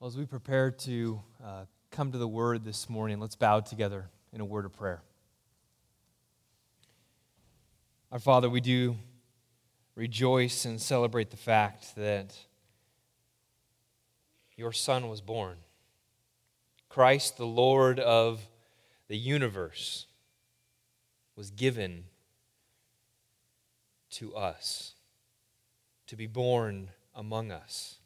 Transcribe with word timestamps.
Well, 0.00 0.08
as 0.08 0.16
we 0.16 0.24
prepare 0.24 0.70
to 0.70 1.20
uh, 1.44 1.64
come 1.90 2.10
to 2.12 2.16
the 2.16 2.26
word 2.26 2.64
this 2.64 2.88
morning, 2.88 3.20
let's 3.20 3.36
bow 3.36 3.60
together 3.60 4.08
in 4.32 4.40
a 4.40 4.46
word 4.46 4.64
of 4.64 4.72
prayer. 4.72 5.02
Our 8.10 8.18
Father, 8.18 8.48
we 8.48 8.62
do 8.62 8.96
rejoice 9.94 10.64
and 10.64 10.80
celebrate 10.80 11.28
the 11.28 11.36
fact 11.36 11.96
that 11.96 12.34
your 14.56 14.72
Son 14.72 15.10
was 15.10 15.20
born. 15.20 15.58
Christ, 16.88 17.36
the 17.36 17.44
Lord 17.44 18.00
of 18.00 18.40
the 19.08 19.18
universe, 19.18 20.06
was 21.36 21.50
given 21.50 22.04
to 24.12 24.34
us 24.34 24.94
to 26.06 26.16
be 26.16 26.26
born 26.26 26.88
among 27.14 27.52
us 27.52 27.99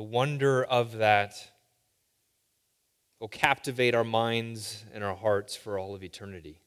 the 0.00 0.04
wonder 0.04 0.64
of 0.64 0.96
that 0.96 1.34
will 3.18 3.28
captivate 3.28 3.94
our 3.94 4.02
minds 4.02 4.82
and 4.94 5.04
our 5.04 5.14
hearts 5.14 5.54
for 5.54 5.78
all 5.78 5.94
of 5.94 6.02
eternity. 6.02 6.58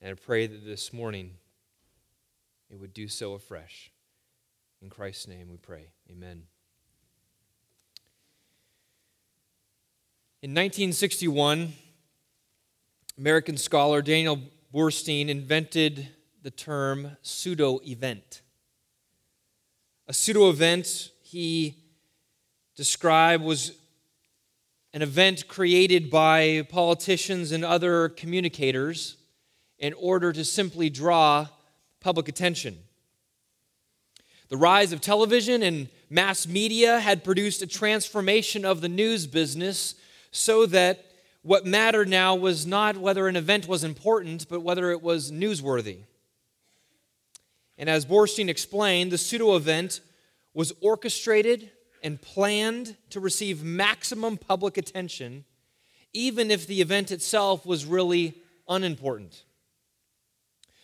And 0.00 0.10
I 0.10 0.14
pray 0.14 0.46
that 0.46 0.64
this 0.64 0.94
morning 0.94 1.32
it 2.70 2.80
would 2.80 2.94
do 2.94 3.06
so 3.06 3.34
afresh. 3.34 3.92
In 4.80 4.88
Christ's 4.88 5.28
name 5.28 5.50
we 5.50 5.58
pray. 5.58 5.90
Amen. 6.10 6.44
In 10.40 10.52
1961, 10.52 11.74
American 13.18 13.58
scholar 13.58 14.00
Daniel 14.00 14.40
Boorstin 14.74 15.28
invented 15.28 16.08
the 16.42 16.50
term 16.50 17.18
pseudo 17.20 17.80
event. 17.84 18.40
A 20.06 20.14
pseudo 20.14 20.48
event 20.48 21.10
he 21.30 21.76
described 22.74 23.44
was 23.44 23.72
an 24.94 25.02
event 25.02 25.46
created 25.46 26.08
by 26.08 26.66
politicians 26.70 27.52
and 27.52 27.62
other 27.62 28.08
communicators 28.08 29.18
in 29.78 29.92
order 29.92 30.32
to 30.32 30.42
simply 30.42 30.88
draw 30.88 31.46
public 32.00 32.28
attention. 32.28 32.78
The 34.48 34.56
rise 34.56 34.92
of 34.92 35.02
television 35.02 35.62
and 35.62 35.88
mass 36.08 36.46
media 36.46 36.98
had 36.98 37.24
produced 37.24 37.60
a 37.60 37.66
transformation 37.66 38.64
of 38.64 38.80
the 38.80 38.88
news 38.88 39.26
business 39.26 39.96
so 40.30 40.64
that 40.64 41.04
what 41.42 41.66
mattered 41.66 42.08
now 42.08 42.34
was 42.34 42.66
not 42.66 42.96
whether 42.96 43.28
an 43.28 43.36
event 43.36 43.68
was 43.68 43.84
important, 43.84 44.48
but 44.48 44.60
whether 44.60 44.90
it 44.92 45.02
was 45.02 45.30
newsworthy. 45.30 45.98
And 47.76 47.90
as 47.90 48.06
Boorstin 48.06 48.48
explained, 48.48 49.12
the 49.12 49.18
pseudo 49.18 49.54
event 49.54 50.00
was 50.58 50.72
orchestrated 50.80 51.70
and 52.02 52.20
planned 52.20 52.96
to 53.10 53.20
receive 53.20 53.62
maximum 53.62 54.36
public 54.36 54.76
attention, 54.76 55.44
even 56.12 56.50
if 56.50 56.66
the 56.66 56.80
event 56.80 57.12
itself 57.12 57.64
was 57.64 57.86
really 57.86 58.34
unimportant. 58.68 59.44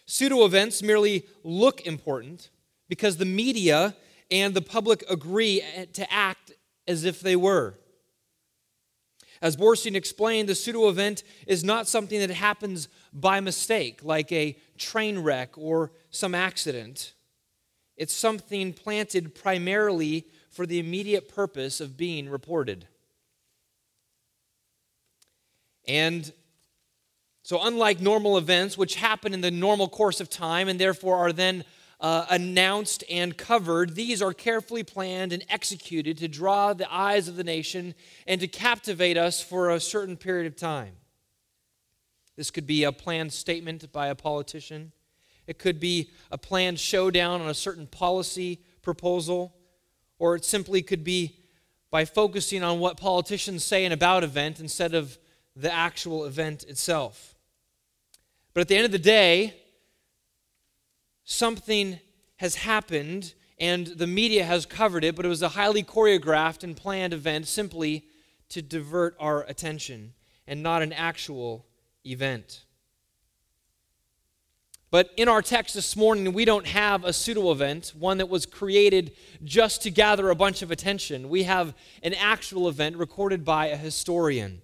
Pseudo 0.07 0.45
events 0.45 0.81
merely 0.81 1.27
look 1.43 1.85
important 1.89 2.51
because 2.89 3.17
the 3.17 3.25
media 3.25 3.97
and 4.31 4.55
the 4.55 4.63
public 4.63 5.03
agree 5.11 5.61
to 5.93 6.13
act 6.13 6.53
as 6.87 7.03
if 7.03 7.19
they 7.19 7.35
were. 7.35 7.75
As 9.43 9.57
Boorstin 9.57 9.97
explained, 9.97 10.49
the 10.49 10.55
pseudo 10.55 10.89
event 10.89 11.25
is 11.49 11.65
not 11.65 11.89
something 11.89 12.21
that 12.21 12.31
happens 12.31 12.87
by 13.13 13.41
mistake, 13.41 14.05
like 14.05 14.31
a 14.31 14.57
train 14.79 15.19
wreck 15.19 15.59
or 15.59 15.91
some 16.11 16.33
accident. 16.33 17.14
It's 17.97 18.15
something 18.15 18.73
planted 18.73 19.35
primarily 19.35 20.27
for 20.51 20.67
the 20.67 20.79
immediate 20.79 21.29
purpose 21.29 21.81
of 21.81 21.97
being 21.97 22.29
reported. 22.29 22.87
And 25.87 26.33
so, 27.43 27.61
unlike 27.63 28.01
normal 28.01 28.39
events, 28.39 28.79
which 28.79 28.95
happen 28.95 29.35
in 29.35 29.43
the 29.43 29.51
normal 29.51 29.89
course 29.89 30.21
of 30.21 30.31
time 30.31 30.69
and 30.69 30.81
therefore 30.81 31.19
are 31.19 31.33
then 31.33 31.65
uh, 32.01 32.25
announced 32.31 33.05
and 33.11 33.37
covered, 33.37 33.95
these 33.95 34.23
are 34.23 34.33
carefully 34.33 34.83
planned 34.83 35.33
and 35.33 35.45
executed 35.51 36.17
to 36.19 36.29
draw 36.29 36.73
the 36.73 36.93
eyes 36.93 37.29
of 37.29 37.37
the 37.37 37.45
nation 37.45 37.95
and 38.27 38.41
to 38.41 38.49
captivate 38.49 39.19
us 39.19 39.43
for 39.43 39.71
a 39.71 39.81
certain 39.81 40.17
period 40.17 40.47
of 40.47 40.57
time. 40.57 40.95
This 42.37 42.51
could 42.51 42.67
be 42.67 42.85
a 42.85 42.93
planned 42.93 43.33
statement 43.33 43.93
by 43.93 44.09
a 44.09 44.15
politician. 44.15 44.93
It 45.47 45.59
could 45.59 45.81
be 45.81 46.11
a 46.31 46.39
planned 46.39 46.81
showdown 46.81 47.41
on 47.41 47.49
a 47.49 47.55
certain 47.55 47.87
policy 47.87 48.61
proposal, 48.83 49.55
or 50.19 50.35
it 50.37 50.45
simply 50.45 50.83
could 50.83 51.05
be 51.05 51.39
by 51.91 52.05
focusing 52.05 52.63
on 52.63 52.81
what 52.81 52.97
politicians 52.97 53.65
say 53.65 53.85
in 53.85 53.93
about 53.93 54.25
event 54.25 54.61
instead 54.61 54.95
of 54.95 55.19
the 55.55 55.73
actual 55.73 56.25
event 56.25 56.65
itself. 56.65 57.35
But 58.53 58.63
at 58.63 58.69
the 58.69 58.77
end 58.77 58.87
of 58.87 58.93
the 58.93 58.99
day, 58.99 59.55
something 61.25 62.01
has 62.37 62.57
happened 62.57 63.35
and 63.59 63.87
the 63.87 64.07
media 64.07 64.45
has 64.45 64.67
covered 64.67 65.05
it, 65.05 65.15
but 65.15 65.25
it 65.25 65.29
was 65.29 65.43
a 65.43 65.51
highly 65.51 65.83
choreographed 65.83 66.65
and 66.65 66.77
planned 66.77 67.13
event 67.13 67.47
simply 67.47 68.05
to 68.49 68.61
divert 68.61 69.17
our 69.21 69.43
attention 69.45 70.13
and 70.47 70.63
not 70.63 70.83
an 70.83 70.93
actual 70.93 71.67
event. 72.05 72.64
But 74.95 75.11
in 75.17 75.27
our 75.27 75.43
text 75.43 75.75
this 75.75 75.97
morning, 75.97 76.33
we 76.33 76.45
don't 76.45 76.69
have 76.69 77.03
a 77.03 77.13
pseudo 77.13 77.51
event, 77.51 77.95
one 77.99 78.19
that 78.19 78.29
was 78.29 78.47
created 78.47 79.11
just 79.43 79.83
to 79.83 79.91
gather 79.91 80.31
a 80.31 80.37
bunch 80.37 80.63
of 80.63 80.71
attention. 80.71 81.29
We 81.29 81.43
have 81.43 81.75
an 82.05 82.15
actual 82.15 82.69
event 82.69 82.97
recorded 82.97 83.45
by 83.45 83.67
a 83.67 83.77
historian. 83.77 84.63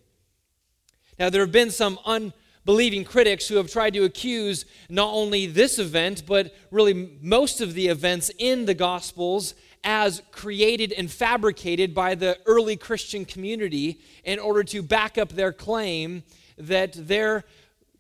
Now, 1.19 1.31
there 1.31 1.41
have 1.41 1.51
been 1.51 1.73
some 1.73 1.99
unbelieving 2.07 3.03
critics 3.03 3.49
who 3.49 3.57
have 3.57 3.73
tried 3.73 3.95
to 3.95 4.05
accuse 4.05 4.67
not 4.89 5.13
only 5.13 5.47
this 5.47 5.81
event, 5.81 6.23
but 6.29 6.55
really 6.71 7.19
most 7.21 7.61
of 7.61 7.75
the 7.75 7.89
events 7.89 8.31
in 8.39 8.67
the 8.67 8.75
Gospels 8.75 9.57
as 9.83 10.23
created 10.31 10.93
and 10.93 11.11
fabricated 11.11 11.93
by 11.93 12.15
the 12.15 12.39
early 12.47 12.77
Christian 12.77 13.25
community 13.25 14.01
in 14.23 14.39
order 14.39 14.63
to 14.63 14.81
back 14.81 15.19
up 15.19 15.31
their 15.31 15.53
claim 15.53 16.23
that 16.57 16.93
their 16.93 17.45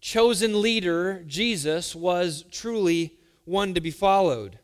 chosen 0.00 0.62
leader, 0.62 1.22
Jesus, 1.26 1.94
was 1.94 2.44
truly 2.50 3.14
one 3.44 3.74
to 3.74 3.80
be 3.80 3.90
followed. 3.90 4.58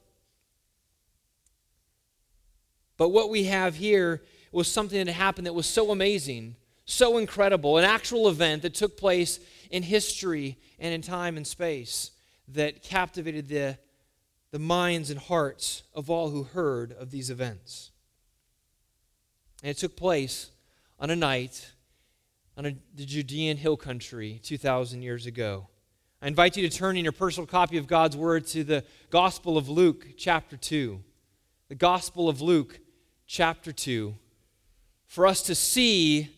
But 2.97 3.11
what 3.11 3.31
we 3.31 3.45
have 3.45 3.77
here 3.77 4.23
was 4.53 4.69
something 4.69 5.05
that 5.05 5.13
happened 5.13 5.47
that 5.47 5.53
was 5.53 5.67
so 5.67 5.91
amazing, 5.91 6.57
so 6.87 7.19
incredible, 7.19 7.77
an 7.77 7.85
actual 7.85 8.29
event 8.29 8.63
that 8.63 8.75
took 8.75 8.97
place 8.97 9.39
in 9.71 9.83
history 9.83 10.57
and 10.79 10.95
in 10.95 11.03
time 11.03 11.37
and 11.37 11.47
space 11.47 12.13
that 12.49 12.83
captivated 12.83 13.49
the, 13.49 13.77
the 14.53 14.59
minds 14.59 15.11
and 15.11 15.19
hearts 15.19 15.83
of 15.95 16.09
all 16.09 16.31
who 16.31 16.45
heard 16.45 16.93
of 16.93 17.11
these 17.11 17.29
events. 17.29 17.91
And 19.63 19.71
it 19.71 19.79
took 19.79 19.97
place 19.97 20.51
on 20.99 21.11
a 21.11 21.17
night 21.17 21.73
on 22.56 22.67
a, 22.67 22.75
the 22.94 23.05
Judean 23.05 23.56
hill 23.56 23.77
country 23.77 24.41
2,000 24.43 25.03
years 25.03 25.27
ago. 25.27 25.69
I 26.22 26.28
invite 26.28 26.56
you 26.56 26.69
to 26.69 26.75
turn 26.75 26.97
in 26.97 27.05
your 27.05 27.12
personal 27.12 27.47
copy 27.47 27.77
of 27.77 27.87
God's 27.87 28.17
Word 28.17 28.47
to 28.49 28.65
the 28.65 28.83
Gospel 29.11 29.59
of 29.59 29.69
Luke, 29.69 30.06
chapter 30.17 30.56
2. 30.56 31.03
The 31.69 31.75
Gospel 31.75 32.28
of 32.28 32.41
Luke, 32.41 32.81
chapter 33.27 33.72
2, 33.72 34.15
for 35.06 35.27
us 35.27 35.43
to 35.43 35.55
see 35.55 36.31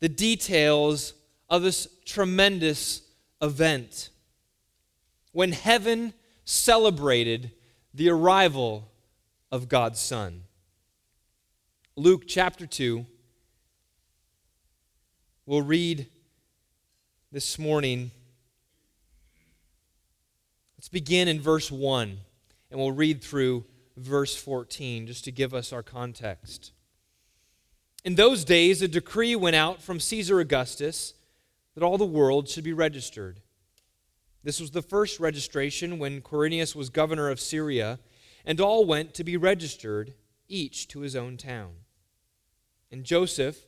the 0.00 0.08
details 0.08 1.12
of 1.50 1.62
this 1.62 1.88
tremendous 2.06 3.02
event 3.42 4.10
when 5.32 5.52
heaven 5.52 6.14
celebrated 6.44 7.50
the 7.92 8.08
arrival 8.08 8.90
of 9.52 9.68
God's 9.68 10.00
Son. 10.00 10.44
Luke 11.96 12.22
chapter 12.26 12.66
2 12.66 13.04
We'll 15.48 15.62
read 15.62 16.08
this 17.32 17.58
morning. 17.58 18.10
Let's 20.76 20.90
begin 20.90 21.26
in 21.26 21.40
verse 21.40 21.72
1, 21.72 22.18
and 22.70 22.78
we'll 22.78 22.92
read 22.92 23.24
through 23.24 23.64
verse 23.96 24.36
14 24.36 25.06
just 25.06 25.24
to 25.24 25.32
give 25.32 25.54
us 25.54 25.72
our 25.72 25.82
context. 25.82 26.72
In 28.04 28.16
those 28.16 28.44
days, 28.44 28.82
a 28.82 28.88
decree 28.88 29.34
went 29.34 29.56
out 29.56 29.80
from 29.80 30.00
Caesar 30.00 30.38
Augustus 30.38 31.14
that 31.74 31.82
all 31.82 31.96
the 31.96 32.04
world 32.04 32.50
should 32.50 32.64
be 32.64 32.74
registered. 32.74 33.40
This 34.44 34.60
was 34.60 34.72
the 34.72 34.82
first 34.82 35.18
registration 35.18 35.98
when 35.98 36.20
Quirinius 36.20 36.76
was 36.76 36.90
governor 36.90 37.30
of 37.30 37.40
Syria, 37.40 38.00
and 38.44 38.60
all 38.60 38.84
went 38.84 39.14
to 39.14 39.24
be 39.24 39.38
registered, 39.38 40.12
each 40.46 40.88
to 40.88 41.00
his 41.00 41.16
own 41.16 41.38
town. 41.38 41.70
And 42.92 43.02
Joseph, 43.02 43.67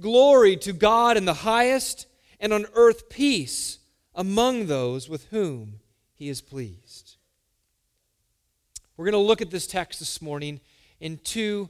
Glory 0.00 0.56
to 0.58 0.72
God 0.72 1.16
in 1.16 1.24
the 1.24 1.34
highest, 1.34 2.06
and 2.40 2.52
on 2.52 2.66
earth 2.74 3.08
peace 3.08 3.78
among 4.14 4.66
those 4.66 5.08
with 5.08 5.26
whom 5.26 5.80
he 6.14 6.28
is 6.28 6.40
pleased. 6.40 7.16
We're 8.96 9.06
going 9.06 9.12
to 9.12 9.18
look 9.18 9.42
at 9.42 9.50
this 9.50 9.66
text 9.66 9.98
this 9.98 10.22
morning 10.22 10.60
in 11.00 11.18
two 11.18 11.68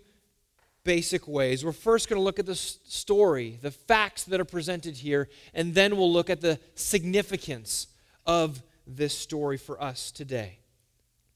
basic 0.85 1.27
ways. 1.27 1.65
We're 1.65 1.73
first 1.73 2.09
going 2.09 2.19
to 2.19 2.25
look 2.25 2.39
at 2.39 2.47
the 2.47 2.55
story, 2.55 3.59
the 3.63 3.71
facts 3.71 4.25
that 4.25 4.41
are 4.41 4.45
presented 4.45 4.97
here, 4.97 5.29
and 5.55 5.75
then 5.75 5.97
we'll 5.97 6.13
look 6.13 6.29
at 6.29 6.41
the 6.41 6.59
significance 6.75 7.87
of 8.27 8.63
this 8.87 9.17
story 9.17 9.57
for 9.57 9.83
us 9.83 10.11
today. 10.11 10.59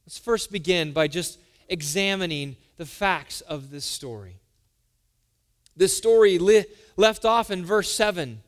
Let's 0.04 0.18
first 0.18 0.52
begin 0.52 0.92
by 0.92 1.08
just 1.08 1.38
examining 1.68 2.56
the 2.76 2.86
facts 2.86 3.40
of 3.42 3.70
this 3.70 3.84
story. 3.84 4.40
This 5.78 5.96
story 5.96 6.38
li- 6.38 6.66
left 6.96 7.24
off 7.24 7.50
in 7.52 7.64
verse 7.64 7.90
7 7.92 8.42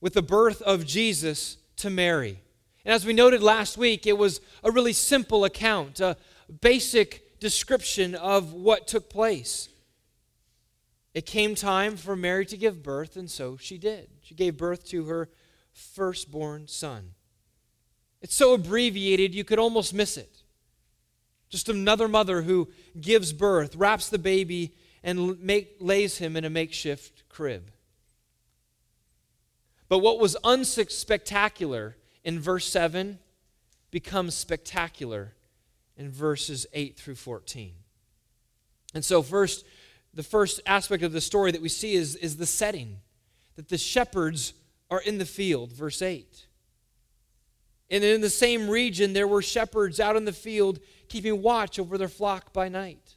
with 0.00 0.14
the 0.14 0.22
birth 0.22 0.60
of 0.62 0.84
Jesus 0.84 1.58
to 1.76 1.90
Mary. 1.90 2.40
And 2.84 2.92
as 2.92 3.06
we 3.06 3.12
noted 3.12 3.40
last 3.40 3.78
week, 3.78 4.04
it 4.04 4.18
was 4.18 4.40
a 4.64 4.72
really 4.72 4.92
simple 4.92 5.44
account, 5.44 6.00
a 6.00 6.16
basic 6.60 7.38
description 7.38 8.16
of 8.16 8.52
what 8.52 8.88
took 8.88 9.08
place. 9.08 9.68
It 11.14 11.24
came 11.24 11.54
time 11.54 11.96
for 11.96 12.16
Mary 12.16 12.44
to 12.46 12.56
give 12.56 12.82
birth, 12.82 13.16
and 13.16 13.30
so 13.30 13.56
she 13.56 13.78
did. 13.78 14.08
She 14.20 14.34
gave 14.34 14.56
birth 14.56 14.84
to 14.88 15.04
her 15.04 15.28
firstborn 15.72 16.66
son. 16.66 17.12
It's 18.20 18.34
so 18.34 18.54
abbreviated, 18.54 19.36
you 19.36 19.44
could 19.44 19.60
almost 19.60 19.94
miss 19.94 20.16
it. 20.16 20.42
Just 21.48 21.68
another 21.68 22.08
mother 22.08 22.42
who 22.42 22.68
gives 23.00 23.32
birth, 23.32 23.76
wraps 23.76 24.08
the 24.08 24.18
baby, 24.18 24.74
and 25.02 25.40
make, 25.40 25.76
lays 25.80 26.18
him 26.18 26.36
in 26.36 26.44
a 26.44 26.50
makeshift 26.50 27.28
crib. 27.28 27.70
But 29.88 29.98
what 29.98 30.18
was 30.18 30.36
unspectacular 30.44 31.94
in 32.24 32.40
verse 32.40 32.66
7 32.66 33.18
becomes 33.90 34.34
spectacular 34.34 35.34
in 35.96 36.10
verses 36.10 36.66
8 36.72 36.96
through 36.96 37.14
14. 37.14 37.72
And 38.94 39.04
so, 39.04 39.22
first, 39.22 39.64
the 40.14 40.22
first 40.22 40.60
aspect 40.66 41.02
of 41.02 41.12
the 41.12 41.20
story 41.20 41.50
that 41.52 41.62
we 41.62 41.68
see 41.68 41.94
is, 41.94 42.16
is 42.16 42.36
the 42.36 42.46
setting 42.46 42.98
that 43.56 43.68
the 43.68 43.78
shepherds 43.78 44.52
are 44.90 45.00
in 45.00 45.18
the 45.18 45.26
field, 45.26 45.72
verse 45.72 46.02
8. 46.02 46.46
And 47.90 48.04
in 48.04 48.20
the 48.20 48.30
same 48.30 48.68
region, 48.68 49.12
there 49.12 49.26
were 49.26 49.42
shepherds 49.42 49.98
out 49.98 50.16
in 50.16 50.24
the 50.24 50.32
field 50.32 50.78
keeping 51.08 51.42
watch 51.42 51.78
over 51.78 51.96
their 51.96 52.08
flock 52.08 52.52
by 52.52 52.68
night. 52.68 53.07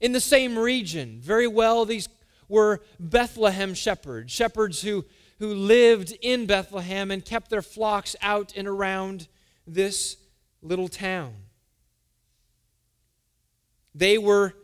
In 0.00 0.12
the 0.12 0.20
same 0.20 0.58
region, 0.58 1.20
very 1.20 1.46
well, 1.46 1.84
these 1.84 2.08
were 2.48 2.82
Bethlehem 3.00 3.74
shepherds, 3.74 4.32
shepherds 4.32 4.82
who, 4.82 5.04
who 5.38 5.54
lived 5.54 6.16
in 6.22 6.46
Bethlehem 6.46 7.10
and 7.10 7.24
kept 7.24 7.50
their 7.50 7.62
flocks 7.62 8.14
out 8.22 8.52
and 8.56 8.68
around 8.68 9.28
this 9.66 10.16
little 10.62 10.88
town. 10.88 11.34
They 13.94 14.18
were 14.18 14.54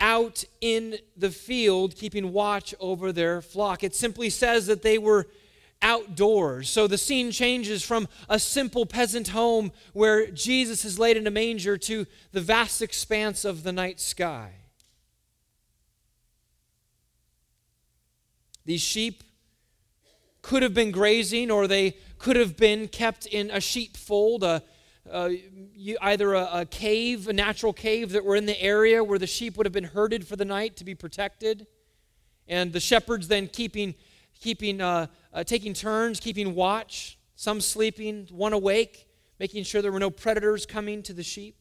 out 0.00 0.44
in 0.60 0.98
the 1.16 1.30
field 1.30 1.96
keeping 1.96 2.32
watch 2.32 2.74
over 2.80 3.12
their 3.12 3.40
flock. 3.40 3.84
It 3.84 3.94
simply 3.94 4.28
says 4.28 4.66
that 4.66 4.82
they 4.82 4.98
were 4.98 5.28
outdoors. 5.80 6.68
So 6.68 6.86
the 6.86 6.98
scene 6.98 7.30
changes 7.30 7.84
from 7.84 8.08
a 8.28 8.38
simple 8.38 8.86
peasant 8.86 9.28
home 9.28 9.70
where 9.92 10.30
Jesus 10.30 10.84
is 10.84 10.98
laid 10.98 11.16
in 11.16 11.26
a 11.26 11.30
manger 11.30 11.76
to 11.78 12.06
the 12.32 12.40
vast 12.40 12.82
expanse 12.82 13.44
of 13.44 13.62
the 13.62 13.72
night 13.72 14.00
sky. 14.00 14.52
These 18.64 18.80
sheep 18.80 19.24
could 20.42 20.62
have 20.62 20.74
been 20.74 20.90
grazing 20.90 21.50
or 21.50 21.66
they 21.66 21.96
could 22.18 22.36
have 22.36 22.56
been 22.56 22.88
kept 22.88 23.26
in 23.26 23.50
a 23.50 23.60
sheepfold, 23.60 24.42
a, 24.42 24.62
you, 25.74 25.96
either 26.00 26.34
a, 26.34 26.48
a 26.52 26.66
cave, 26.66 27.28
a 27.28 27.32
natural 27.32 27.72
cave 27.72 28.12
that 28.12 28.24
were 28.24 28.36
in 28.36 28.46
the 28.46 28.60
area 28.60 29.02
where 29.02 29.18
the 29.18 29.26
sheep 29.26 29.56
would 29.56 29.66
have 29.66 29.72
been 29.72 29.84
herded 29.84 30.26
for 30.26 30.36
the 30.36 30.44
night 30.44 30.76
to 30.76 30.84
be 30.84 30.94
protected. 30.94 31.66
And 32.46 32.72
the 32.72 32.80
shepherds 32.80 33.28
then 33.28 33.48
keeping 33.48 33.94
keeping, 34.40 34.80
uh, 34.80 35.06
uh, 35.32 35.42
taking 35.44 35.72
turns, 35.72 36.20
keeping 36.20 36.54
watch, 36.54 37.18
some 37.34 37.60
sleeping, 37.60 38.28
one 38.30 38.52
awake, 38.52 39.08
making 39.38 39.64
sure 39.64 39.82
there 39.82 39.92
were 39.92 39.98
no 39.98 40.10
predators 40.10 40.66
coming 40.66 41.02
to 41.02 41.12
the 41.12 41.22
sheep. 41.22 41.56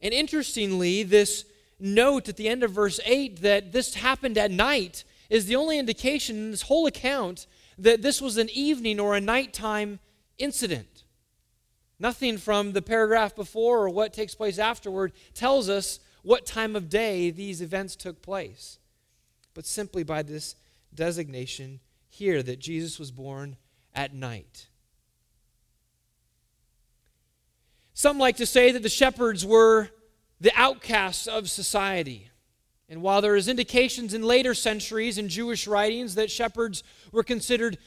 And 0.00 0.12
interestingly, 0.12 1.02
this 1.02 1.44
note 1.78 2.28
at 2.28 2.36
the 2.36 2.48
end 2.48 2.62
of 2.62 2.72
verse 2.72 3.00
8 3.04 3.42
that 3.42 3.72
this 3.72 3.94
happened 3.94 4.36
at 4.38 4.50
night 4.50 5.04
is 5.30 5.46
the 5.46 5.56
only 5.56 5.78
indication 5.78 6.36
in 6.36 6.50
this 6.50 6.62
whole 6.62 6.86
account 6.86 7.46
that 7.78 8.02
this 8.02 8.20
was 8.20 8.36
an 8.36 8.48
evening 8.52 8.98
or 8.98 9.14
a 9.14 9.20
nighttime 9.20 10.00
incident. 10.38 11.04
Nothing 11.98 12.38
from 12.38 12.72
the 12.72 12.82
paragraph 12.82 13.36
before 13.36 13.84
or 13.84 13.90
what 13.90 14.12
takes 14.12 14.34
place 14.34 14.58
afterward 14.58 15.12
tells 15.34 15.68
us 15.68 16.00
what 16.22 16.46
time 16.46 16.74
of 16.76 16.88
day 16.88 17.30
these 17.30 17.60
events 17.60 17.96
took 17.96 18.22
place 18.22 18.78
but 19.58 19.66
simply 19.66 20.04
by 20.04 20.22
this 20.22 20.54
designation 20.94 21.80
here 22.08 22.44
that 22.44 22.60
Jesus 22.60 22.96
was 22.96 23.10
born 23.10 23.56
at 23.92 24.14
night. 24.14 24.68
Some 27.92 28.20
like 28.20 28.36
to 28.36 28.46
say 28.46 28.70
that 28.70 28.84
the 28.84 28.88
shepherds 28.88 29.44
were 29.44 29.90
the 30.40 30.52
outcasts 30.54 31.26
of 31.26 31.50
society. 31.50 32.30
And 32.88 33.02
while 33.02 33.20
there 33.20 33.36
is 33.36 33.48
indications 33.48 34.14
in 34.14 34.22
later 34.22 34.54
centuries 34.54 35.18
in 35.18 35.28
Jewish 35.28 35.66
writings 35.66 36.14
that 36.14 36.30
shepherds 36.30 36.82
were 37.12 37.22
considered 37.22 37.78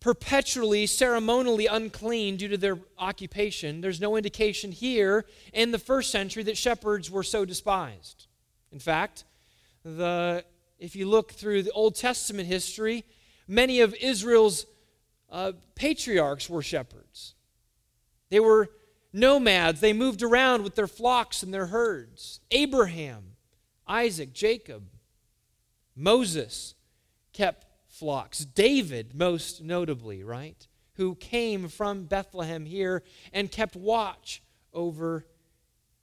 perpetually 0.00 0.86
ceremonially 0.86 1.66
unclean 1.66 2.36
due 2.36 2.48
to 2.48 2.56
their 2.56 2.78
occupation, 2.98 3.80
there's 3.80 4.00
no 4.00 4.16
indication 4.16 4.72
here 4.72 5.24
in 5.52 5.70
the 5.70 5.78
first 5.78 6.10
century 6.10 6.42
that 6.42 6.56
shepherds 6.56 7.08
were 7.10 7.22
so 7.22 7.44
despised. 7.44 8.26
In 8.72 8.80
fact, 8.80 9.24
the 9.84 10.44
if 10.80 10.96
you 10.96 11.08
look 11.08 11.30
through 11.30 11.62
the 11.62 11.70
Old 11.70 11.94
Testament 11.94 12.48
history, 12.48 13.04
many 13.46 13.80
of 13.80 13.94
Israel's 13.94 14.66
uh, 15.30 15.52
patriarchs 15.76 16.50
were 16.50 16.62
shepherds. 16.62 17.34
They 18.30 18.40
were 18.40 18.68
nomads, 19.12 19.80
they 19.80 19.92
moved 19.92 20.22
around 20.22 20.62
with 20.62 20.74
their 20.74 20.86
flocks 20.86 21.42
and 21.42 21.52
their 21.52 21.66
herds. 21.66 22.40
Abraham, 22.50 23.36
Isaac, 23.86 24.32
Jacob, 24.32 24.84
Moses 25.94 26.74
kept 27.32 27.66
flocks. 27.88 28.44
David, 28.44 29.14
most 29.14 29.62
notably, 29.62 30.24
right? 30.24 30.66
Who 30.94 31.14
came 31.14 31.68
from 31.68 32.04
Bethlehem 32.04 32.64
here 32.64 33.02
and 33.32 33.50
kept 33.50 33.76
watch 33.76 34.42
over 34.72 35.26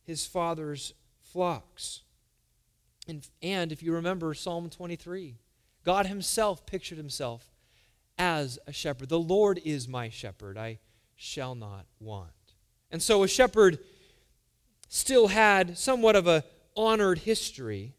his 0.10 0.26
father's 0.26 0.96
flocks. 1.22 2.02
And, 3.08 3.28
and 3.44 3.72
if 3.72 3.84
you 3.84 3.94
remember 3.94 4.34
Psalm 4.34 4.68
23, 4.70 5.36
God 5.86 6.08
Himself 6.08 6.66
pictured 6.66 6.98
Himself 6.98 7.52
as 8.18 8.58
a 8.66 8.74
shepherd. 8.74 9.10
The 9.10 9.20
Lord 9.20 9.60
is 9.64 9.88
my 9.88 10.10
shepherd, 10.10 10.58
I 10.58 10.80
shall 11.16 11.54
not 11.54 11.86
want. 12.00 12.32
And 12.92 13.02
so 13.02 13.24
a 13.24 13.28
shepherd 13.28 13.80
still 14.88 15.28
had 15.28 15.78
somewhat 15.78 16.16
of 16.16 16.28
a 16.28 16.44
honored 16.76 17.20
history, 17.20 17.94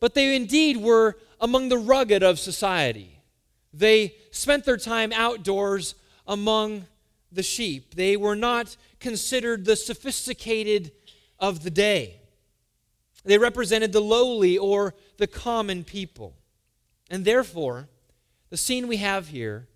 but 0.00 0.14
they 0.14 0.34
indeed 0.34 0.76
were 0.76 1.16
among 1.40 1.68
the 1.68 1.78
rugged 1.78 2.22
of 2.22 2.38
society. 2.38 3.18
They 3.72 4.16
spent 4.30 4.64
their 4.64 4.76
time 4.76 5.12
outdoors 5.12 5.94
among 6.26 6.86
the 7.30 7.42
sheep. 7.42 7.94
They 7.94 8.16
were 8.16 8.36
not 8.36 8.76
considered 9.00 9.64
the 9.64 9.76
sophisticated 9.76 10.92
of 11.38 11.62
the 11.62 11.70
day. 11.70 12.20
They 13.24 13.38
represented 13.38 13.92
the 13.92 14.00
lowly 14.00 14.58
or 14.58 14.94
the 15.16 15.26
common 15.26 15.84
people. 15.84 16.34
And 17.08 17.24
therefore, 17.24 17.88
the 18.50 18.56
scene 18.56 18.88
we 18.88 18.98
have 18.98 19.28
here 19.28 19.68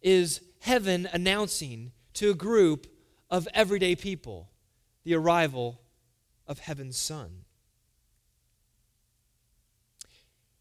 is 0.00 0.40
heaven 0.60 1.08
announcing 1.12 1.92
to 2.14 2.30
a 2.30 2.34
group 2.34 2.86
of 3.30 3.48
everyday 3.54 3.94
people 3.94 4.50
the 5.04 5.14
arrival 5.14 5.80
of 6.46 6.58
heaven's 6.58 6.96
son. 6.96 7.44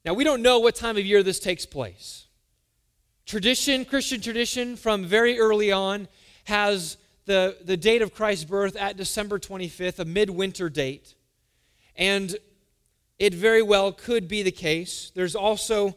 Now, 0.05 0.13
we 0.13 0.23
don't 0.23 0.41
know 0.41 0.59
what 0.59 0.75
time 0.75 0.97
of 0.97 1.05
year 1.05 1.23
this 1.23 1.39
takes 1.39 1.65
place. 1.65 2.27
Tradition, 3.25 3.85
Christian 3.85 4.19
tradition, 4.19 4.75
from 4.75 5.05
very 5.05 5.39
early 5.39 5.71
on, 5.71 6.09
has 6.43 6.97
the, 7.25 7.55
the 7.63 7.77
date 7.77 8.01
of 8.01 8.13
Christ's 8.13 8.43
birth 8.43 8.75
at 8.75 8.97
December 8.97 9.39
25th, 9.39 9.99
a 9.99 10.05
midwinter 10.05 10.69
date. 10.69 11.15
And 11.95 12.35
it 13.17 13.33
very 13.33 13.61
well 13.61 13.93
could 13.93 14.27
be 14.27 14.43
the 14.43 14.51
case. 14.51 15.11
There's 15.15 15.35
also 15.35 15.95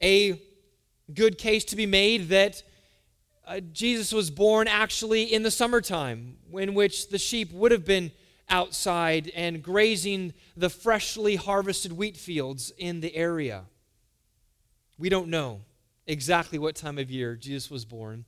a 0.00 0.40
good 1.12 1.38
case 1.38 1.64
to 1.64 1.76
be 1.76 1.86
made 1.86 2.28
that 2.28 2.62
uh, 3.48 3.60
Jesus 3.72 4.12
was 4.12 4.30
born 4.30 4.68
actually 4.68 5.22
in 5.22 5.42
the 5.42 5.50
summertime, 5.50 6.36
in 6.52 6.74
which 6.74 7.08
the 7.08 7.18
sheep 7.18 7.50
would 7.52 7.72
have 7.72 7.84
been 7.84 8.12
outside 8.50 9.32
and 9.34 9.62
grazing 9.62 10.34
the 10.56 10.68
freshly 10.68 11.36
harvested 11.36 11.92
wheat 11.92 12.16
fields 12.16 12.72
in 12.76 13.00
the 13.00 13.14
area. 13.16 13.64
We 14.98 15.08
don't 15.08 15.28
know 15.28 15.62
exactly 16.06 16.58
what 16.58 16.76
time 16.76 16.98
of 16.98 17.10
year 17.10 17.36
Jesus 17.36 17.70
was 17.70 17.84
born. 17.84 18.26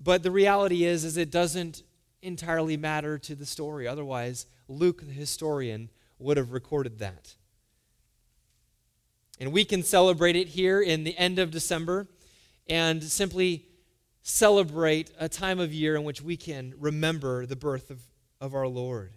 But 0.00 0.24
the 0.24 0.30
reality 0.30 0.84
is 0.84 1.04
is 1.04 1.16
it 1.16 1.30
doesn't 1.30 1.82
entirely 2.20 2.76
matter 2.76 3.18
to 3.18 3.34
the 3.36 3.46
story. 3.46 3.86
Otherwise, 3.86 4.46
Luke 4.68 5.06
the 5.06 5.12
historian 5.12 5.88
would 6.18 6.36
have 6.36 6.52
recorded 6.52 6.98
that. 6.98 7.34
And 9.38 9.52
we 9.52 9.64
can 9.64 9.82
celebrate 9.82 10.36
it 10.36 10.48
here 10.48 10.80
in 10.80 11.04
the 11.04 11.16
end 11.16 11.38
of 11.38 11.50
December 11.50 12.08
and 12.68 13.02
simply 13.02 13.66
celebrate 14.22 15.10
a 15.18 15.28
time 15.28 15.58
of 15.58 15.72
year 15.72 15.96
in 15.96 16.04
which 16.04 16.22
we 16.22 16.36
can 16.36 16.74
remember 16.78 17.46
the 17.46 17.56
birth 17.56 17.90
of, 17.90 18.00
of 18.40 18.54
our 18.54 18.68
Lord. 18.68 19.12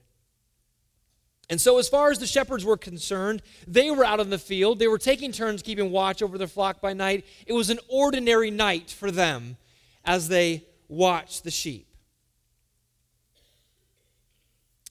And 1.50 1.62
so, 1.62 1.78
as 1.78 1.88
far 1.88 2.10
as 2.10 2.18
the 2.18 2.26
shepherds 2.26 2.66
were 2.66 2.78
concerned, 2.78 3.44
they 3.68 3.92
were 3.92 4.04
out 4.04 4.20
in 4.20 4.32
the 4.32 4.40
field. 4.40 4.80
They 4.80 4.88
were 4.88 4.98
taking 4.98 5.32
turns 5.32 5.62
keeping 5.62 5.92
watch 5.92 6.24
over 6.24 6.38
their 6.40 6.48
flock 6.48 6.82
by 6.82 6.94
night. 6.94 7.26
It 7.46 7.54
was 7.54 7.70
an 7.70 7.80
ordinary 7.88 8.50
night 8.50 8.90
for 8.90 9.12
them 9.12 9.58
as 10.04 10.28
they 10.28 10.66
watched 10.88 11.44
the 11.44 11.52
sheep. 11.52 11.88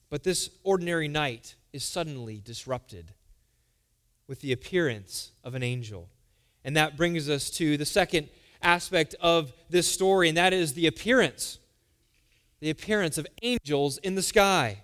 But 0.09 0.23
this 0.23 0.49
ordinary 0.63 1.09
night 1.09 1.55
is 1.73 1.83
suddenly 1.83 2.39
disrupted 2.39 3.11
with 4.27 4.39
the 4.39 4.53
appearance 4.53 5.31
of 5.43 5.55
an 5.55 5.63
angel. 5.63 6.09
And 6.63 6.77
that 6.77 6.95
brings 6.95 7.29
us 7.29 7.49
to 7.51 7.75
the 7.75 7.85
second 7.85 8.29
aspect 8.65 9.15
of 9.21 9.53
this 9.69 9.87
story, 9.87 10.27
and 10.27 10.37
that 10.37 10.53
is 10.53 10.73
the 10.73 10.87
appearance 10.87 11.59
the 12.61 12.69
appearance 12.71 13.19
of 13.19 13.27
angels 13.43 13.99
in 13.99 14.15
the 14.15 14.23
sky. 14.23 14.81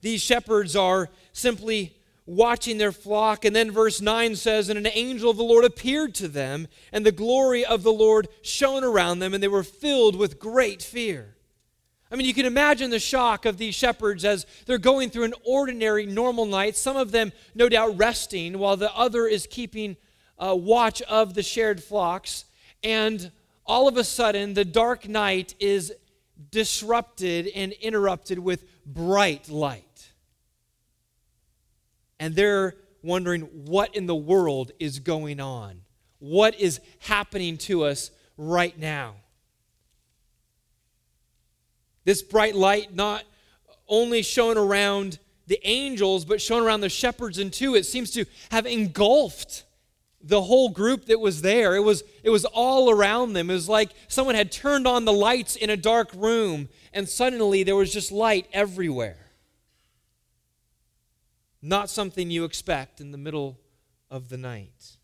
These 0.00 0.22
shepherds 0.22 0.74
are 0.74 1.10
simply 1.32 1.94
watching 2.26 2.78
their 2.78 2.92
flock. 2.92 3.44
And 3.44 3.54
then 3.54 3.70
verse 3.70 4.00
9 4.00 4.36
says, 4.36 4.68
And 4.68 4.78
an 4.78 4.90
angel 4.94 5.30
of 5.30 5.36
the 5.36 5.42
Lord 5.42 5.64
appeared 5.64 6.14
to 6.16 6.28
them, 6.28 6.68
and 6.92 7.04
the 7.04 7.12
glory 7.12 7.64
of 7.64 7.82
the 7.82 7.92
Lord 7.92 8.28
shone 8.42 8.84
around 8.84 9.18
them, 9.18 9.34
and 9.34 9.42
they 9.42 9.48
were 9.48 9.62
filled 9.62 10.16
with 10.16 10.38
great 10.38 10.82
fear. 10.82 11.36
I 12.10 12.16
mean, 12.16 12.26
you 12.26 12.34
can 12.34 12.46
imagine 12.46 12.90
the 12.90 12.98
shock 12.98 13.46
of 13.46 13.56
these 13.56 13.74
shepherds 13.74 14.24
as 14.24 14.44
they're 14.66 14.76
going 14.76 15.08
through 15.08 15.24
an 15.24 15.34
ordinary, 15.44 16.04
normal 16.04 16.44
night. 16.44 16.76
Some 16.76 16.96
of 16.96 17.10
them, 17.10 17.32
no 17.54 17.68
doubt, 17.68 17.96
resting, 17.96 18.58
while 18.58 18.76
the 18.76 18.94
other 18.94 19.26
is 19.26 19.46
keeping 19.46 19.96
uh, 20.42 20.54
watch 20.54 21.00
of 21.02 21.34
the 21.34 21.42
shared 21.42 21.82
flocks. 21.82 22.44
And 22.82 23.30
all 23.64 23.86
of 23.86 23.96
a 23.96 24.04
sudden, 24.04 24.54
the 24.54 24.64
dark 24.64 25.08
night 25.08 25.54
is 25.60 25.92
disrupted 26.50 27.46
and 27.54 27.72
interrupted 27.72 28.38
with 28.38 28.64
bright 28.84 29.48
light 29.48 29.86
and 32.22 32.36
they're 32.36 32.76
wondering 33.02 33.40
what 33.66 33.96
in 33.96 34.06
the 34.06 34.14
world 34.14 34.70
is 34.78 35.00
going 35.00 35.40
on? 35.40 35.80
What 36.20 36.54
is 36.60 36.80
happening 37.00 37.58
to 37.58 37.82
us 37.82 38.12
right 38.36 38.78
now? 38.78 39.16
This 42.04 42.22
bright 42.22 42.54
light 42.54 42.94
not 42.94 43.24
only 43.88 44.22
shown 44.22 44.56
around 44.56 45.18
the 45.48 45.58
angels, 45.64 46.24
but 46.24 46.40
shown 46.40 46.62
around 46.62 46.82
the 46.82 46.88
shepherds 46.88 47.38
and 47.38 47.52
too. 47.52 47.74
It 47.74 47.86
seems 47.86 48.12
to 48.12 48.24
have 48.52 48.66
engulfed 48.66 49.64
the 50.22 50.42
whole 50.42 50.68
group 50.68 51.06
that 51.06 51.20
was 51.20 51.42
there. 51.42 51.74
It 51.74 51.82
was, 51.82 52.02
it 52.22 52.30
was 52.30 52.44
all 52.44 52.90
around 52.90 53.32
them. 53.32 53.50
It 53.50 53.54
was 53.54 53.68
like 53.68 53.90
someone 54.08 54.34
had 54.34 54.52
turned 54.52 54.86
on 54.86 55.04
the 55.04 55.12
lights 55.12 55.56
in 55.56 55.70
a 55.70 55.76
dark 55.76 56.10
room, 56.14 56.68
and 56.92 57.08
suddenly 57.08 57.62
there 57.62 57.76
was 57.76 57.92
just 57.92 58.12
light 58.12 58.46
everywhere 58.52 59.22
not 61.62 61.88
something 61.88 62.30
you 62.30 62.44
expect 62.44 63.00
in 63.00 63.12
the 63.12 63.18
middle 63.18 63.58
of 64.10 64.28
the 64.28 64.36
night. 64.36 64.96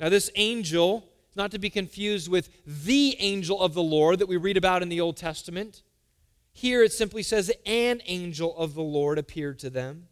Now, 0.00 0.08
this 0.08 0.30
angel 0.34 1.08
not 1.36 1.50
to 1.50 1.58
be 1.58 1.68
confused 1.68 2.30
with 2.30 2.48
the 2.64 3.14
angel 3.18 3.60
of 3.60 3.74
the 3.74 3.82
Lord 3.82 4.18
that 4.18 4.26
we 4.26 4.38
read 4.38 4.56
about 4.56 4.82
in 4.82 4.88
the 4.88 5.02
Old 5.02 5.18
Testament. 5.18 5.82
Here 6.54 6.82
it 6.82 6.94
simply 6.94 7.22
says, 7.22 7.52
an 7.66 8.00
angel 8.06 8.56
of 8.56 8.74
the 8.74 8.82
Lord 8.82 9.18
appeared 9.18 9.58
to 9.58 9.68
them. 9.68 10.08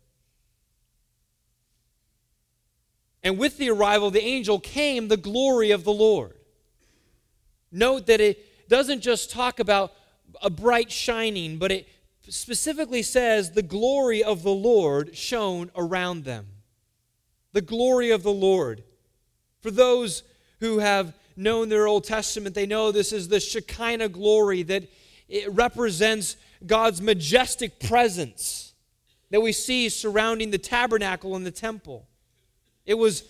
And 3.25 3.39
with 3.39 3.57
the 3.57 3.71
arrival 3.71 4.09
of 4.09 4.13
the 4.13 4.23
angel 4.23 4.61
came 4.61 5.09
the 5.09 5.17
glory 5.17 5.71
of 5.71 5.83
the 5.83 5.93
Lord. 5.93 6.35
Note 7.73 8.07
that 8.07 8.21
it 8.21 8.69
doesn't 8.69 9.01
just 9.01 9.31
talk 9.31 9.59
about 9.59 9.93
a 10.43 10.51
bright 10.51 10.93
shining, 10.93 11.57
but 11.57 11.73
it 11.73 11.89
specifically 12.29 13.03
says 13.03 13.51
the 13.51 13.63
glory 13.63 14.23
of 14.23 14.43
the 14.43 14.53
Lord 14.53 15.17
shone 15.17 15.71
around 15.75 16.25
them. 16.25 16.47
The 17.53 17.63
glory 17.63 18.11
of 18.11 18.23
the 18.23 18.33
Lord. 18.33 18.85
For 19.61 19.71
those 19.71 20.23
who 20.61 20.79
have 20.79 21.15
known 21.37 21.69
their 21.71 21.87
Old 21.87 22.05
Testament, 22.05 22.55
they 22.55 22.67
know 22.67 22.93
this 22.93 23.13
is 23.13 23.29
the 23.29 23.41
Shekinah 23.41 24.11
glory 24.11 24.63
that 24.65 24.85
it 25.29 25.51
represents 25.51 26.37
God's 26.67 27.01
majestic 27.01 27.81
presence 27.81 28.75
that 29.31 29.41
we 29.41 29.53
see 29.53 29.89
surrounding 29.89 30.51
the 30.51 30.59
tabernacle 30.59 31.35
and 31.35 31.45
the 31.45 31.51
temple. 31.51 32.07
It 32.87 32.95
was 32.95 33.25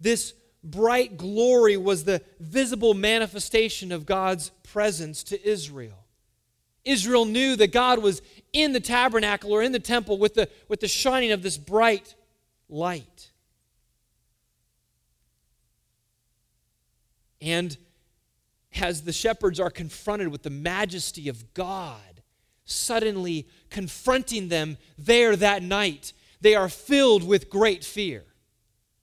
this 0.00 0.34
bright 0.62 1.16
glory 1.16 1.76
was 1.76 2.04
the 2.04 2.22
visible 2.38 2.94
manifestation 2.94 3.92
of 3.92 4.06
God's 4.06 4.50
presence 4.62 5.22
to 5.24 5.48
Israel. 5.48 6.04
Israel 6.84 7.24
knew 7.24 7.56
that 7.56 7.72
God 7.72 7.98
was 8.00 8.22
in 8.52 8.72
the 8.72 8.80
tabernacle 8.80 9.52
or 9.52 9.62
in 9.62 9.72
the 9.72 9.78
temple 9.78 10.18
with 10.18 10.34
the, 10.34 10.48
with 10.68 10.80
the 10.80 10.88
shining 10.88 11.32
of 11.32 11.42
this 11.42 11.56
bright 11.58 12.14
light. 12.68 13.30
And 17.40 17.76
as 18.80 19.02
the 19.02 19.12
shepherds 19.12 19.60
are 19.60 19.70
confronted 19.70 20.28
with 20.28 20.42
the 20.42 20.50
majesty 20.50 21.28
of 21.28 21.54
God, 21.54 22.22
suddenly 22.64 23.48
confronting 23.68 24.48
them 24.48 24.76
there 24.98 25.36
that 25.36 25.62
night, 25.62 26.12
they 26.40 26.54
are 26.54 26.68
filled 26.68 27.26
with 27.26 27.50
great 27.50 27.84
fear. 27.84 28.24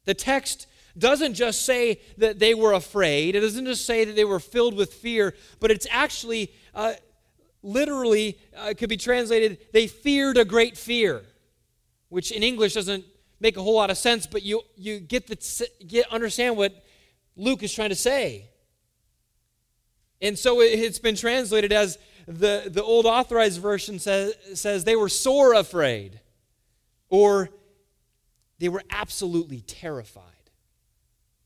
The 0.07 0.13
text 0.13 0.67
doesn't 0.97 1.33
just 1.33 1.65
say 1.65 1.99
that 2.17 2.39
they 2.39 2.53
were 2.53 2.71
afraid, 2.71 3.35
it 3.35 3.41
doesn't 3.41 3.65
just 3.65 3.85
say 3.85 4.05
that 4.05 4.15
they 4.15 4.23
were 4.23 4.39
filled 4.39 4.73
with 4.73 4.93
fear, 4.93 5.35
but 5.59 5.69
it's 5.69 5.85
actually 5.91 6.51
uh, 6.73 6.93
literally 7.61 8.39
uh, 8.55 8.73
could 8.75 8.87
be 8.87 8.95
translated, 8.95 9.57
they 9.73 9.85
feared 9.85 10.37
a 10.37 10.45
great 10.45 10.77
fear, 10.77 11.23
which 12.07 12.31
in 12.31 12.41
English 12.41 12.73
doesn't 12.73 13.03
make 13.41 13.57
a 13.57 13.61
whole 13.61 13.75
lot 13.75 13.91
of 13.91 13.97
sense, 13.97 14.25
but 14.25 14.43
you, 14.43 14.61
you 14.77 15.01
get, 15.01 15.27
the, 15.27 15.69
get 15.85 16.11
understand 16.11 16.55
what 16.55 16.85
Luke 17.35 17.63
is 17.63 17.73
trying 17.73 17.89
to 17.89 17.95
say. 17.95 18.49
And 20.21 20.39
so 20.39 20.61
it's 20.61 20.99
been 20.99 21.17
translated 21.17 21.73
as 21.73 21.99
the, 22.27 22.63
the 22.65 22.81
old 22.81 23.05
authorized 23.05 23.61
version 23.61 23.99
says, 23.99 24.33
says 24.55 24.85
they 24.85 24.95
were 24.95 25.09
sore 25.09 25.53
afraid, 25.53 26.21
or 27.09 27.49
they 28.59 28.69
were 28.69 28.83
absolutely 28.89 29.61
terrified. 29.61 30.23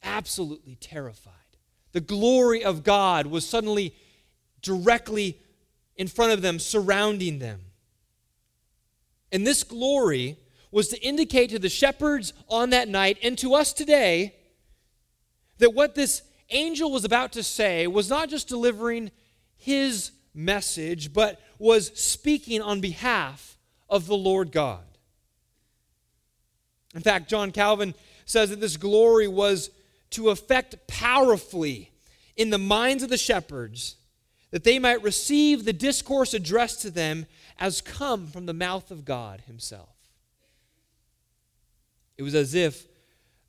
Absolutely 0.03 0.75
terrified. 0.75 1.33
The 1.91 2.01
glory 2.01 2.63
of 2.63 2.83
God 2.83 3.27
was 3.27 3.45
suddenly 3.45 3.93
directly 4.61 5.37
in 5.95 6.07
front 6.07 6.31
of 6.31 6.41
them, 6.41 6.57
surrounding 6.57 7.39
them. 7.39 7.61
And 9.31 9.45
this 9.45 9.63
glory 9.63 10.37
was 10.71 10.87
to 10.89 11.01
indicate 11.01 11.49
to 11.49 11.59
the 11.59 11.69
shepherds 11.69 12.33
on 12.47 12.69
that 12.69 12.87
night 12.87 13.17
and 13.21 13.37
to 13.39 13.53
us 13.53 13.73
today 13.73 14.35
that 15.57 15.73
what 15.73 15.95
this 15.95 16.23
angel 16.49 16.91
was 16.91 17.05
about 17.05 17.33
to 17.33 17.43
say 17.43 17.87
was 17.87 18.09
not 18.09 18.29
just 18.29 18.47
delivering 18.47 19.11
his 19.57 20.11
message, 20.33 21.13
but 21.13 21.39
was 21.59 21.91
speaking 21.99 22.61
on 22.61 22.81
behalf 22.81 23.57
of 23.89 24.07
the 24.07 24.17
Lord 24.17 24.51
God. 24.51 24.83
In 26.93 27.01
fact, 27.01 27.29
John 27.29 27.51
Calvin 27.51 27.93
says 28.25 28.50
that 28.50 28.60
this 28.60 28.77
glory 28.77 29.27
was 29.27 29.69
to 30.12 30.29
affect 30.29 30.88
powerfully 30.88 31.91
in 32.36 32.50
the 32.50 32.57
minds 32.57 33.03
of 33.03 33.10
the 33.10 33.17
shepherds 33.17 33.95
that 34.51 34.63
they 34.63 34.79
might 34.79 35.01
receive 35.01 35.63
the 35.63 35.74
discourse 35.74 36.33
addressed 36.33 36.81
to 36.81 36.91
them 36.91 37.25
as 37.57 37.81
come 37.81 38.27
from 38.27 38.45
the 38.45 38.53
mouth 38.53 38.91
of 38.91 39.05
God 39.05 39.41
Himself. 39.48 39.95
It 42.17 42.24
was 42.24 42.36
as 42.36 42.53
if 42.53 42.86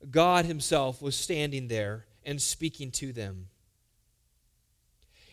God 0.09 0.45
Himself 0.45 1.01
was 1.01 1.15
standing 1.15 1.67
there 1.67 2.05
and 2.25 2.41
speaking 2.41 2.91
to 2.91 3.11
them. 3.11 3.49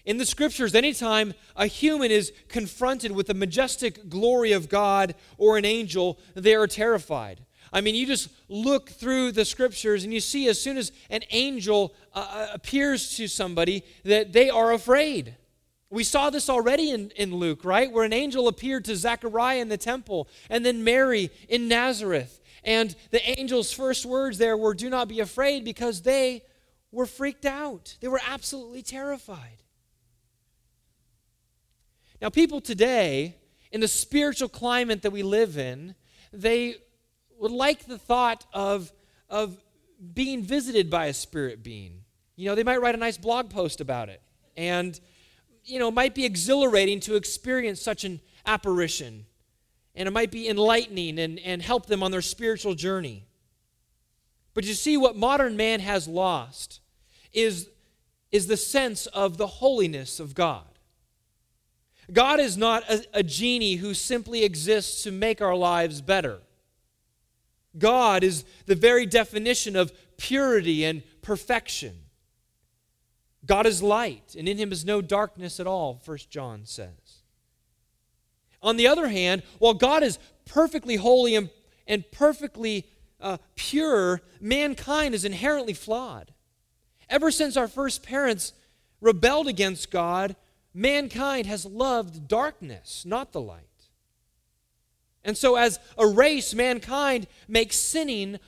In 0.04 0.18
the 0.18 0.26
scriptures, 0.26 0.74
anytime 0.74 1.34
a 1.54 1.66
human 1.66 2.10
is 2.10 2.32
confronted 2.48 3.12
with 3.12 3.28
the 3.28 3.34
majestic 3.34 4.08
glory 4.08 4.50
of 4.52 4.68
God 4.68 5.14
or 5.38 5.56
an 5.56 5.64
angel, 5.64 6.18
they 6.34 6.54
are 6.54 6.66
terrified. 6.66 7.40
I 7.72 7.80
mean, 7.80 7.94
you 7.94 8.06
just 8.06 8.28
look 8.48 8.90
through 8.90 9.32
the 9.32 9.44
scriptures 9.44 10.04
and 10.04 10.12
you 10.12 10.20
see 10.20 10.48
as 10.48 10.60
soon 10.60 10.76
as 10.76 10.92
an 11.08 11.22
angel 11.30 11.94
uh, 12.14 12.26
uh 12.30 12.46
appears 12.52 13.16
to 13.16 13.28
somebody 13.28 13.84
that 14.04 14.32
they 14.32 14.50
are 14.50 14.72
afraid. 14.72 15.36
We 15.90 16.04
saw 16.04 16.30
this 16.30 16.48
already 16.48 16.90
in, 16.90 17.10
in 17.16 17.34
Luke, 17.34 17.64
right? 17.64 17.90
Where 17.90 18.04
an 18.04 18.12
angel 18.12 18.46
appeared 18.46 18.84
to 18.84 18.96
Zechariah 18.96 19.60
in 19.60 19.68
the 19.68 19.76
temple 19.76 20.28
and 20.48 20.64
then 20.64 20.84
Mary 20.84 21.30
in 21.48 21.66
Nazareth. 21.66 22.40
And 22.64 22.94
the 23.10 23.26
angel's 23.26 23.72
first 23.72 24.06
words 24.06 24.38
there 24.38 24.56
were, 24.56 24.74
Do 24.74 24.88
not 24.90 25.08
be 25.08 25.20
afraid, 25.20 25.64
because 25.64 26.02
they 26.02 26.42
were 26.92 27.06
freaked 27.06 27.46
out. 27.46 27.96
They 28.00 28.08
were 28.08 28.20
absolutely 28.28 28.82
terrified. 28.82 29.62
Now, 32.20 32.28
people 32.28 32.60
today, 32.60 33.36
in 33.72 33.80
the 33.80 33.88
spiritual 33.88 34.48
climate 34.48 35.02
that 35.02 35.10
we 35.10 35.22
live 35.22 35.56
in, 35.56 35.94
they 36.32 36.76
would 37.40 37.50
like 37.50 37.86
the 37.86 37.98
thought 37.98 38.46
of, 38.52 38.92
of 39.28 39.56
being 40.14 40.42
visited 40.42 40.90
by 40.90 41.06
a 41.06 41.14
spirit 41.14 41.62
being. 41.62 42.02
You 42.36 42.46
know, 42.48 42.54
they 42.54 42.62
might 42.62 42.80
write 42.80 42.94
a 42.94 42.98
nice 42.98 43.18
blog 43.18 43.50
post 43.50 43.80
about 43.80 44.08
it. 44.08 44.22
And 44.56 44.98
you 45.64 45.78
know, 45.78 45.88
it 45.88 45.94
might 45.94 46.14
be 46.14 46.24
exhilarating 46.24 47.00
to 47.00 47.16
experience 47.16 47.80
such 47.80 48.04
an 48.04 48.20
apparition. 48.46 49.26
And 49.94 50.06
it 50.06 50.12
might 50.12 50.30
be 50.30 50.48
enlightening 50.48 51.18
and, 51.18 51.38
and 51.40 51.60
help 51.60 51.86
them 51.86 52.02
on 52.02 52.10
their 52.10 52.22
spiritual 52.22 52.74
journey. 52.74 53.24
But 54.54 54.64
you 54.64 54.74
see, 54.74 54.96
what 54.96 55.16
modern 55.16 55.56
man 55.56 55.80
has 55.80 56.08
lost 56.08 56.80
is, 57.32 57.68
is 58.32 58.46
the 58.46 58.56
sense 58.56 59.06
of 59.06 59.36
the 59.36 59.46
holiness 59.46 60.20
of 60.20 60.34
God. 60.34 60.64
God 62.12 62.40
is 62.40 62.56
not 62.56 62.88
a, 62.88 63.04
a 63.14 63.22
genie 63.22 63.76
who 63.76 63.94
simply 63.94 64.42
exists 64.42 65.02
to 65.04 65.12
make 65.12 65.40
our 65.40 65.54
lives 65.54 66.00
better. 66.00 66.40
God 67.78 68.24
is 68.24 68.44
the 68.66 68.74
very 68.74 69.06
definition 69.06 69.76
of 69.76 69.92
purity 70.16 70.84
and 70.84 71.02
perfection. 71.22 71.94
God 73.46 73.66
is 73.66 73.82
light, 73.82 74.34
and 74.38 74.48
in 74.48 74.58
him 74.58 74.72
is 74.72 74.84
no 74.84 75.00
darkness 75.00 75.60
at 75.60 75.66
all, 75.66 76.00
First 76.04 76.30
John 76.30 76.62
says. 76.64 77.22
On 78.62 78.76
the 78.76 78.86
other 78.86 79.08
hand, 79.08 79.42
while 79.58 79.74
God 79.74 80.02
is 80.02 80.18
perfectly 80.44 80.96
holy 80.96 81.34
and, 81.34 81.48
and 81.86 82.08
perfectly 82.10 82.86
uh, 83.20 83.38
pure, 83.54 84.20
mankind 84.40 85.14
is 85.14 85.24
inherently 85.24 85.72
flawed. 85.72 86.34
Ever 87.08 87.30
since 87.30 87.56
our 87.56 87.68
first 87.68 88.02
parents 88.02 88.52
rebelled 89.00 89.48
against 89.48 89.90
God, 89.90 90.36
mankind 90.74 91.46
has 91.46 91.64
loved 91.64 92.28
darkness, 92.28 93.04
not 93.06 93.32
the 93.32 93.40
light. 93.40 93.69
And 95.24 95.36
so, 95.36 95.56
as 95.56 95.78
a 95.98 96.06
race, 96.06 96.54
mankind 96.54 97.26
makes 97.46 97.76
sinning 97.76 98.38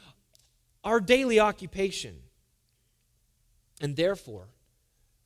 our 0.82 1.00
daily 1.00 1.38
occupation. 1.38 2.16
And 3.80 3.96
therefore, 3.96 4.48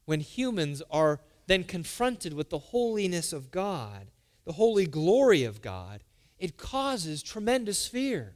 when 0.07 0.21
humans 0.21 0.83
are 0.91 1.21
then 1.47 1.65
confronted 1.65 2.33
with 2.33 2.51
the 2.51 2.59
holiness 2.59 3.33
of 3.33 3.51
God, 3.51 4.11
the 4.45 4.53
holy 4.53 4.87
glory 4.87 5.45
of 5.45 5.63
God, 5.63 6.03
it 6.39 6.57
causes 6.57 7.23
tremendous 7.23 7.87
fear. 7.87 8.35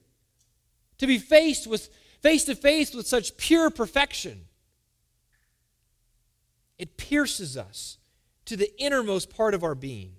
To 0.98 1.06
be 1.06 1.18
faced 1.18 1.66
with 1.66 1.88
face 2.20 2.44
to 2.44 2.54
face 2.54 2.94
with 2.94 3.06
such 3.06 3.36
pure 3.36 3.70
perfection, 3.70 4.46
it 6.78 6.96
pierces 6.96 7.56
us 7.56 7.98
to 8.44 8.56
the 8.56 8.70
innermost 8.80 9.30
part 9.30 9.54
of 9.54 9.64
our 9.64 9.74
being. 9.74 10.16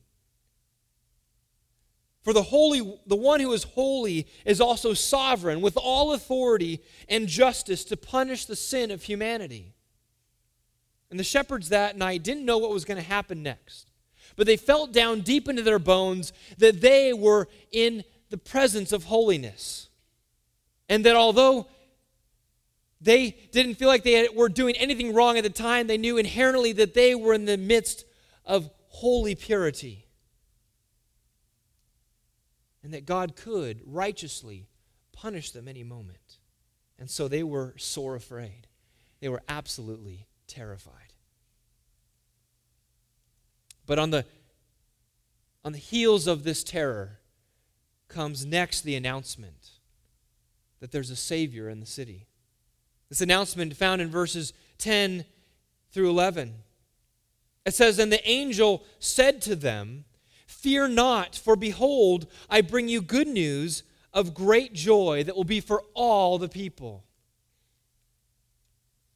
For 2.21 2.33
the 2.33 2.43
holy 2.43 2.99
the 3.07 3.15
one 3.15 3.39
who 3.39 3.51
is 3.53 3.63
holy 3.63 4.27
is 4.45 4.61
also 4.61 4.93
sovereign 4.93 5.61
with 5.61 5.75
all 5.75 6.13
authority 6.13 6.81
and 7.09 7.27
justice 7.27 7.83
to 7.85 7.97
punish 7.97 8.45
the 8.45 8.55
sin 8.55 8.91
of 8.91 9.03
humanity. 9.03 9.73
And 11.09 11.19
the 11.19 11.23
shepherds 11.23 11.69
that 11.69 11.97
night 11.97 12.23
didn't 12.23 12.45
know 12.45 12.57
what 12.57 12.69
was 12.69 12.85
going 12.85 13.01
to 13.01 13.07
happen 13.07 13.43
next. 13.43 13.89
But 14.35 14.47
they 14.47 14.55
felt 14.55 14.93
down 14.93 15.21
deep 15.21 15.49
into 15.49 15.61
their 15.61 15.79
bones 15.79 16.31
that 16.57 16.79
they 16.79 17.11
were 17.11 17.47
in 17.71 18.03
the 18.29 18.37
presence 18.37 18.91
of 18.91 19.05
holiness. 19.05 19.89
And 20.87 21.05
that 21.05 21.15
although 21.15 21.67
they 23.01 23.31
didn't 23.51 23.75
feel 23.75 23.87
like 23.87 24.03
they 24.03 24.29
were 24.29 24.47
doing 24.47 24.75
anything 24.75 25.13
wrong 25.13 25.37
at 25.37 25.43
the 25.43 25.49
time, 25.49 25.87
they 25.87 25.97
knew 25.97 26.17
inherently 26.17 26.71
that 26.73 26.93
they 26.93 27.15
were 27.15 27.33
in 27.33 27.45
the 27.45 27.57
midst 27.57 28.05
of 28.45 28.69
holy 28.87 29.35
purity. 29.35 30.05
And 32.83 32.93
that 32.93 33.05
God 33.05 33.35
could 33.35 33.81
righteously 33.85 34.67
punish 35.11 35.51
them 35.51 35.67
any 35.67 35.83
moment. 35.83 36.37
And 36.97 37.09
so 37.09 37.27
they 37.27 37.43
were 37.43 37.73
sore 37.77 38.15
afraid. 38.15 38.67
They 39.19 39.29
were 39.29 39.43
absolutely 39.47 40.27
terrified. 40.47 41.13
But 43.85 43.99
on 43.99 44.09
the, 44.09 44.25
on 45.63 45.73
the 45.73 45.77
heels 45.77 46.27
of 46.27 46.43
this 46.43 46.63
terror 46.63 47.19
comes 48.07 48.45
next 48.45 48.81
the 48.81 48.95
announcement 48.95 49.71
that 50.79 50.91
there's 50.91 51.11
a 51.11 51.15
Savior 51.15 51.69
in 51.69 51.79
the 51.79 51.85
city. 51.85 52.27
This 53.09 53.21
announcement 53.21 53.75
found 53.75 54.01
in 54.01 54.09
verses 54.09 54.53
10 54.79 55.25
through 55.91 56.09
11. 56.09 56.55
It 57.65 57.73
says, 57.73 57.99
And 57.99 58.11
the 58.11 58.27
angel 58.27 58.83
said 58.99 59.41
to 59.43 59.55
them, 59.55 60.05
Fear 60.61 60.89
not, 60.89 61.35
for 61.35 61.55
behold, 61.55 62.27
I 62.47 62.61
bring 62.61 62.87
you 62.87 63.01
good 63.01 63.27
news 63.27 63.81
of 64.13 64.35
great 64.35 64.73
joy 64.73 65.23
that 65.23 65.35
will 65.35 65.43
be 65.43 65.59
for 65.59 65.83
all 65.95 66.37
the 66.37 66.47
people. 66.47 67.03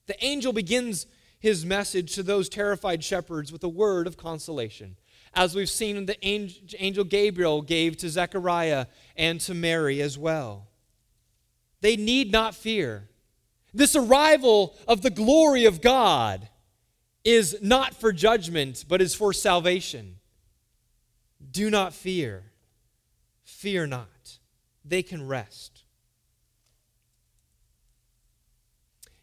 The 0.08 0.26
angel 0.26 0.54
begins 0.54 1.06
his 1.38 1.64
message 1.64 2.16
to 2.16 2.24
those 2.24 2.50
terrified 2.50 3.04
shepherds 3.04 3.52
with 3.52 3.64
a 3.64 3.70
word 3.70 4.08
of 4.08 4.18
consolation, 4.18 4.96
as 5.36 5.54
we've 5.54 5.70
seen 5.70 6.08
the 6.08 6.18
angel 6.26 7.04
Gabriel 7.04 7.62
gave 7.62 7.96
to 7.98 8.10
Zechariah 8.10 8.88
and 9.16 9.40
to 9.42 9.54
Mary 9.54 10.02
as 10.02 10.18
well. 10.18 10.70
They 11.82 11.96
need 11.96 12.32
not 12.32 12.56
fear. 12.56 13.08
This 13.72 13.96
arrival 13.96 14.76
of 14.88 15.04
the 15.04 15.12
glory 15.12 15.66
of 15.66 15.82
God 15.82 16.50
is 17.24 17.56
not 17.62 17.94
for 17.94 18.12
judgment, 18.12 18.86
but 18.88 19.00
is 19.00 19.14
for 19.14 19.32
salvation. 19.32 20.16
Do 21.56 21.70
not 21.70 21.94
fear. 21.94 22.44
Fear 23.46 23.88
not. 23.88 24.40
They 24.84 25.02
can 25.02 25.26
rest. 25.26 25.84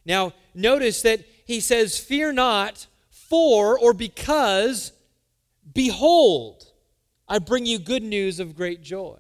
Now, 0.07 0.33
notice 0.55 1.03
that 1.03 1.27
he 1.45 1.61
says, 1.61 1.99
Fear 1.99 2.33
not, 2.33 2.87
for 3.11 3.79
or 3.79 3.93
because, 3.93 4.93
behold, 5.75 6.65
I 7.29 7.39
bring 7.39 7.67
you 7.67 7.79
good 7.79 8.03
news 8.03 8.41
of 8.41 8.57
great 8.57 8.83
joy. 8.83 9.19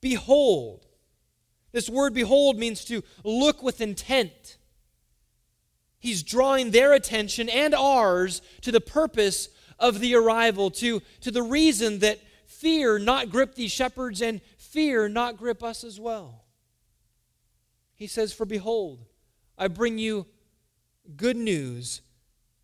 Behold. 0.00 0.86
This 1.72 1.90
word 1.90 2.14
behold 2.14 2.56
means 2.56 2.84
to 2.84 3.02
look 3.24 3.64
with 3.64 3.80
intent. 3.80 4.58
He's 5.98 6.22
drawing 6.22 6.70
their 6.70 6.92
attention 6.92 7.48
and 7.48 7.74
ours 7.74 8.42
to 8.60 8.70
the 8.70 8.80
purpose 8.80 9.48
of 9.80 9.98
the 9.98 10.14
arrival, 10.14 10.70
to, 10.70 11.02
to 11.22 11.30
the 11.30 11.42
reason 11.42 11.98
that 12.00 12.20
fear 12.46 12.98
not 12.98 13.30
grip 13.30 13.54
these 13.54 13.72
shepherds 13.72 14.20
and 14.22 14.40
fear 14.58 15.08
not 15.08 15.36
grip 15.36 15.62
us 15.64 15.82
as 15.82 15.98
well. 15.98 16.44
He 17.94 18.06
says, 18.06 18.32
For 18.32 18.44
behold, 18.44 19.04
I 19.58 19.68
bring 19.68 19.98
you 19.98 20.26
good 21.16 21.36
news 21.36 22.02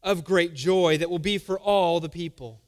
of 0.03 0.23
great 0.23 0.55
joy 0.55 0.99
that 0.99 1.11
will 1.11 1.19
be 1.19 1.39
for 1.39 1.59
all 1.59 1.99
the 1.99 2.09
people. 2.09 2.61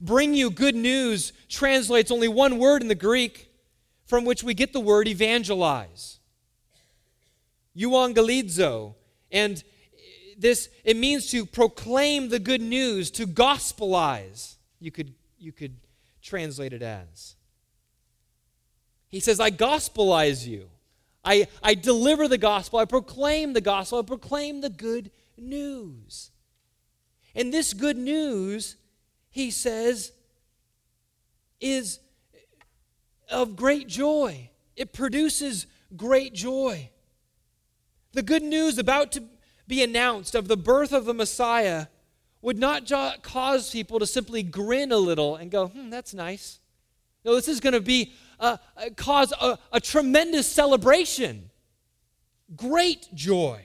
Bring 0.00 0.34
you 0.34 0.50
good 0.50 0.74
news 0.74 1.32
translates 1.48 2.10
only 2.10 2.28
one 2.28 2.58
word 2.58 2.82
in 2.82 2.88
the 2.88 2.94
Greek 2.94 3.50
from 4.04 4.24
which 4.24 4.42
we 4.42 4.52
get 4.52 4.72
the 4.72 4.80
word 4.80 5.08
evangelize. 5.08 6.18
Euangelizo. 7.76 8.94
And 9.32 9.62
this 10.38 10.68
it 10.84 10.96
means 10.96 11.30
to 11.30 11.46
proclaim 11.46 12.28
the 12.28 12.38
good 12.38 12.62
news, 12.62 13.10
to 13.12 13.26
gospelize. 13.26 14.56
You 14.80 14.90
could 14.90 15.14
you 15.38 15.52
could 15.52 15.76
translate 16.22 16.72
it 16.72 16.82
as. 16.82 17.36
He 19.08 19.20
says, 19.20 19.38
I 19.38 19.50
gospelize 19.50 20.46
you. 20.46 20.68
I, 21.24 21.46
I 21.62 21.74
deliver 21.74 22.26
the 22.26 22.38
gospel. 22.38 22.78
I 22.78 22.84
proclaim 22.84 23.52
the 23.52 23.60
gospel. 23.60 24.00
I 24.00 24.02
proclaim 24.02 24.60
the 24.60 24.70
good 24.70 25.10
news. 25.36 26.30
And 27.34 27.52
this 27.52 27.72
good 27.72 27.96
news, 27.96 28.76
he 29.30 29.50
says, 29.50 30.12
is 31.60 32.00
of 33.30 33.56
great 33.56 33.86
joy. 33.86 34.50
It 34.76 34.92
produces 34.92 35.66
great 35.96 36.34
joy. 36.34 36.90
The 38.12 38.22
good 38.22 38.42
news 38.42 38.78
about 38.78 39.12
to 39.12 39.22
be 39.66 39.82
announced 39.82 40.34
of 40.34 40.48
the 40.48 40.56
birth 40.56 40.92
of 40.92 41.04
the 41.04 41.14
Messiah 41.14 41.86
would 42.42 42.58
not 42.58 42.90
cause 43.22 43.70
people 43.70 43.98
to 43.98 44.06
simply 44.06 44.42
grin 44.42 44.92
a 44.92 44.98
little 44.98 45.36
and 45.36 45.50
go, 45.50 45.68
hmm, 45.68 45.88
that's 45.88 46.12
nice. 46.12 46.60
No, 47.24 47.34
this 47.34 47.48
is 47.48 47.60
going 47.60 47.72
to 47.72 47.80
be 47.80 48.12
uh, 48.38 48.58
cause 48.96 49.32
a, 49.40 49.58
a 49.72 49.80
tremendous 49.80 50.46
celebration, 50.46 51.50
great 52.54 53.08
joy. 53.14 53.64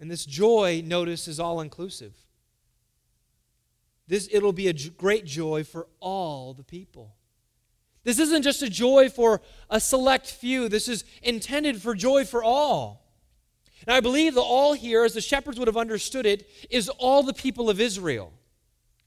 And 0.00 0.10
this 0.10 0.26
joy, 0.26 0.82
notice, 0.84 1.26
is 1.26 1.40
all 1.40 1.60
inclusive. 1.60 2.14
This, 4.06 4.28
it'll 4.30 4.52
be 4.52 4.68
a 4.68 4.72
great 4.72 5.24
joy 5.24 5.64
for 5.64 5.86
all 6.00 6.54
the 6.54 6.62
people. 6.62 7.14
This 8.04 8.18
isn't 8.18 8.42
just 8.42 8.62
a 8.62 8.70
joy 8.70 9.08
for 9.08 9.40
a 9.68 9.80
select 9.80 10.26
few, 10.26 10.68
this 10.68 10.88
is 10.88 11.04
intended 11.22 11.82
for 11.82 11.94
joy 11.94 12.24
for 12.24 12.42
all. 12.42 13.07
And 13.86 13.94
I 13.94 14.00
believe 14.00 14.34
the 14.34 14.40
all 14.40 14.72
here, 14.74 15.04
as 15.04 15.14
the 15.14 15.20
shepherds 15.20 15.58
would 15.58 15.68
have 15.68 15.76
understood 15.76 16.26
it, 16.26 16.48
is 16.70 16.88
all 16.88 17.22
the 17.22 17.32
people 17.32 17.70
of 17.70 17.80
Israel, 17.80 18.32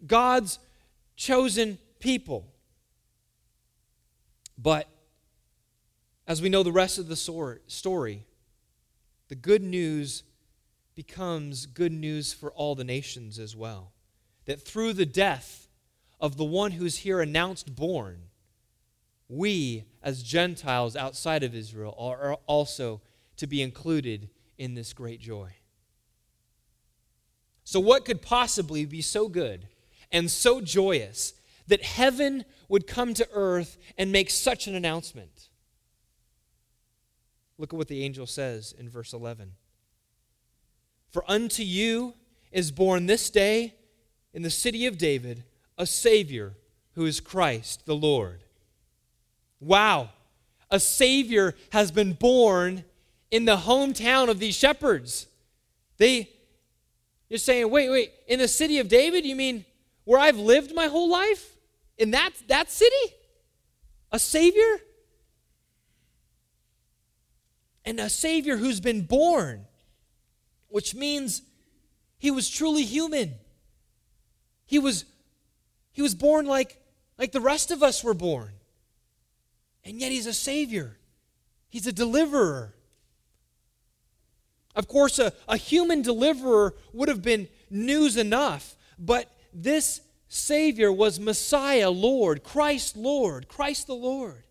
God's 0.06 0.60
chosen 1.16 1.78
people. 2.00 2.48
But 4.58 4.88
as 6.28 6.42
we 6.42 6.50
know 6.50 6.64
the 6.64 6.72
rest 6.72 6.98
of 6.98 7.08
the 7.08 7.16
story, 7.16 8.26
the 9.28 9.36
good 9.36 9.64
news 9.64 10.24
becomes 10.96 11.66
good 11.66 11.92
news 11.92 12.34
for 12.34 12.52
all 12.52 12.76
the 12.76 12.84
nations 12.84 13.40
as 13.40 13.56
well. 13.56 13.92
That 14.46 14.62
through 14.62 14.94
the 14.94 15.06
death 15.06 15.68
of 16.20 16.38
the 16.38 16.46
one 16.46 16.72
who's 16.72 17.00
here 17.00 17.22
announced 17.22 17.76
born, 17.76 18.24
we 19.28 19.86
as 20.04 20.24
Gentiles 20.24 20.96
outside 20.96 21.44
of 21.44 21.56
Israel 21.56 21.96
are 21.98 22.38
also 22.46 23.02
to 23.38 23.48
be 23.48 23.62
included 23.62 24.30
in 24.58 24.74
this 24.74 24.94
great 24.94 25.20
joy. 25.20 25.54
So, 27.64 27.80
what 27.80 28.06
could 28.06 28.22
possibly 28.22 28.86
be 28.86 29.02
so 29.02 29.28
good 29.28 29.68
and 30.12 30.30
so 30.30 30.62
joyous 30.62 31.34
that 31.68 31.84
heaven 31.84 32.44
would 32.68 32.88
come 32.88 33.14
to 33.14 33.28
earth 33.32 33.78
and 33.98 34.12
make 34.12 34.30
such 34.30 34.68
an 34.68 34.76
announcement? 34.76 35.50
Look 37.58 37.74
at 37.74 37.78
what 37.78 37.88
the 37.88 38.04
angel 38.04 38.26
says 38.26 38.74
in 38.78 38.90
verse 38.90 39.14
11. 39.14 39.54
For 41.12 41.24
unto 41.30 41.64
you 41.64 42.16
is 42.52 42.72
born 42.72 43.06
this 43.06 43.30
day 43.30 43.76
in 44.34 44.42
the 44.42 44.50
city 44.50 44.86
of 44.86 44.98
David 44.98 45.44
a 45.78 45.86
Savior 45.86 46.54
who 46.94 47.06
is 47.06 47.20
Christ 47.20 47.86
the 47.86 47.96
Lord. 47.96 48.44
Wow, 49.60 50.10
a 50.70 50.80
Savior 50.80 51.56
has 51.72 51.92
been 51.92 52.14
born 52.14 52.84
in 53.32 53.46
the 53.46 53.56
hometown 53.56 54.30
of 54.30 54.40
these 54.40 54.56
shepherds. 54.56 55.28
They, 55.98 56.30
you're 57.30 57.40
saying, 57.40 57.70
wait, 57.72 57.90
wait, 57.90 58.12
in 58.28 58.40
the 58.40 58.48
city 58.48 58.80
of 58.80 58.90
David? 58.90 59.26
You 59.26 59.36
mean 59.36 59.66
where 60.04 60.20
I've 60.20 60.38
lived 60.38 60.76
my 60.76 60.88
whole 60.88 61.10
life? 61.10 61.56
In 61.98 62.12
that, 62.12 62.32
that 62.48 62.70
city? 62.70 63.16
A 64.12 64.20
Savior? 64.20 64.82
And 67.86 68.00
a 68.00 68.10
Savior 68.10 68.58
who's 68.58 68.82
been 68.82 69.02
born, 69.02 69.66
which 70.68 70.94
means 70.94 71.42
he 72.18 72.30
was 72.30 72.50
truly 72.50 72.84
human. 72.84 73.36
He 74.66 74.78
was, 74.78 75.06
he 75.92 76.02
was 76.02 76.14
born 76.14 76.46
like, 76.46 76.78
like 77.18 77.32
the 77.32 77.42
rest 77.42 77.72
of 77.72 77.82
us 77.82 78.04
were 78.04 78.14
born. 78.14 78.52
And 79.84 80.00
yet 80.00 80.12
he's 80.12 80.28
a 80.28 80.34
Savior, 80.34 80.98
he's 81.70 81.88
a 81.88 81.94
deliverer. 81.94 82.76
Of 84.76 84.88
course, 84.88 85.20
a, 85.20 85.34
a 85.48 85.58
human 85.58 86.02
deliverer 86.02 86.76
would 86.94 87.10
have 87.10 87.22
been 87.22 87.48
news 87.70 88.18
enough, 88.18 88.76
but 88.98 89.32
this 89.54 90.02
Savior 90.28 90.92
was 90.92 91.20
Messiah, 91.20 91.90
Lord, 91.90 92.44
Christ, 92.44 92.96
Lord, 92.96 93.48
Christ 93.48 93.88
the 93.88 93.96
Lord. 93.96 94.44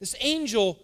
This 0.00 0.16
angel 0.20 0.80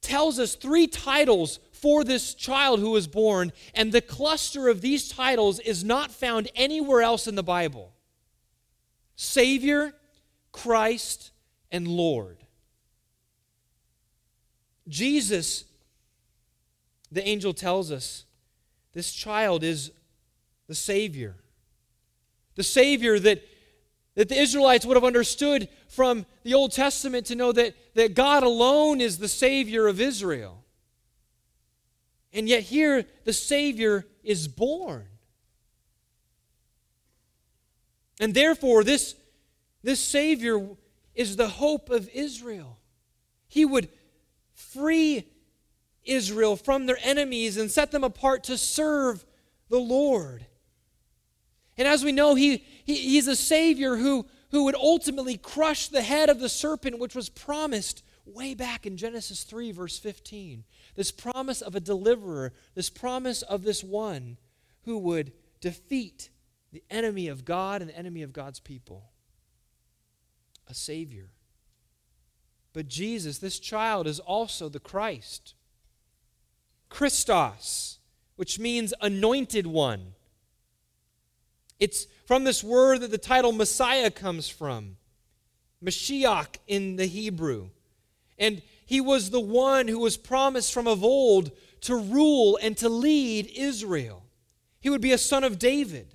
tells 0.00 0.38
us 0.38 0.54
three 0.54 0.86
titles 0.86 1.60
for 1.72 2.02
this 2.02 2.34
child 2.34 2.80
who 2.80 2.90
was 2.90 3.06
born, 3.06 3.52
and 3.74 3.92
the 3.92 4.00
cluster 4.00 4.68
of 4.68 4.80
these 4.80 5.08
titles 5.08 5.60
is 5.60 5.84
not 5.84 6.10
found 6.10 6.50
anywhere 6.56 7.02
else 7.02 7.28
in 7.28 7.34
the 7.36 7.42
Bible 7.42 7.92
Savior, 9.14 9.94
Christ, 10.52 11.30
and 11.70 11.86
Lord. 11.86 12.38
Jesus 14.88 15.64
the 17.10 17.26
angel 17.26 17.54
tells 17.54 17.90
us 17.90 18.24
this 18.92 19.12
child 19.12 19.64
is 19.64 19.92
the 20.66 20.74
Savior. 20.74 21.36
The 22.54 22.62
Savior 22.62 23.18
that, 23.18 23.42
that 24.14 24.28
the 24.28 24.38
Israelites 24.38 24.84
would 24.84 24.96
have 24.96 25.04
understood 25.04 25.68
from 25.88 26.26
the 26.42 26.54
Old 26.54 26.72
Testament 26.72 27.26
to 27.26 27.34
know 27.34 27.52
that, 27.52 27.74
that 27.94 28.14
God 28.14 28.42
alone 28.42 29.00
is 29.00 29.18
the 29.18 29.28
Savior 29.28 29.86
of 29.86 30.00
Israel. 30.00 30.64
And 32.32 32.48
yet, 32.48 32.62
here, 32.62 33.06
the 33.24 33.32
Savior 33.32 34.04
is 34.22 34.48
born. 34.48 35.06
And 38.20 38.34
therefore, 38.34 38.84
this, 38.84 39.14
this 39.82 40.00
Savior 40.00 40.76
is 41.14 41.36
the 41.36 41.48
hope 41.48 41.88
of 41.88 42.08
Israel. 42.10 42.78
He 43.48 43.64
would 43.64 43.88
free 44.52 45.26
Israel 46.08 46.56
from 46.56 46.86
their 46.86 46.98
enemies 47.02 47.56
and 47.56 47.70
set 47.70 47.90
them 47.90 48.04
apart 48.04 48.44
to 48.44 48.58
serve 48.58 49.24
the 49.68 49.78
Lord. 49.78 50.46
And 51.76 51.86
as 51.86 52.04
we 52.04 52.12
know, 52.12 52.34
he, 52.34 52.64
he, 52.84 52.96
he's 52.96 53.28
a 53.28 53.36
Savior 53.36 53.96
who, 53.96 54.26
who 54.50 54.64
would 54.64 54.74
ultimately 54.74 55.36
crush 55.36 55.88
the 55.88 56.02
head 56.02 56.28
of 56.28 56.40
the 56.40 56.48
serpent, 56.48 56.98
which 56.98 57.14
was 57.14 57.28
promised 57.28 58.02
way 58.24 58.54
back 58.54 58.86
in 58.86 58.96
Genesis 58.96 59.44
3, 59.44 59.72
verse 59.72 59.98
15. 59.98 60.64
This 60.94 61.10
promise 61.10 61.60
of 61.60 61.74
a 61.74 61.80
deliverer, 61.80 62.52
this 62.74 62.90
promise 62.90 63.42
of 63.42 63.62
this 63.62 63.84
one 63.84 64.38
who 64.82 64.98
would 64.98 65.32
defeat 65.60 66.30
the 66.72 66.82
enemy 66.90 67.28
of 67.28 67.44
God 67.44 67.80
and 67.80 67.90
the 67.90 67.96
enemy 67.96 68.22
of 68.22 68.32
God's 68.32 68.60
people. 68.60 69.10
A 70.66 70.74
Savior. 70.74 71.30
But 72.72 72.88
Jesus, 72.88 73.38
this 73.38 73.58
child, 73.58 74.06
is 74.06 74.20
also 74.20 74.68
the 74.68 74.80
Christ. 74.80 75.54
Christos, 76.88 77.98
which 78.36 78.58
means 78.58 78.94
anointed 79.00 79.66
one. 79.66 80.14
It's 81.78 82.06
from 82.26 82.44
this 82.44 82.62
word 82.64 83.00
that 83.00 83.10
the 83.10 83.18
title 83.18 83.52
Messiah 83.52 84.10
comes 84.10 84.48
from. 84.48 84.96
Mashiach 85.84 86.56
in 86.66 86.96
the 86.96 87.06
Hebrew. 87.06 87.70
And 88.38 88.62
he 88.84 89.00
was 89.00 89.30
the 89.30 89.40
one 89.40 89.88
who 89.88 89.98
was 89.98 90.16
promised 90.16 90.72
from 90.72 90.86
of 90.86 91.04
old 91.04 91.52
to 91.82 91.96
rule 91.96 92.58
and 92.60 92.76
to 92.78 92.88
lead 92.88 93.50
Israel. 93.54 94.24
He 94.80 94.90
would 94.90 95.00
be 95.00 95.12
a 95.12 95.18
son 95.18 95.44
of 95.44 95.58
David. 95.58 96.14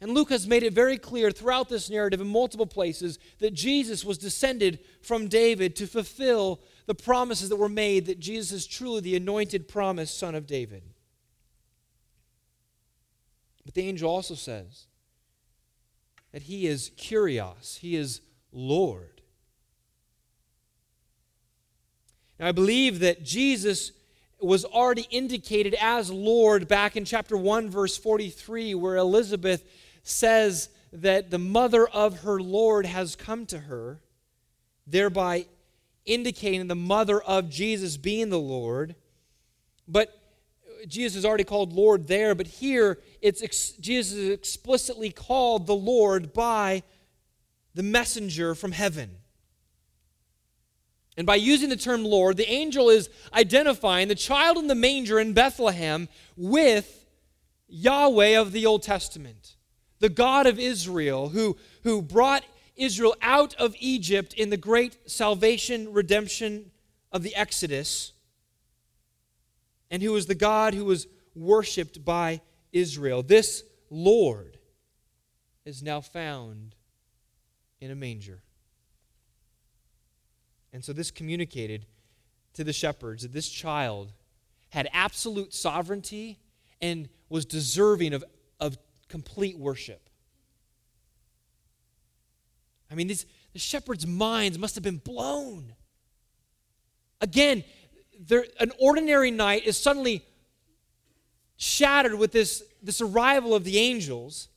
And 0.00 0.12
Luke 0.12 0.30
has 0.30 0.48
made 0.48 0.64
it 0.64 0.72
very 0.72 0.98
clear 0.98 1.30
throughout 1.30 1.68
this 1.68 1.88
narrative 1.88 2.20
in 2.20 2.26
multiple 2.26 2.66
places 2.66 3.18
that 3.38 3.54
Jesus 3.54 4.04
was 4.04 4.18
descended 4.18 4.80
from 5.00 5.28
David 5.28 5.76
to 5.76 5.86
fulfill 5.86 6.60
the 6.86 6.94
promises 6.94 7.48
that 7.48 7.56
were 7.56 7.68
made 7.68 8.06
that 8.06 8.20
Jesus 8.20 8.52
is 8.52 8.66
truly 8.66 9.00
the 9.00 9.16
anointed 9.16 9.68
promised 9.68 10.18
son 10.18 10.34
of 10.34 10.46
David. 10.46 10.82
But 13.64 13.74
the 13.74 13.88
angel 13.88 14.10
also 14.10 14.34
says 14.34 14.86
that 16.32 16.42
he 16.42 16.66
is 16.66 16.90
Kyrios, 16.96 17.78
he 17.78 17.96
is 17.96 18.20
Lord. 18.52 19.20
Now, 22.38 22.48
I 22.48 22.52
believe 22.52 22.98
that 23.00 23.22
Jesus 23.22 23.92
was 24.40 24.64
already 24.64 25.06
indicated 25.10 25.76
as 25.80 26.10
Lord 26.10 26.66
back 26.66 26.96
in 26.96 27.04
chapter 27.04 27.36
1, 27.36 27.70
verse 27.70 27.96
43, 27.96 28.74
where 28.74 28.96
Elizabeth 28.96 29.64
says 30.02 30.68
that 30.92 31.30
the 31.30 31.38
mother 31.38 31.86
of 31.86 32.20
her 32.20 32.40
Lord 32.40 32.86
has 32.86 33.14
come 33.14 33.46
to 33.46 33.58
her, 33.60 34.00
thereby 34.86 35.46
indicating 36.04 36.66
the 36.66 36.74
mother 36.74 37.20
of 37.20 37.48
Jesus 37.48 37.96
being 37.96 38.30
the 38.30 38.38
Lord. 38.38 38.94
But 39.86 40.18
Jesus 40.86 41.16
is 41.16 41.24
already 41.24 41.44
called 41.44 41.72
Lord 41.72 42.08
there, 42.08 42.34
but 42.34 42.46
here 42.46 42.98
it's 43.20 43.42
ex- 43.42 43.72
Jesus 43.72 44.18
is 44.18 44.30
explicitly 44.30 45.10
called 45.10 45.66
the 45.66 45.74
Lord 45.74 46.32
by 46.32 46.82
the 47.74 47.82
messenger 47.82 48.54
from 48.54 48.72
heaven. 48.72 49.10
And 51.16 51.26
by 51.26 51.36
using 51.36 51.68
the 51.68 51.76
term 51.76 52.04
Lord, 52.04 52.36
the 52.36 52.50
angel 52.50 52.88
is 52.88 53.10
identifying 53.34 54.08
the 54.08 54.14
child 54.14 54.56
in 54.56 54.66
the 54.66 54.74
manger 54.74 55.20
in 55.20 55.34
Bethlehem 55.34 56.08
with 56.36 57.06
Yahweh 57.68 58.38
of 58.38 58.52
the 58.52 58.66
Old 58.66 58.82
Testament, 58.82 59.56
the 59.98 60.08
God 60.08 60.46
of 60.46 60.58
Israel, 60.58 61.28
who, 61.28 61.56
who 61.82 62.00
brought 62.00 62.44
Israel 62.76 63.14
out 63.20 63.54
of 63.54 63.74
Egypt 63.78 64.34
in 64.34 64.50
the 64.50 64.56
great 64.56 65.10
salvation, 65.10 65.92
redemption 65.92 66.70
of 67.10 67.22
the 67.22 67.34
Exodus, 67.36 68.12
and 69.90 70.02
who 70.02 70.12
was 70.12 70.26
the 70.26 70.34
God 70.34 70.74
who 70.74 70.84
was 70.84 71.06
worshiped 71.34 72.04
by 72.04 72.40
Israel. 72.72 73.22
This 73.22 73.62
Lord 73.90 74.58
is 75.64 75.82
now 75.82 76.00
found 76.00 76.74
in 77.80 77.90
a 77.90 77.94
manger. 77.94 78.40
And 80.72 80.82
so 80.82 80.92
this 80.92 81.10
communicated 81.10 81.86
to 82.54 82.64
the 82.64 82.72
shepherds 82.72 83.22
that 83.22 83.32
this 83.32 83.48
child 83.48 84.12
had 84.70 84.88
absolute 84.92 85.52
sovereignty 85.52 86.38
and 86.80 87.08
was 87.28 87.44
deserving 87.44 88.14
of, 88.14 88.24
of 88.58 88.78
complete 89.08 89.58
worship. 89.58 90.08
I 92.92 92.94
mean, 92.94 93.08
these, 93.08 93.24
the 93.54 93.58
shepherds' 93.58 94.06
minds 94.06 94.58
must 94.58 94.74
have 94.74 94.84
been 94.84 94.98
blown. 94.98 95.74
Again, 97.20 97.64
an 98.60 98.72
ordinary 98.78 99.30
night 99.30 99.64
is 99.64 99.78
suddenly 99.78 100.24
shattered 101.56 102.14
with 102.14 102.32
this, 102.32 102.62
this 102.82 103.00
arrival 103.00 103.54
of 103.54 103.64
the 103.64 103.78
angels. 103.78 104.48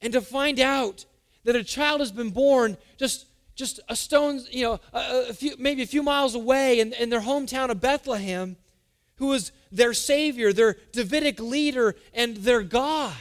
And 0.00 0.12
to 0.14 0.20
find 0.20 0.58
out 0.58 1.04
that 1.44 1.54
a 1.54 1.62
child 1.62 2.00
has 2.00 2.10
been 2.10 2.30
born 2.30 2.76
just 2.96 3.26
just 3.54 3.80
a 3.88 3.94
stone's, 3.94 4.48
you 4.52 4.64
know, 4.64 4.80
a, 4.92 5.26
a 5.28 5.34
few, 5.34 5.54
maybe 5.58 5.82
a 5.82 5.86
few 5.86 6.02
miles 6.02 6.34
away 6.34 6.80
in, 6.80 6.92
in 6.94 7.10
their 7.10 7.20
hometown 7.20 7.68
of 7.68 7.80
Bethlehem, 7.80 8.56
who 9.16 9.26
was 9.26 9.52
their 9.70 9.92
Savior, 9.92 10.52
their 10.52 10.76
Davidic 10.92 11.38
leader, 11.38 11.94
and 12.14 12.38
their 12.38 12.62
God. 12.62 13.14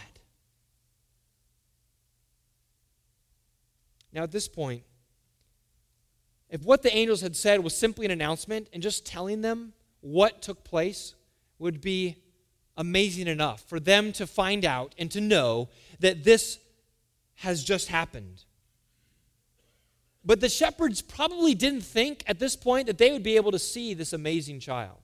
Now, 4.14 4.24
at 4.24 4.32
this 4.32 4.48
point, 4.48 4.84
if 6.50 6.64
what 6.64 6.84
the 6.84 6.96
angels 6.96 7.22
had 7.22 7.36
said 7.36 7.64
was 7.64 7.76
simply 7.76 8.06
an 8.06 8.12
announcement 8.12 8.68
and 8.74 8.84
just 8.84 9.06
telling 9.06 9.42
them 9.42 9.74
what 10.02 10.42
took 10.42 10.64
place 10.64 11.16
would 11.60 11.80
be 11.80 12.18
amazing 12.76 13.28
enough 13.28 13.62
for 13.70 13.80
them 13.80 14.12
to 14.14 14.28
find 14.28 14.66
out 14.66 14.94
and 14.98 15.10
to 15.12 15.22
know 15.22 15.70
that 16.00 16.24
this 16.24 16.60
has 17.36 17.64
just 17.64 17.88
happened. 17.88 18.44
But 20.24 20.42
the 20.42 20.50
shepherds 20.50 21.02
probably 21.02 21.56
didn't 21.56 21.82
think 21.82 22.24
at 22.28 22.38
this 22.38 22.56
point 22.56 22.88
that 22.88 22.98
they 22.98 23.12
would 23.12 23.24
be 23.24 23.38
able 23.38 23.52
to 23.52 23.60
see 23.60 23.94
this 23.94 24.14
amazing 24.14 24.60
child. 24.60 24.98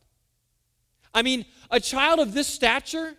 I 1.14 1.22
mean, 1.22 1.46
a 1.72 1.80
child 1.80 2.20
of 2.20 2.34
this 2.34 2.48
stature, 2.48 3.16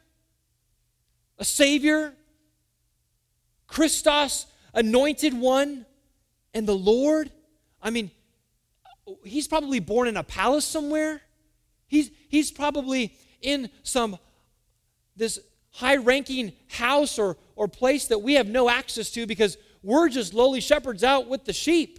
a 1.38 1.44
Savior, 1.44 2.14
Christos, 3.66 4.46
anointed 4.78 5.34
one, 5.34 5.84
and 6.54 6.66
the 6.66 6.74
Lord. 6.74 7.30
I 7.82 7.90
mean, 7.90 8.10
he's 9.24 9.48
probably 9.48 9.80
born 9.80 10.06
in 10.06 10.16
a 10.16 10.22
palace 10.22 10.64
somewhere. 10.64 11.20
He's, 11.88 12.10
he's 12.28 12.50
probably 12.52 13.16
in 13.42 13.70
some 13.82 14.18
this 15.16 15.40
high-ranking 15.72 16.52
house 16.68 17.18
or, 17.18 17.36
or 17.56 17.66
place 17.66 18.06
that 18.06 18.18
we 18.18 18.34
have 18.34 18.46
no 18.46 18.70
access 18.70 19.10
to 19.10 19.26
because 19.26 19.58
we're 19.82 20.08
just 20.08 20.32
lowly 20.32 20.60
shepherds 20.60 21.02
out 21.02 21.28
with 21.28 21.44
the 21.44 21.52
sheep. 21.52 21.98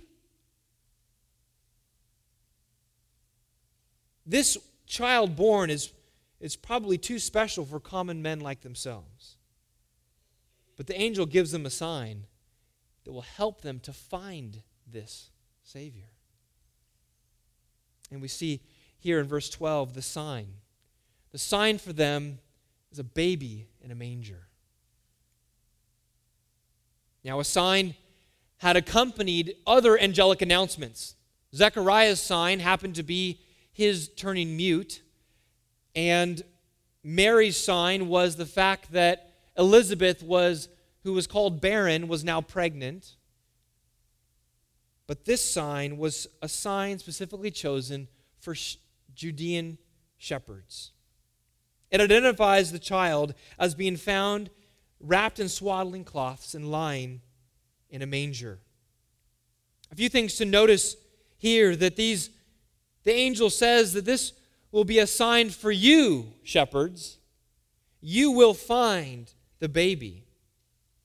This 4.26 4.58
child 4.88 5.36
born 5.36 5.70
is, 5.70 5.92
is 6.40 6.56
probably 6.56 6.98
too 6.98 7.20
special 7.20 7.66
for 7.66 7.82
common 7.82 8.22
men 8.22 8.40
like 8.40 8.62
themselves. 8.62 9.36
But 10.78 10.88
the 10.88 11.00
angel 11.00 11.26
gives 11.26 11.52
them 11.52 11.66
a 11.66 11.70
sign 11.70 12.26
that 13.10 13.14
will 13.14 13.22
help 13.22 13.62
them 13.62 13.80
to 13.80 13.92
find 13.92 14.62
this 14.86 15.32
Savior. 15.64 16.12
And 18.12 18.22
we 18.22 18.28
see 18.28 18.62
here 19.00 19.20
in 19.20 19.26
verse 19.26 19.50
12 19.50 19.96
the 19.96 20.04
sign. 20.04 20.50
The 21.32 21.40
sign 21.40 21.80
for 21.80 21.92
them 21.92 22.38
is 22.92 23.00
a 23.00 23.04
baby 23.04 23.66
in 23.82 23.90
a 23.90 23.96
manger. 23.96 24.46
Now, 27.24 27.40
a 27.40 27.44
sign 27.44 27.96
had 28.58 28.78
accompanied 28.78 29.56
other 29.66 29.98
angelic 29.98 30.44
announcements. 30.44 31.16
Zechariah's 31.56 32.22
sign 32.22 32.60
happened 32.60 32.94
to 32.94 33.04
be 33.04 33.40
his 33.72 34.10
turning 34.10 34.56
mute, 34.56 35.02
and 35.96 36.44
Mary's 37.04 37.58
sign 37.58 38.08
was 38.08 38.36
the 38.36 38.46
fact 38.46 38.92
that 38.92 39.34
Elizabeth 39.58 40.22
was 40.22 40.70
who 41.04 41.14
was 41.14 41.28
called 41.28 41.62
barren 41.62 42.08
was 42.08 42.24
now 42.24 42.42
pregnant. 42.42 43.16
But 45.08 45.26
this 45.26 45.44
sign 45.44 45.98
was 45.98 46.28
a 46.42 46.48
sign 46.48 47.00
specifically 47.00 47.52
chosen 47.52 48.08
for 48.40 48.56
Judean 49.16 49.78
shepherds. 50.18 50.92
It 51.90 52.02
identifies 52.02 52.72
the 52.72 52.80
child 52.80 53.34
as 53.58 53.74
being 53.74 53.98
found 53.98 54.50
wrapped 55.00 55.40
in 55.40 55.50
swaddling 55.50 56.04
cloths 56.04 56.54
and 56.54 56.70
lying 56.70 57.22
in 57.90 58.02
a 58.02 58.06
manger. 58.06 58.60
A 59.92 59.96
few 59.96 60.10
things 60.10 60.36
to 60.36 60.46
notice 60.46 60.96
here 61.38 61.76
that 61.76 61.96
these 61.96 62.30
the 63.04 63.14
angel 63.14 63.50
says 63.50 63.94
that 63.94 64.06
this 64.06 64.34
will 64.72 64.84
be 64.84 65.00
a 65.00 65.08
sign 65.08 65.50
for 65.50 65.72
you, 65.72 66.34
shepherds. 66.44 67.18
You 68.02 68.32
will 68.32 68.54
find 68.54 69.34
the 69.60 69.70
baby. 69.70 70.26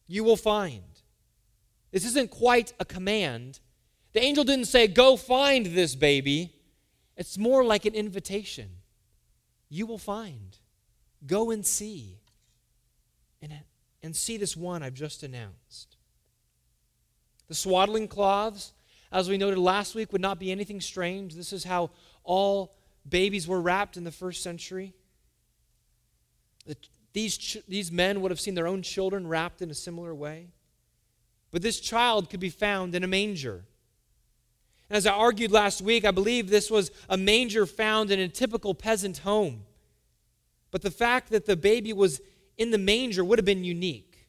You 0.06 0.24
will 0.24 0.36
find. 0.36 0.82
This 1.90 2.04
isn't 2.04 2.30
quite 2.30 2.72
a 2.80 2.84
command. 2.84 3.60
The 4.12 4.22
angel 4.22 4.44
didn't 4.44 4.66
say, 4.66 4.86
Go 4.86 5.16
find 5.16 5.66
this 5.66 5.94
baby. 5.94 6.54
It's 7.16 7.38
more 7.38 7.64
like 7.64 7.84
an 7.84 7.94
invitation. 7.94 8.68
You 9.68 9.86
will 9.86 9.98
find. 9.98 10.58
Go 11.26 11.50
and 11.50 11.64
see. 11.64 12.18
And 13.40 13.52
and 14.04 14.14
see 14.14 14.36
this 14.36 14.54
one 14.54 14.82
I've 14.82 14.94
just 14.94 15.22
announced. 15.22 15.96
The 17.48 17.54
swaddling 17.54 18.06
cloths, 18.06 18.74
as 19.10 19.30
we 19.30 19.38
noted 19.38 19.58
last 19.58 19.94
week, 19.94 20.12
would 20.12 20.20
not 20.20 20.38
be 20.38 20.52
anything 20.52 20.82
strange. 20.82 21.34
This 21.34 21.54
is 21.54 21.64
how 21.64 21.90
all 22.22 22.76
babies 23.08 23.48
were 23.48 23.62
wrapped 23.62 23.96
in 23.96 24.04
the 24.04 24.12
first 24.12 24.42
century. 24.42 24.92
These, 27.14 27.58
these 27.68 27.90
men 27.90 28.20
would 28.20 28.30
have 28.30 28.40
seen 28.40 28.54
their 28.54 28.66
own 28.66 28.82
children 28.82 29.26
wrapped 29.26 29.62
in 29.62 29.70
a 29.70 29.74
similar 29.74 30.14
way. 30.14 30.48
But 31.52 31.62
this 31.62 31.80
child 31.80 32.28
could 32.28 32.40
be 32.40 32.50
found 32.50 32.94
in 32.94 33.04
a 33.04 33.06
manger. 33.06 33.64
And 34.90 34.96
as 34.96 35.06
I 35.06 35.12
argued 35.12 35.52
last 35.52 35.80
week, 35.80 36.04
I 36.04 36.10
believe 36.10 36.50
this 36.50 36.70
was 36.70 36.90
a 37.08 37.16
manger 37.16 37.66
found 37.66 38.10
in 38.10 38.18
a 38.18 38.28
typical 38.28 38.74
peasant 38.74 39.18
home. 39.18 39.62
But 40.72 40.82
the 40.82 40.90
fact 40.90 41.30
that 41.30 41.46
the 41.46 41.56
baby 41.56 41.92
was 41.92 42.20
in 42.58 42.72
the 42.72 42.78
manger 42.78 43.24
would 43.24 43.38
have 43.38 43.46
been 43.46 43.64
unique. 43.64 44.26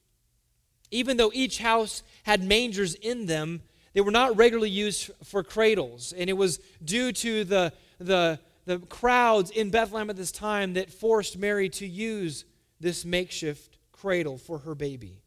Even 0.91 1.17
though 1.17 1.31
each 1.33 1.57
house 1.57 2.03
had 2.23 2.43
mangers 2.43 2.93
in 2.93 3.25
them, 3.25 3.63
they 3.93 4.01
were 4.01 4.11
not 4.11 4.37
regularly 4.37 4.69
used 4.69 5.09
for 5.23 5.41
cradles. 5.41 6.13
And 6.15 6.29
it 6.29 6.33
was 6.33 6.59
due 6.83 7.11
to 7.13 7.43
the, 7.43 7.73
the, 7.97 8.39
the 8.65 8.77
crowds 8.77 9.49
in 9.49 9.71
Bethlehem 9.71 10.11
at 10.11 10.17
this 10.17 10.31
time 10.31 10.73
that 10.73 10.93
forced 10.93 11.39
Mary 11.39 11.69
to 11.69 11.87
use 11.87 12.45
this 12.79 13.05
makeshift 13.05 13.77
cradle 13.91 14.37
for 14.37 14.59
her 14.59 14.75
baby. 14.75 15.21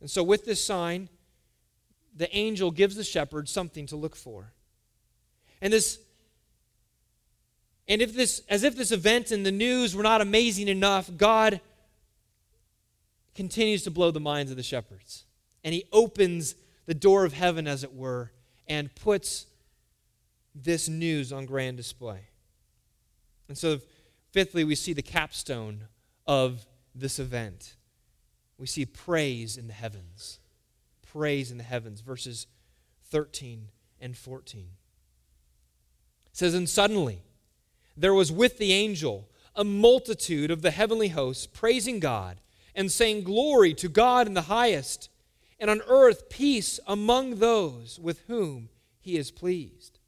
And 0.00 0.10
so, 0.10 0.22
with 0.22 0.44
this 0.44 0.64
sign, 0.64 1.08
the 2.14 2.34
angel 2.36 2.70
gives 2.70 2.96
the 2.96 3.04
shepherd 3.04 3.48
something 3.48 3.86
to 3.86 3.96
look 3.96 4.16
for. 4.16 4.52
And 5.60 5.72
this 5.72 5.98
and 7.88 8.00
if 8.00 8.14
this 8.14 8.42
as 8.48 8.64
if 8.64 8.76
this 8.76 8.92
event 8.92 9.32
in 9.32 9.42
the 9.42 9.52
news 9.52 9.94
were 9.94 10.02
not 10.02 10.20
amazing 10.20 10.68
enough, 10.68 11.10
God 11.16 11.60
continues 13.34 13.82
to 13.84 13.90
blow 13.90 14.10
the 14.10 14.20
minds 14.20 14.50
of 14.50 14.56
the 14.56 14.62
shepherds. 14.62 15.24
And 15.64 15.74
he 15.74 15.84
opens 15.92 16.54
the 16.86 16.94
door 16.94 17.24
of 17.24 17.32
heaven, 17.32 17.66
as 17.66 17.84
it 17.84 17.94
were, 17.94 18.32
and 18.66 18.94
puts 18.94 19.46
this 20.54 20.88
news 20.88 21.32
on 21.32 21.46
grand 21.46 21.76
display. 21.76 22.20
And 23.48 23.56
so, 23.56 23.80
fifthly, 24.32 24.64
we 24.64 24.74
see 24.74 24.92
the 24.92 25.02
capstone 25.02 25.82
of 26.26 26.66
this 26.94 27.18
event. 27.18 27.76
We 28.58 28.66
see 28.66 28.86
praise 28.86 29.56
in 29.56 29.66
the 29.66 29.72
heavens. 29.72 30.38
Praise 31.12 31.50
in 31.50 31.58
the 31.58 31.64
heavens, 31.64 32.00
verses 32.00 32.46
13 33.10 33.68
and 34.00 34.16
14. 34.16 34.66
It 36.26 36.36
says, 36.36 36.54
And 36.54 36.68
suddenly 36.68 37.22
there 37.96 38.14
was 38.14 38.32
with 38.32 38.58
the 38.58 38.72
angel 38.72 39.28
a 39.54 39.64
multitude 39.64 40.50
of 40.50 40.62
the 40.62 40.70
heavenly 40.70 41.08
hosts 41.08 41.46
praising 41.46 42.00
God 42.00 42.40
and 42.74 42.90
saying, 42.90 43.24
Glory 43.24 43.74
to 43.74 43.88
God 43.88 44.26
in 44.26 44.34
the 44.34 44.42
highest, 44.42 45.10
and 45.60 45.70
on 45.70 45.82
earth 45.86 46.28
peace 46.30 46.80
among 46.86 47.36
those 47.36 47.98
with 48.00 48.20
whom 48.26 48.70
he 48.98 49.16
is 49.16 49.30
pleased. 49.30 49.98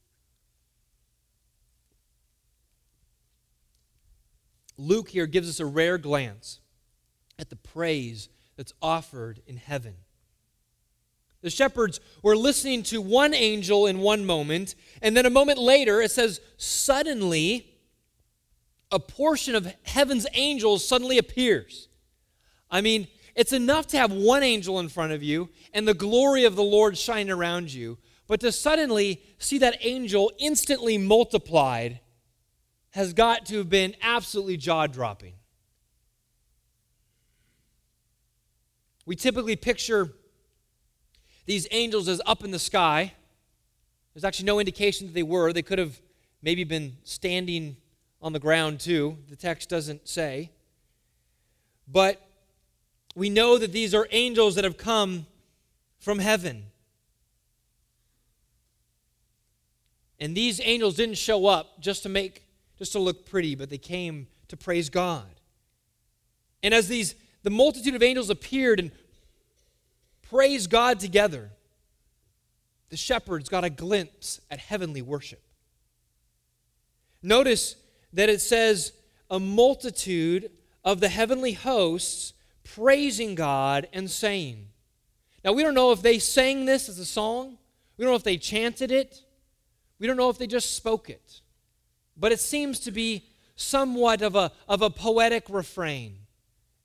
Luke 4.77 5.11
here 5.11 5.27
gives 5.27 5.49
us 5.49 5.61
a 5.61 5.67
rare 5.67 5.99
glance 5.99 6.61
at 7.39 7.51
the 7.51 7.57
praise 7.57 8.29
that's 8.57 8.73
offered 8.81 9.41
in 9.47 9.57
heaven. 9.57 9.95
The 11.43 11.51
shepherds 11.51 12.01
were 12.23 12.37
listening 12.37 12.83
to 12.85 13.03
one 13.03 13.35
angel 13.35 13.87
in 13.87 13.99
one 13.99 14.25
moment, 14.25 14.75
and 15.03 15.17
then 15.17 15.27
a 15.27 15.31
moment 15.31 15.59
later, 15.59 16.01
it 16.01 16.11
says, 16.11 16.41
suddenly, 16.57 17.71
a 18.91 18.99
portion 18.99 19.55
of 19.55 19.75
heaven's 19.83 20.27
angels 20.33 20.87
suddenly 20.87 21.19
appears. 21.19 21.89
I 22.71 22.81
mean, 22.81 23.09
it's 23.35 23.53
enough 23.53 23.89
to 23.89 23.99
have 23.99 24.13
one 24.13 24.43
angel 24.43 24.79
in 24.79 24.89
front 24.89 25.13
of 25.13 25.23
you 25.23 25.51
and 25.73 25.87
the 25.87 25.95
glory 25.95 26.45
of 26.45 26.57
the 26.57 26.63
Lord 26.63 26.97
shine 26.97 27.29
around 27.29 27.73
you, 27.73 27.99
but 28.27 28.41
to 28.41 28.53
suddenly 28.53 29.21
see 29.39 29.59
that 29.59 29.77
angel 29.81 30.33
instantly 30.39 30.97
multiplied 30.97 32.01
has 32.91 33.13
got 33.13 33.45
to 33.47 33.59
have 33.59 33.69
been 33.69 33.95
absolutely 34.01 34.57
jaw 34.57 34.87
dropping. 34.87 35.35
We 39.07 39.17
typically 39.17 39.57
picture 39.57 40.11
these 41.47 41.67
angels 41.71 42.09
as 42.09 42.21
up 42.25 42.43
in 42.45 42.51
the 42.51 42.59
sky. 42.59 43.13
There's 44.15 44.25
actually 44.25 44.47
no 44.47 44.59
indication 44.59 45.07
that 45.07 45.13
they 45.13 45.23
were. 45.23 45.53
They 45.53 45.63
could 45.63 45.79
have 45.79 46.01
maybe 46.43 46.65
been 46.65 46.97
standing 47.05 47.77
on 48.23 48.33
the 48.33 48.39
ground 48.39 48.81
too. 48.81 49.19
The 49.29 49.37
text 49.37 49.69
doesn't 49.69 50.09
say. 50.09 50.51
But 51.87 52.27
we 53.15 53.29
know 53.29 53.59
that 53.59 53.73
these 53.73 53.95
are 53.95 54.09
angels 54.11 54.55
that 54.55 54.65
have 54.65 54.79
come 54.79 55.27
from 55.99 56.19
heaven. 56.19 56.67
And 60.19 60.35
these 60.35 60.61
angels 60.65 60.97
didn't 60.97 61.19
show 61.19 61.47
up 61.47 61.81
just 61.81 62.03
to 62.05 62.09
make 62.09 62.43
just 62.79 62.93
to 62.93 62.99
look 62.99 63.27
pretty, 63.27 63.55
but 63.55 63.71
they 63.71 63.79
came 63.79 64.27
to 64.49 64.57
praise 64.57 64.91
God. 64.91 65.29
And 66.63 66.75
as 66.75 66.89
these 66.89 67.15
the 67.45 67.51
multitude 67.51 67.95
of 67.95 68.03
angels 68.03 68.31
appeared 68.31 68.81
and 68.81 68.91
praised 70.23 70.71
God 70.71 70.99
together, 70.99 71.51
the 72.89 72.97
shepherds 72.97 73.49
got 73.49 73.65
a 73.65 73.71
glimpse 73.71 74.41
at 74.51 74.59
heavenly 74.59 75.03
worship. 75.03 75.43
Notice 77.23 77.77
that 78.13 78.29
it 78.29 78.41
says 78.41 78.93
a 79.31 79.39
multitude 79.39 80.51
of 80.85 81.01
the 81.01 81.09
heavenly 81.09 81.53
hosts 81.53 82.33
praising 82.65 83.35
God 83.35 83.89
and 83.93 84.11
saying. 84.11 84.69
Now, 85.45 85.53
we 85.53 85.63
don't 85.63 85.75
know 85.75 85.93
if 85.93 86.01
they 86.01 86.19
sang 86.19 86.65
this 86.65 86.89
as 86.89 86.99
a 86.99 87.05
song, 87.05 87.59
we 87.97 88.05
don't 88.05 88.13
know 88.13 88.17
if 88.17 88.25
they 88.25 88.39
chanted 88.39 88.91
it, 88.91 89.23
we 89.99 90.07
don't 90.07 90.17
know 90.17 90.31
if 90.31 90.39
they 90.39 90.47
just 90.47 90.75
spoke 90.75 91.11
it. 91.11 91.41
But 92.17 92.33
it 92.33 92.41
seems 92.41 92.81
to 92.81 92.91
be 92.91 93.27
somewhat 93.57 94.23
of 94.23 94.35
a, 94.35 94.51
of 94.67 94.81
a 94.81 94.89
poetic 94.89 95.45
refrain 95.51 96.19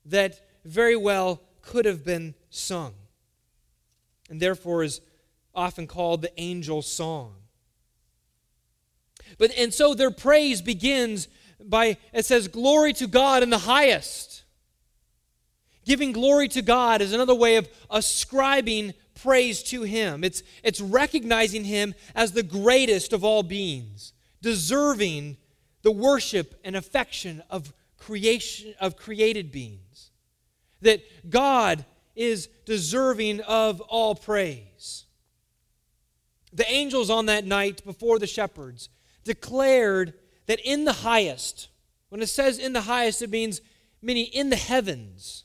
that 0.04 0.40
very 0.64 0.96
well 0.96 1.40
could 1.62 1.84
have 1.84 2.04
been 2.04 2.34
sung, 2.50 2.94
and 4.28 4.40
therefore 4.40 4.82
is 4.82 5.00
often 5.54 5.86
called 5.86 6.22
the 6.22 6.40
angel 6.40 6.82
song. 6.82 7.34
But 9.38 9.52
and 9.56 9.72
so 9.72 9.94
their 9.94 10.10
praise 10.10 10.62
begins 10.62 11.28
by 11.62 11.96
it 12.12 12.24
says 12.24 12.48
glory 12.48 12.92
to 12.94 13.06
God 13.06 13.42
in 13.42 13.50
the 13.50 13.58
highest. 13.58 14.44
Giving 15.84 16.12
glory 16.12 16.48
to 16.48 16.62
God 16.62 17.00
is 17.00 17.12
another 17.12 17.34
way 17.34 17.56
of 17.56 17.68
ascribing 17.90 18.94
praise 19.22 19.62
to 19.64 19.82
him. 19.82 20.24
It's 20.24 20.42
it's 20.62 20.80
recognizing 20.80 21.64
him 21.64 21.94
as 22.14 22.32
the 22.32 22.42
greatest 22.42 23.12
of 23.12 23.24
all 23.24 23.42
beings, 23.42 24.12
deserving 24.42 25.36
the 25.82 25.90
worship 25.90 26.58
and 26.64 26.76
affection 26.76 27.42
of 27.50 27.72
creation 27.96 28.74
of 28.80 28.96
created 28.96 29.50
beings. 29.52 30.09
That 30.82 31.02
God 31.28 31.84
is 32.16 32.48
deserving 32.64 33.40
of 33.42 33.80
all 33.82 34.14
praise. 34.14 35.04
The 36.52 36.70
angels 36.70 37.10
on 37.10 37.26
that 37.26 37.44
night 37.44 37.84
before 37.84 38.18
the 38.18 38.26
shepherds 38.26 38.88
declared 39.24 40.14
that 40.46 40.60
in 40.60 40.84
the 40.84 40.92
highest, 40.92 41.68
when 42.08 42.22
it 42.22 42.28
says 42.28 42.58
in 42.58 42.72
the 42.72 42.82
highest, 42.82 43.22
it 43.22 43.30
means 43.30 43.60
meaning 44.02 44.26
in 44.32 44.50
the 44.50 44.56
heavens 44.56 45.44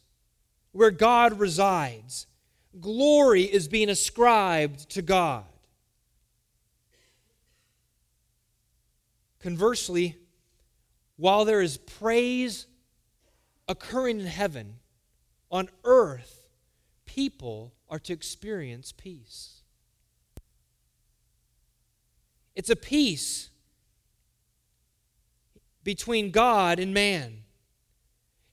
where 0.72 0.92
God 0.92 1.40
resides, 1.40 2.28
glory 2.82 3.44
is 3.44 3.68
being 3.68 3.90
ascribed 3.90 4.90
to 4.92 5.02
God. 5.02 5.46
Conversely, 9.40 10.18
while 11.18 11.46
there 11.46 11.62
is 11.62 11.78
praise 11.78 12.66
occurring 13.68 14.20
in 14.20 14.26
heaven, 14.26 14.80
on 15.52 15.70
earth, 15.84 16.48
people 17.06 17.74
are 17.90 18.00
to 18.00 18.14
experience 18.14 18.92
peace. 18.92 19.62
It's 22.56 22.70
a 22.70 22.76
peace 22.76 23.50
between 25.84 26.32
God 26.32 26.80
and 26.80 26.94
man. 26.94 27.44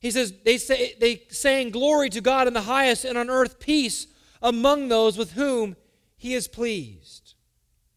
He 0.01 0.11
says, 0.11 0.35
they 0.45 0.59
say 0.59 0.95
they 1.01 1.23
saying 1.31 1.71
glory 1.71 2.11
to 2.11 2.21
God 2.21 2.49
in 2.49 2.55
the 2.55 2.63
highest 2.63 3.05
and 3.05 3.17
on 3.17 3.31
earth 3.31 3.61
peace 3.61 4.09
among 4.43 4.89
those 4.89 5.17
with 5.17 5.33
whom 5.33 5.77
he 6.17 6.35
is 6.35 6.49
pleased. 6.49 7.35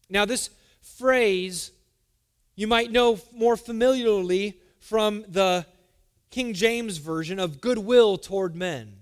Now, 0.08 0.24
this 0.24 0.50
phrase 0.80 1.72
you 2.54 2.66
might 2.66 2.90
know 2.90 3.18
more 3.34 3.56
familiarly 3.56 4.58
from 4.78 5.24
the 5.28 5.66
King 6.30 6.54
James 6.54 6.98
Version 6.98 7.38
of 7.38 7.60
goodwill 7.60 8.18
toward 8.18 8.54
men, 8.54 8.98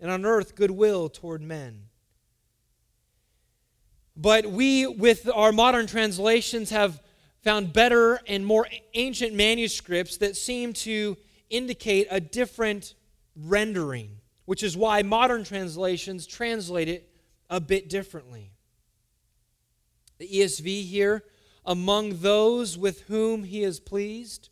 and 0.00 0.10
on 0.10 0.24
earth, 0.24 0.54
goodwill 0.54 1.08
toward 1.08 1.42
men. 1.42 1.84
But 4.16 4.46
we, 4.46 4.86
with 4.86 5.28
our 5.32 5.52
modern 5.52 5.86
translations, 5.86 6.70
have 6.70 7.00
found 7.42 7.72
better 7.72 8.20
and 8.26 8.46
more 8.46 8.66
ancient 8.94 9.34
manuscripts 9.34 10.16
that 10.18 10.36
seem 10.36 10.72
to 10.72 11.16
indicate 11.50 12.06
a 12.10 12.20
different 12.20 12.94
rendering, 13.36 14.20
which 14.44 14.62
is 14.62 14.76
why 14.76 15.02
modern 15.02 15.44
translations 15.44 16.26
translate 16.26 16.88
it 16.88 17.10
a 17.50 17.60
bit 17.60 17.88
differently. 17.88 18.50
The 20.18 20.28
ESV 20.28 20.84
here, 20.84 21.24
among 21.66 22.20
those 22.20 22.78
with 22.78 23.02
whom 23.02 23.44
he 23.44 23.62
is 23.62 23.80
pleased. 23.80 24.48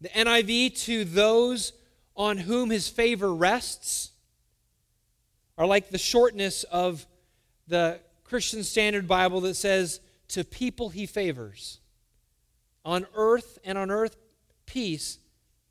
The 0.00 0.08
NIV, 0.10 0.78
to 0.84 1.04
those 1.04 1.72
on 2.16 2.38
whom 2.38 2.70
his 2.70 2.88
favor 2.88 3.34
rests, 3.34 4.12
are 5.58 5.66
like 5.66 5.90
the 5.90 5.98
shortness 5.98 6.64
of 6.64 7.06
the 7.66 8.00
Christian 8.24 8.62
Standard 8.62 9.08
Bible 9.08 9.40
that 9.42 9.54
says, 9.54 10.00
to 10.28 10.44
people 10.44 10.90
he 10.90 11.06
favors. 11.06 11.78
On 12.84 13.06
earth 13.14 13.58
and 13.64 13.78
on 13.78 13.90
earth, 13.90 14.16
peace 14.66 15.18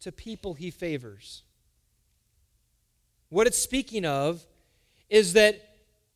to 0.02 0.12
people 0.12 0.54
he 0.54 0.72
favors. 0.72 1.44
What 3.30 3.48
it's 3.48 3.58
speaking 3.58 4.06
of 4.06 4.46
is 5.10 5.34
that 5.34 5.62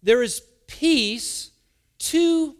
there 0.01 0.23
is 0.23 0.41
peace 0.67 1.51
to 1.99 2.55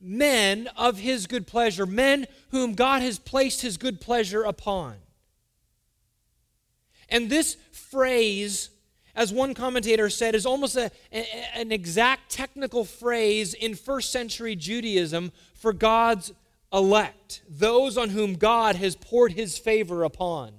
men 0.00 0.68
of 0.76 0.98
his 0.98 1.26
good 1.26 1.46
pleasure, 1.46 1.86
men 1.86 2.26
whom 2.50 2.74
God 2.74 3.02
has 3.02 3.18
placed 3.18 3.62
his 3.62 3.76
good 3.76 4.00
pleasure 4.00 4.42
upon. 4.42 4.96
And 7.08 7.30
this 7.30 7.56
phrase 7.72 8.70
as 9.16 9.32
one 9.32 9.54
commentator 9.54 10.10
said, 10.10 10.34
is 10.34 10.44
almost 10.44 10.76
a, 10.76 10.90
a, 11.10 11.26
an 11.54 11.72
exact 11.72 12.30
technical 12.30 12.84
phrase 12.84 13.54
in 13.54 13.74
first 13.74 14.12
century 14.12 14.54
Judaism 14.54 15.32
for 15.54 15.72
God's 15.72 16.32
elect, 16.70 17.40
those 17.48 17.96
on 17.96 18.10
whom 18.10 18.34
God 18.34 18.76
has 18.76 18.94
poured 18.94 19.32
his 19.32 19.56
favor 19.56 20.04
upon. 20.04 20.52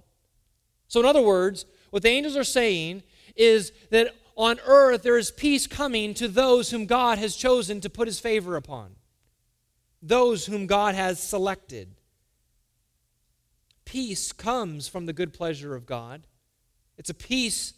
So, 0.87 0.99
in 0.99 1.05
other 1.05 1.21
words, 1.21 1.65
What 1.89 2.03
the 2.03 2.09
angels 2.09 2.35
are 2.35 2.43
saying 2.43 3.03
is 3.35 3.71
that 3.91 4.13
on 4.35 4.59
earth 4.65 5.03
there 5.03 5.17
is 5.17 5.31
peace 5.31 5.67
coming 5.67 6.13
to 6.15 6.27
those 6.27 6.69
whom 6.69 6.85
God 6.85 7.17
has 7.17 7.35
chosen 7.35 7.79
to 7.81 7.89
put 7.89 8.07
his 8.07 8.19
favor 8.19 8.55
upon, 8.55 8.96
those 10.01 10.45
whom 10.45 10.67
God 10.67 10.95
has 10.95 11.21
selected. 11.21 11.95
Peace 13.85 14.31
comes 14.31 14.87
from 14.87 15.05
the 15.05 15.13
good 15.13 15.33
pleasure 15.33 15.75
of 15.75 15.85
God. 15.85 16.27
It's 16.97 17.09
a 17.09 17.13
peace 17.13 17.73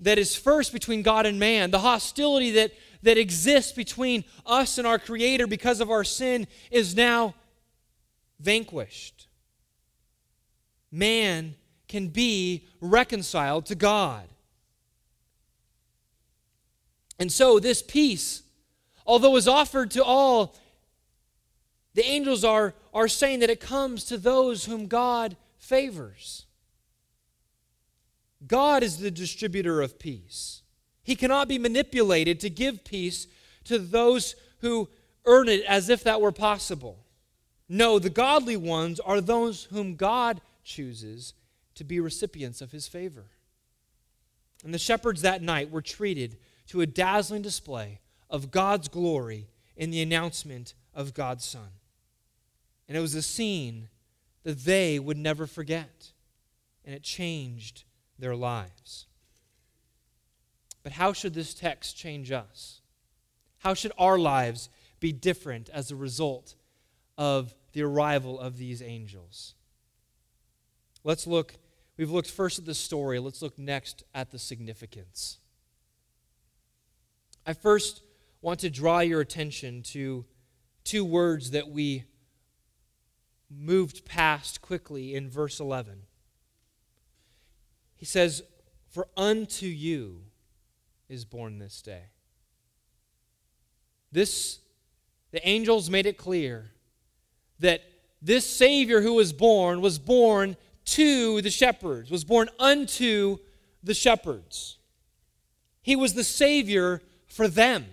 that 0.00 0.18
is 0.18 0.34
first 0.34 0.72
between 0.72 1.02
God 1.02 1.26
and 1.26 1.38
man. 1.38 1.70
The 1.70 1.78
hostility 1.78 2.50
that, 2.52 2.72
that 3.02 3.16
exists 3.16 3.72
between 3.72 4.24
us 4.44 4.78
and 4.78 4.86
our 4.86 4.98
Creator 4.98 5.46
because 5.46 5.80
of 5.80 5.90
our 5.90 6.04
sin 6.04 6.46
is 6.70 6.96
now 6.96 7.34
vanquished. 8.40 9.28
Man 10.90 11.54
can 11.88 12.08
be 12.08 12.66
reconciled 12.80 13.66
to 13.66 13.74
God. 13.74 14.28
And 17.18 17.30
so, 17.30 17.60
this 17.60 17.82
peace, 17.82 18.42
although 19.06 19.36
is 19.36 19.46
offered 19.46 19.92
to 19.92 20.02
all, 20.02 20.56
the 21.94 22.04
angels 22.04 22.44
are, 22.44 22.74
are 22.94 23.08
saying 23.08 23.40
that 23.40 23.50
it 23.50 23.60
comes 23.60 24.04
to 24.04 24.16
those 24.16 24.64
whom 24.64 24.86
God 24.86 25.36
favors. 25.58 26.46
God 28.46 28.82
is 28.82 28.98
the 28.98 29.10
distributor 29.10 29.80
of 29.80 29.98
peace. 29.98 30.62
He 31.02 31.16
cannot 31.16 31.48
be 31.48 31.58
manipulated 31.58 32.40
to 32.40 32.50
give 32.50 32.84
peace 32.84 33.26
to 33.64 33.78
those 33.78 34.34
who 34.60 34.88
earn 35.24 35.48
it 35.48 35.64
as 35.64 35.88
if 35.88 36.02
that 36.04 36.20
were 36.20 36.32
possible. 36.32 37.04
No, 37.68 37.98
the 37.98 38.10
godly 38.10 38.56
ones 38.56 39.00
are 39.00 39.20
those 39.20 39.64
whom 39.64 39.96
God 39.96 40.40
chooses 40.64 41.34
to 41.74 41.84
be 41.84 42.00
recipients 42.00 42.60
of 42.60 42.72
his 42.72 42.88
favor. 42.88 43.24
And 44.64 44.72
the 44.72 44.78
shepherds 44.78 45.22
that 45.22 45.42
night 45.42 45.70
were 45.70 45.82
treated 45.82 46.36
to 46.68 46.80
a 46.80 46.86
dazzling 46.86 47.42
display 47.42 48.00
of 48.30 48.50
God's 48.50 48.88
glory 48.88 49.48
in 49.76 49.90
the 49.90 50.02
announcement 50.02 50.74
of 50.94 51.14
God's 51.14 51.44
Son. 51.44 51.68
And 52.92 52.98
it 52.98 53.00
was 53.00 53.14
a 53.14 53.22
scene 53.22 53.88
that 54.42 54.66
they 54.66 54.98
would 54.98 55.16
never 55.16 55.46
forget, 55.46 56.12
and 56.84 56.94
it 56.94 57.02
changed 57.02 57.84
their 58.18 58.36
lives. 58.36 59.06
But 60.82 60.92
how 60.92 61.14
should 61.14 61.32
this 61.32 61.54
text 61.54 61.96
change 61.96 62.30
us? 62.30 62.82
How 63.60 63.72
should 63.72 63.92
our 63.96 64.18
lives 64.18 64.68
be 65.00 65.10
different 65.10 65.70
as 65.70 65.90
a 65.90 65.96
result 65.96 66.54
of 67.16 67.54
the 67.72 67.80
arrival 67.80 68.38
of 68.38 68.58
these 68.58 68.82
angels? 68.82 69.54
Let's 71.02 71.26
look, 71.26 71.54
we've 71.96 72.10
looked 72.10 72.30
first 72.30 72.58
at 72.58 72.66
the 72.66 72.74
story. 72.74 73.18
Let's 73.18 73.40
look 73.40 73.58
next 73.58 74.04
at 74.14 74.32
the 74.32 74.38
significance. 74.38 75.38
I 77.46 77.54
first 77.54 78.02
want 78.42 78.60
to 78.60 78.68
draw 78.68 79.00
your 79.00 79.22
attention 79.22 79.80
to 79.84 80.26
two 80.84 81.06
words 81.06 81.52
that 81.52 81.70
we 81.70 82.04
moved 83.56 84.04
past 84.04 84.62
quickly 84.62 85.14
in 85.14 85.28
verse 85.28 85.60
11. 85.60 86.02
He 87.96 88.06
says, 88.06 88.42
For 88.90 89.08
unto 89.16 89.66
you 89.66 90.22
is 91.08 91.24
born 91.24 91.58
this 91.58 91.82
day. 91.82 92.04
This, 94.10 94.58
the 95.30 95.46
angels 95.46 95.88
made 95.88 96.06
it 96.06 96.16
clear 96.16 96.72
that 97.60 97.82
this 98.20 98.46
Savior 98.46 99.00
who 99.00 99.14
was 99.14 99.32
born 99.32 99.80
was 99.80 99.98
born 99.98 100.56
to 100.84 101.40
the 101.42 101.50
shepherds, 101.50 102.10
was 102.10 102.24
born 102.24 102.48
unto 102.58 103.38
the 103.82 103.94
shepherds. 103.94 104.78
He 105.82 105.96
was 105.96 106.14
the 106.14 106.24
Savior 106.24 107.02
for 107.26 107.48
them. 107.48 107.86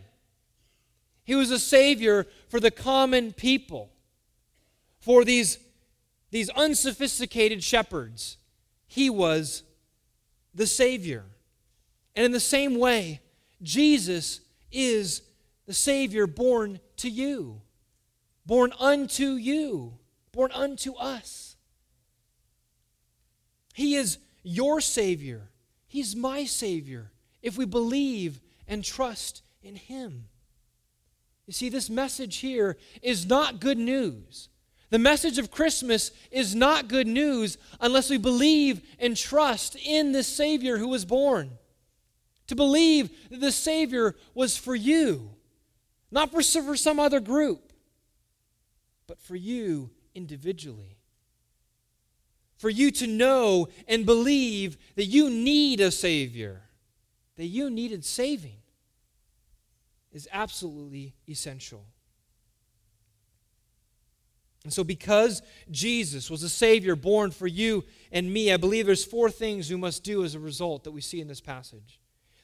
He 1.23 1.35
was 1.35 1.51
a 1.51 1.59
Savior 1.59 2.25
for 2.49 2.59
the 2.59 2.71
common 2.71 3.33
people, 3.33 3.91
for 4.99 5.23
these, 5.23 5.57
these 6.31 6.49
unsophisticated 6.49 7.63
shepherds. 7.63 8.37
He 8.87 9.09
was 9.09 9.63
the 10.53 10.67
Savior. 10.67 11.25
And 12.15 12.25
in 12.25 12.31
the 12.31 12.39
same 12.39 12.77
way, 12.77 13.21
Jesus 13.61 14.41
is 14.71 15.21
the 15.65 15.73
Savior 15.73 16.27
born 16.27 16.79
to 16.97 17.09
you, 17.09 17.61
born 18.45 18.73
unto 18.79 19.33
you, 19.33 19.93
born 20.31 20.51
unto 20.53 20.95
us. 20.95 21.55
He 23.73 23.95
is 23.95 24.17
your 24.43 24.81
Savior. 24.81 25.49
He's 25.87 26.15
my 26.15 26.45
Savior 26.45 27.11
if 27.41 27.57
we 27.57 27.65
believe 27.65 28.41
and 28.67 28.83
trust 28.83 29.41
in 29.63 29.75
Him. 29.75 30.25
You 31.47 31.53
see, 31.53 31.69
this 31.69 31.89
message 31.89 32.37
here 32.37 32.77
is 33.01 33.25
not 33.25 33.59
good 33.59 33.77
news. 33.77 34.49
The 34.89 34.99
message 34.99 35.37
of 35.37 35.51
Christmas 35.51 36.11
is 36.31 36.55
not 36.55 36.87
good 36.87 37.07
news 37.07 37.57
unless 37.79 38.09
we 38.09 38.17
believe 38.17 38.81
and 38.99 39.15
trust 39.15 39.75
in 39.75 40.11
this 40.11 40.27
Savior 40.27 40.77
who 40.77 40.87
was 40.87 41.05
born. 41.05 41.51
To 42.47 42.55
believe 42.55 43.11
that 43.29 43.39
the 43.39 43.51
Savior 43.51 44.15
was 44.33 44.57
for 44.57 44.75
you, 44.75 45.29
not 46.09 46.31
for, 46.31 46.41
for 46.41 46.75
some 46.75 46.99
other 46.99 47.19
group, 47.19 47.71
but 49.05 49.19
for 49.21 49.35
you 49.35 49.91
individually. 50.15 50.97
For 52.57 52.69
you 52.69 52.89
to 52.91 53.07
know 53.07 53.67
and 53.87 54.05
believe 54.05 54.77
that 54.95 55.05
you 55.05 55.29
need 55.29 55.79
a 55.79 55.91
Savior, 55.91 56.61
that 57.35 57.45
you 57.45 57.69
needed 57.69 58.03
saving, 58.03 58.57
is 60.11 60.27
absolutely 60.31 61.13
essential. 61.27 61.85
And 64.63 64.73
so, 64.73 64.83
because 64.83 65.41
Jesus 65.71 66.29
was 66.29 66.43
a 66.43 66.49
Savior 66.49 66.95
born 66.95 67.31
for 67.31 67.47
you 67.47 67.85
and 68.11 68.31
me, 68.31 68.51
I 68.51 68.57
believe 68.57 68.85
there's 68.85 69.05
four 69.05 69.29
things 69.29 69.69
we 69.69 69.77
must 69.77 70.03
do 70.03 70.23
as 70.23 70.35
a 70.35 70.39
result 70.39 70.83
that 70.83 70.91
we 70.91 71.01
see 71.01 71.21
in 71.21 71.27
this 71.27 71.41
passage. 71.41 71.99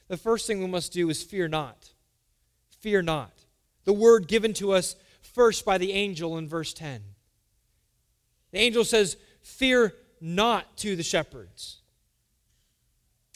The 0.08 0.16
first 0.16 0.46
thing 0.46 0.60
we 0.60 0.66
must 0.66 0.92
do 0.92 1.10
is 1.10 1.22
fear 1.22 1.48
not. 1.48 1.90
Fear 2.80 3.02
not. 3.02 3.32
The 3.84 3.92
word 3.92 4.28
given 4.28 4.54
to 4.54 4.72
us 4.72 4.96
first 5.20 5.64
by 5.64 5.78
the 5.78 5.92
angel 5.92 6.38
in 6.38 6.48
verse 6.48 6.72
10. 6.72 7.02
The 8.52 8.58
angel 8.58 8.84
says, 8.84 9.16
Fear 9.42 9.94
not 10.20 10.76
to 10.78 10.96
the 10.96 11.02
shepherds. 11.02 11.80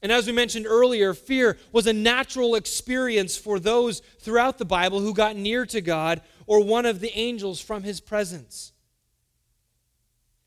And 0.03 0.11
as 0.11 0.27
we 0.27 0.33
mentioned 0.33 0.67
earlier, 0.67 1.13
fear 1.13 1.59
was 1.73 1.87
a 1.87 1.93
natural 1.93 2.55
experience 2.55 3.37
for 3.37 3.61
those 3.61 4.01
throughout 4.21 4.57
the 4.57 4.65
Bible 4.65 5.01
who 5.01 5.13
got 5.13 5.37
near 5.37 5.67
to 5.67 5.81
God 5.83 6.23
or 6.51 6.59
one 6.59 6.85
of 6.85 6.99
the 6.99 7.17
angels 7.17 7.61
from 7.61 7.85
his 7.85 8.01
presence. 8.01 8.73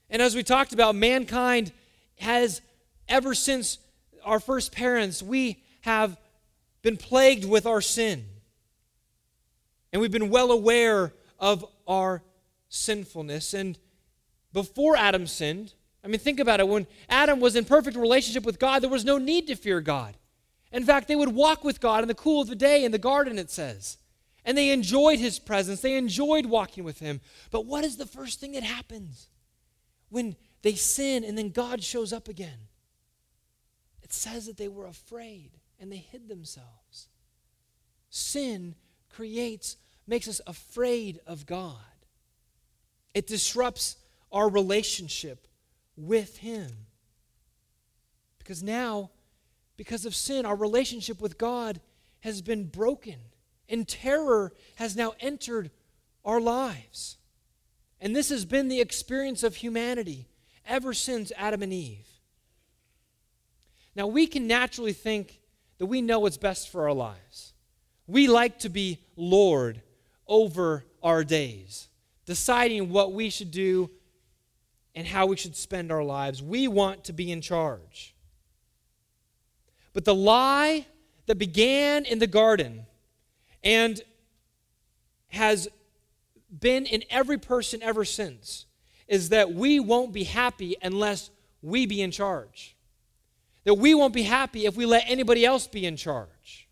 And 0.09 0.21
as 0.21 0.35
we 0.35 0.43
talked 0.43 0.73
about, 0.73 0.95
mankind 0.95 1.71
has, 2.19 2.59
ever 3.07 3.33
since 3.33 3.77
our 4.25 4.41
first 4.41 4.73
parents, 4.73 5.23
we 5.23 5.63
have 5.79 6.17
been 6.81 6.97
plagued 6.97 7.45
with 7.45 7.65
our 7.65 7.79
sin. 7.79 8.25
And 9.93 10.01
we've 10.01 10.11
been 10.11 10.29
well 10.29 10.51
aware 10.51 11.13
of 11.39 11.65
our 11.87 12.21
sinfulness. 12.67 13.53
And 13.53 13.79
before 14.51 14.97
Adam 14.97 15.25
sinned, 15.25 15.73
I 16.03 16.09
mean, 16.09 16.19
think 16.19 16.41
about 16.41 16.59
it. 16.59 16.67
When 16.67 16.85
Adam 17.07 17.39
was 17.39 17.55
in 17.55 17.63
perfect 17.63 17.95
relationship 17.95 18.43
with 18.43 18.59
God, 18.59 18.83
there 18.83 18.89
was 18.89 19.05
no 19.05 19.17
need 19.17 19.47
to 19.47 19.55
fear 19.55 19.79
God. 19.79 20.17
In 20.69 20.83
fact, 20.83 21.07
they 21.07 21.15
would 21.15 21.29
walk 21.29 21.63
with 21.63 21.79
God 21.79 22.01
in 22.01 22.09
the 22.09 22.13
cool 22.13 22.41
of 22.41 22.49
the 22.49 22.55
day 22.57 22.83
in 22.83 22.91
the 22.91 22.97
garden, 22.97 23.39
it 23.39 23.49
says. 23.49 23.99
And 24.45 24.57
they 24.57 24.71
enjoyed 24.71 25.19
his 25.19 25.39
presence, 25.39 25.81
they 25.81 25.95
enjoyed 25.95 26.45
walking 26.45 26.83
with 26.83 26.99
him. 26.99 27.21
But 27.51 27.65
what 27.65 27.83
is 27.83 27.97
the 27.97 28.05
first 28.05 28.39
thing 28.39 28.53
that 28.53 28.63
happens 28.63 29.27
when 30.09 30.35
they 30.61 30.75
sin 30.75 31.23
and 31.23 31.37
then 31.37 31.49
God 31.49 31.83
shows 31.83 32.11
up 32.11 32.27
again? 32.27 32.67
It 34.01 34.11
says 34.11 34.45
that 34.47 34.57
they 34.57 34.67
were 34.67 34.85
afraid 34.85 35.51
and 35.79 35.91
they 35.91 35.97
hid 35.97 36.27
themselves. 36.27 37.07
Sin 38.09 38.75
creates, 39.09 39.77
makes 40.07 40.27
us 40.27 40.41
afraid 40.45 41.19
of 41.25 41.45
God. 41.45 41.77
It 43.13 43.27
disrupts 43.27 43.97
our 44.31 44.49
relationship 44.49 45.47
with 45.95 46.37
Him. 46.37 46.69
Because 48.39 48.63
now, 48.63 49.11
because 49.77 50.05
of 50.05 50.15
sin, 50.15 50.45
our 50.45 50.55
relationship 50.55 51.21
with 51.21 51.37
God 51.37 51.79
has 52.21 52.41
been 52.41 52.65
broken, 52.65 53.17
and 53.73 53.87
terror 53.87 54.53
has 54.75 54.95
now 54.95 55.15
entered 55.19 55.71
our 56.23 56.39
lives. 56.39 57.17
And 57.99 58.15
this 58.15 58.29
has 58.29 58.45
been 58.45 58.69
the 58.69 58.79
experience 58.79 59.41
of 59.41 59.55
humanity 59.55 60.27
ever 60.65 60.93
since 60.93 61.31
Adam 61.35 61.63
and 61.63 61.73
Eve. 61.73 62.07
Now, 63.95 64.07
we 64.07 64.27
can 64.27 64.47
naturally 64.47 64.93
think 64.93 65.39
that 65.79 65.87
we 65.87 66.01
know 66.01 66.19
what's 66.19 66.37
best 66.37 66.69
for 66.69 66.83
our 66.87 66.93
lives. 66.93 67.53
We 68.05 68.27
like 68.27 68.59
to 68.59 68.69
be 68.69 68.99
Lord 69.15 69.81
over 70.27 70.85
our 71.01 71.23
days, 71.23 71.87
deciding 72.25 72.89
what 72.89 73.11
we 73.11 73.31
should 73.31 73.51
do 73.51 73.89
and 74.93 75.07
how 75.07 75.25
we 75.25 75.35
should 75.35 75.55
spend 75.55 75.91
our 75.91 76.03
lives. 76.03 76.43
We 76.43 76.67
want 76.67 77.05
to 77.05 77.13
be 77.13 77.31
in 77.31 77.41
charge. 77.41 78.13
But 79.93 80.05
the 80.05 80.15
lie 80.15 80.85
that 81.25 81.37
began 81.39 82.05
in 82.05 82.19
the 82.19 82.27
garden 82.27 82.85
and 83.63 84.01
has 85.29 85.67
been 86.59 86.85
in 86.85 87.03
every 87.09 87.37
person 87.37 87.81
ever 87.81 88.05
since 88.05 88.65
is 89.07 89.29
that 89.29 89.53
we 89.53 89.79
won't 89.79 90.13
be 90.13 90.23
happy 90.23 90.75
unless 90.81 91.29
we 91.61 91.85
be 91.85 92.01
in 92.01 92.11
charge. 92.11 92.75
That 93.63 93.75
we 93.75 93.95
won't 93.95 94.13
be 94.13 94.23
happy 94.23 94.65
if 94.65 94.75
we 94.75 94.85
let 94.85 95.03
anybody 95.07 95.45
else 95.45 95.67
be 95.67 95.85
in 95.85 95.95
charge. 95.95 96.67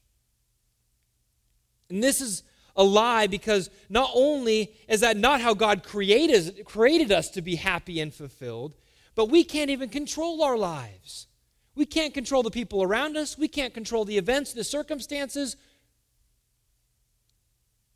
And 1.89 2.03
this 2.03 2.21
is 2.21 2.43
a 2.75 2.83
lie 2.83 3.27
because 3.27 3.69
not 3.89 4.11
only 4.13 4.73
is 4.87 5.01
that 5.01 5.17
not 5.17 5.41
how 5.41 5.53
God 5.53 5.83
created, 5.83 6.65
created 6.65 7.11
us 7.11 7.29
to 7.31 7.41
be 7.41 7.55
happy 7.55 7.99
and 7.99 8.13
fulfilled, 8.13 8.75
but 9.15 9.29
we 9.29 9.43
can't 9.43 9.69
even 9.69 9.89
control 9.89 10.41
our 10.43 10.57
lives. 10.57 11.27
We 11.75 11.85
can't 11.85 12.13
control 12.13 12.43
the 12.43 12.51
people 12.51 12.83
around 12.83 13.17
us. 13.17 13.37
We 13.37 13.47
can't 13.47 13.73
control 13.73 14.05
the 14.05 14.17
events, 14.17 14.53
the 14.53 14.63
circumstances. 14.63 15.55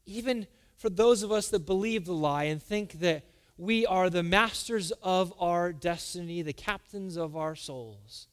Even 0.06 0.48
for 0.78 0.90
those 0.90 1.24
of 1.24 1.32
us 1.32 1.50
that 1.50 1.66
believe 1.66 2.06
the 2.06 2.14
lie 2.14 2.46
and 2.46 2.62
think 2.62 3.00
that 3.00 3.24
we 3.58 3.86
are 3.86 4.10
the 4.10 4.24
masters 4.24 4.92
of 5.02 5.34
our 5.40 5.72
destiny, 5.72 6.42
the 6.42 6.54
captains 6.54 7.16
of 7.16 7.36
our 7.36 7.56
souls, 7.56 8.28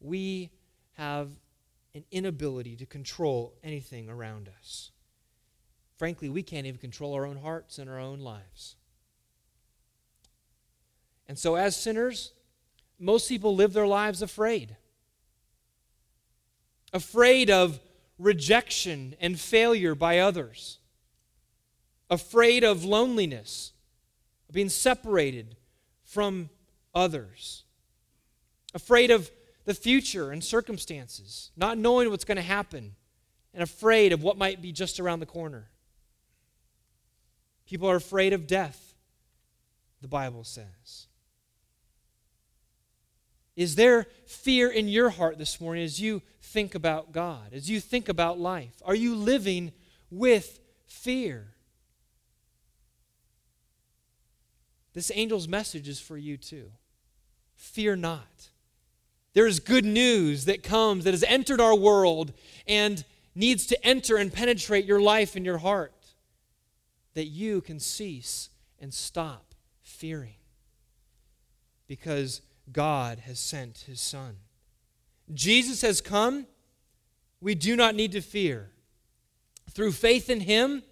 we 0.00 0.50
have 0.94 1.30
an 1.94 2.04
inability 2.10 2.76
to 2.76 2.86
control 2.86 3.54
anything 3.62 4.08
around 4.08 4.50
us. 4.58 4.90
Frankly, 5.96 6.28
we 6.28 6.42
can't 6.42 6.66
even 6.66 6.80
control 6.80 7.14
our 7.14 7.26
own 7.26 7.36
hearts 7.36 7.78
and 7.78 7.88
our 7.88 7.98
own 7.98 8.20
lives. 8.20 8.76
And 11.28 11.38
so, 11.38 11.54
as 11.54 11.76
sinners, 11.76 12.32
most 12.98 13.28
people 13.28 13.54
live 13.54 13.72
their 13.72 13.86
lives 13.86 14.22
afraid. 14.22 14.76
Afraid 16.92 17.50
of 17.50 17.80
rejection 18.18 19.14
and 19.20 19.38
failure 19.38 19.94
by 19.94 20.18
others. 20.18 20.78
Afraid 22.14 22.62
of 22.62 22.84
loneliness, 22.84 23.72
of 24.48 24.54
being 24.54 24.68
separated 24.68 25.56
from 26.04 26.48
others. 26.94 27.64
Afraid 28.72 29.10
of 29.10 29.30
the 29.64 29.74
future 29.74 30.30
and 30.30 30.42
circumstances, 30.42 31.50
not 31.56 31.76
knowing 31.76 32.10
what's 32.10 32.24
going 32.24 32.36
to 32.36 32.42
happen, 32.42 32.94
and 33.52 33.64
afraid 33.64 34.12
of 34.12 34.22
what 34.22 34.38
might 34.38 34.62
be 34.62 34.70
just 34.70 35.00
around 35.00 35.18
the 35.18 35.26
corner. 35.26 35.70
People 37.66 37.90
are 37.90 37.96
afraid 37.96 38.32
of 38.32 38.46
death, 38.46 38.94
the 40.00 40.08
Bible 40.08 40.44
says. 40.44 41.08
Is 43.56 43.74
there 43.74 44.06
fear 44.26 44.70
in 44.70 44.86
your 44.86 45.10
heart 45.10 45.36
this 45.36 45.60
morning 45.60 45.82
as 45.82 46.00
you 46.00 46.22
think 46.40 46.76
about 46.76 47.10
God, 47.10 47.52
as 47.52 47.68
you 47.68 47.80
think 47.80 48.08
about 48.08 48.38
life? 48.38 48.80
Are 48.84 48.94
you 48.94 49.16
living 49.16 49.72
with 50.10 50.60
fear? 50.86 51.53
This 54.94 55.10
angel's 55.10 55.48
message 55.48 55.88
is 55.88 56.00
for 56.00 56.16
you 56.16 56.36
too. 56.36 56.70
Fear 57.56 57.96
not. 57.96 58.50
There 59.34 59.46
is 59.46 59.58
good 59.58 59.84
news 59.84 60.44
that 60.44 60.62
comes, 60.62 61.04
that 61.04 61.10
has 61.10 61.24
entered 61.24 61.60
our 61.60 61.74
world 61.74 62.32
and 62.66 63.04
needs 63.34 63.66
to 63.66 63.86
enter 63.86 64.16
and 64.16 64.32
penetrate 64.32 64.84
your 64.84 65.00
life 65.00 65.34
and 65.34 65.44
your 65.44 65.58
heart, 65.58 65.92
that 67.14 67.26
you 67.26 67.60
can 67.60 67.80
cease 67.80 68.50
and 68.80 68.94
stop 68.94 69.54
fearing. 69.82 70.36
Because 71.88 72.40
God 72.72 73.18
has 73.20 73.40
sent 73.40 73.84
his 73.88 74.00
Son. 74.00 74.36
Jesus 75.32 75.82
has 75.82 76.00
come. 76.00 76.46
We 77.40 77.56
do 77.56 77.74
not 77.74 77.96
need 77.96 78.12
to 78.12 78.20
fear. 78.20 78.70
Through 79.70 79.92
faith 79.92 80.30
in 80.30 80.40
him, 80.40 80.84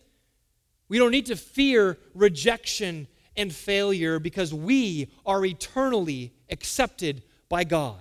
we 0.89 0.99
don't 0.99 1.13
need 1.13 1.27
to 1.27 1.37
fear 1.37 1.97
rejection 2.15 3.07
and 3.37 3.53
failure 3.53 4.19
because 4.19 4.53
we 4.53 5.11
are 5.25 5.45
eternally 5.45 6.33
accepted 6.51 7.23
by 7.49 7.65
God. 7.65 8.01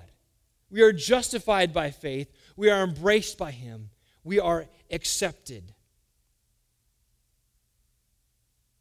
We 0.70 0.82
are 0.82 0.94
justified 0.94 1.74
by 1.74 1.92
faith. 1.92 2.32
We 2.56 2.70
are 2.70 2.84
embraced 2.84 3.38
by 3.38 3.52
him. 3.52 3.90
We 4.24 4.40
are 4.40 4.68
accepted. 4.90 5.74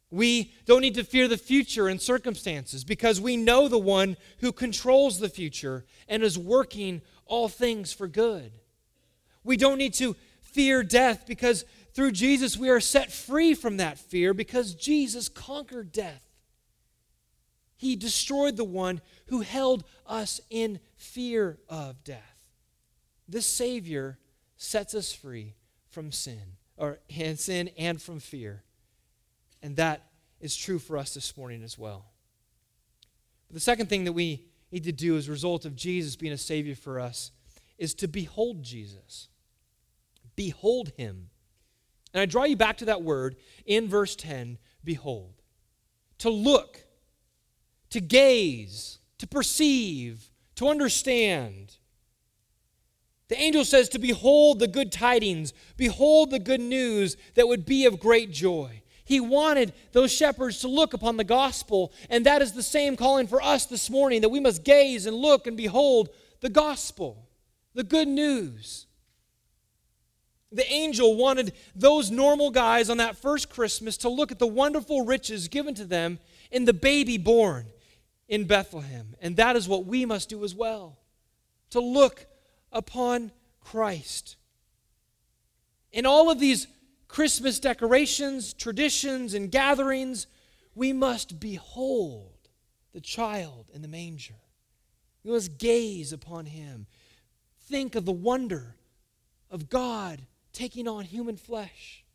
We 0.09 0.53
don't 0.65 0.81
need 0.81 0.95
to 0.95 1.05
fear 1.05 1.27
the 1.27 1.37
future 1.37 1.87
and 1.87 2.01
circumstances 2.01 2.83
because 2.83 3.21
we 3.21 3.37
know 3.37 3.67
the 3.67 3.77
one 3.77 4.17
who 4.39 4.51
controls 4.51 5.19
the 5.19 5.29
future 5.29 5.85
and 6.07 6.21
is 6.21 6.37
working 6.37 7.01
all 7.25 7.47
things 7.47 7.93
for 7.93 8.07
good. 8.07 8.51
We 9.43 9.55
don't 9.55 9.77
need 9.77 9.93
to 9.95 10.15
fear 10.41 10.83
death 10.83 11.25
because 11.25 11.63
through 11.93 12.11
Jesus 12.11 12.57
we 12.57 12.69
are 12.69 12.81
set 12.81 13.11
free 13.11 13.53
from 13.53 13.77
that 13.77 13.97
fear 13.97 14.33
because 14.33 14.75
Jesus 14.75 15.29
conquered 15.29 15.93
death. 15.93 16.21
He 17.81 17.95
destroyed 17.95 18.57
the 18.57 18.63
one 18.63 19.01
who 19.25 19.41
held 19.41 19.85
us 20.05 20.39
in 20.51 20.79
fear 20.97 21.57
of 21.67 22.03
death. 22.03 22.45
This 23.27 23.47
Savior 23.47 24.19
sets 24.55 24.93
us 24.93 25.11
free 25.11 25.55
from 25.89 26.11
sin, 26.11 26.57
or 26.77 26.99
and 27.17 27.39
sin 27.39 27.71
and 27.79 27.99
from 27.99 28.19
fear. 28.19 28.61
And 29.63 29.77
that 29.77 30.11
is 30.39 30.55
true 30.55 30.77
for 30.77 30.95
us 30.95 31.15
this 31.15 31.35
morning 31.35 31.63
as 31.63 31.75
well. 31.75 32.05
But 33.47 33.55
the 33.55 33.59
second 33.59 33.87
thing 33.87 34.03
that 34.03 34.13
we 34.13 34.45
need 34.71 34.83
to 34.83 34.91
do 34.91 35.17
as 35.17 35.27
a 35.27 35.31
result 35.31 35.65
of 35.65 35.75
Jesus 35.75 36.15
being 36.15 36.33
a 36.33 36.37
Savior 36.37 36.75
for 36.75 36.99
us 36.99 37.31
is 37.79 37.95
to 37.95 38.07
behold 38.07 38.61
Jesus. 38.61 39.27
Behold 40.35 40.91
Him. 40.97 41.31
And 42.13 42.21
I 42.21 42.27
draw 42.27 42.43
you 42.43 42.55
back 42.55 42.77
to 42.77 42.85
that 42.85 43.01
word 43.01 43.37
in 43.65 43.89
verse 43.89 44.15
10 44.15 44.59
behold. 44.83 45.33
To 46.19 46.29
look, 46.29 46.85
to 47.91 48.01
gaze, 48.01 48.99
to 49.19 49.27
perceive, 49.27 50.31
to 50.55 50.67
understand. 50.67 51.77
The 53.27 53.39
angel 53.39 53.63
says 53.63 53.87
to 53.89 53.99
behold 53.99 54.59
the 54.59 54.67
good 54.67 54.91
tidings, 54.91 55.53
behold 55.77 56.31
the 56.31 56.39
good 56.39 56.59
news 56.59 57.15
that 57.35 57.47
would 57.47 57.65
be 57.65 57.85
of 57.85 57.99
great 57.99 58.31
joy. 58.31 58.81
He 59.05 59.19
wanted 59.19 59.73
those 59.91 60.11
shepherds 60.11 60.59
to 60.61 60.67
look 60.67 60.93
upon 60.93 61.17
the 61.17 61.23
gospel, 61.23 61.91
and 62.09 62.25
that 62.25 62.41
is 62.41 62.53
the 62.53 62.63
same 62.63 62.95
calling 62.95 63.27
for 63.27 63.41
us 63.41 63.65
this 63.65 63.89
morning 63.89 64.21
that 64.21 64.29
we 64.29 64.39
must 64.39 64.63
gaze 64.63 65.05
and 65.05 65.15
look 65.15 65.47
and 65.47 65.57
behold 65.57 66.09
the 66.39 66.49
gospel, 66.49 67.27
the 67.73 67.83
good 67.83 68.07
news. 68.07 68.85
The 70.53 70.69
angel 70.71 71.15
wanted 71.15 71.53
those 71.75 72.11
normal 72.11 72.51
guys 72.51 72.89
on 72.89 72.97
that 72.97 73.17
first 73.17 73.49
Christmas 73.49 73.97
to 73.97 74.09
look 74.09 74.31
at 74.31 74.39
the 74.39 74.47
wonderful 74.47 75.05
riches 75.05 75.47
given 75.47 75.73
to 75.75 75.85
them 75.85 76.19
in 76.51 76.65
the 76.65 76.73
baby 76.73 77.17
born 77.17 77.65
in 78.31 78.45
Bethlehem. 78.45 79.13
And 79.21 79.35
that 79.35 79.55
is 79.55 79.67
what 79.67 79.85
we 79.85 80.05
must 80.05 80.29
do 80.29 80.43
as 80.43 80.55
well 80.55 80.97
to 81.69 81.79
look 81.79 82.25
upon 82.71 83.31
Christ. 83.59 84.37
In 85.91 86.05
all 86.05 86.31
of 86.31 86.39
these 86.39 86.65
Christmas 87.09 87.59
decorations, 87.59 88.53
traditions, 88.53 89.33
and 89.33 89.51
gatherings, 89.51 90.27
we 90.73 90.93
must 90.93 91.41
behold 91.41 92.31
the 92.93 93.01
child 93.01 93.69
in 93.73 93.81
the 93.81 93.87
manger. 93.89 94.39
We 95.23 95.31
must 95.31 95.57
gaze 95.57 96.13
upon 96.13 96.45
him. 96.45 96.87
Think 97.67 97.95
of 97.95 98.05
the 98.05 98.13
wonder 98.13 98.77
of 99.49 99.69
God 99.69 100.21
taking 100.53 100.87
on 100.87 101.03
human 101.03 101.35
flesh. 101.35 102.05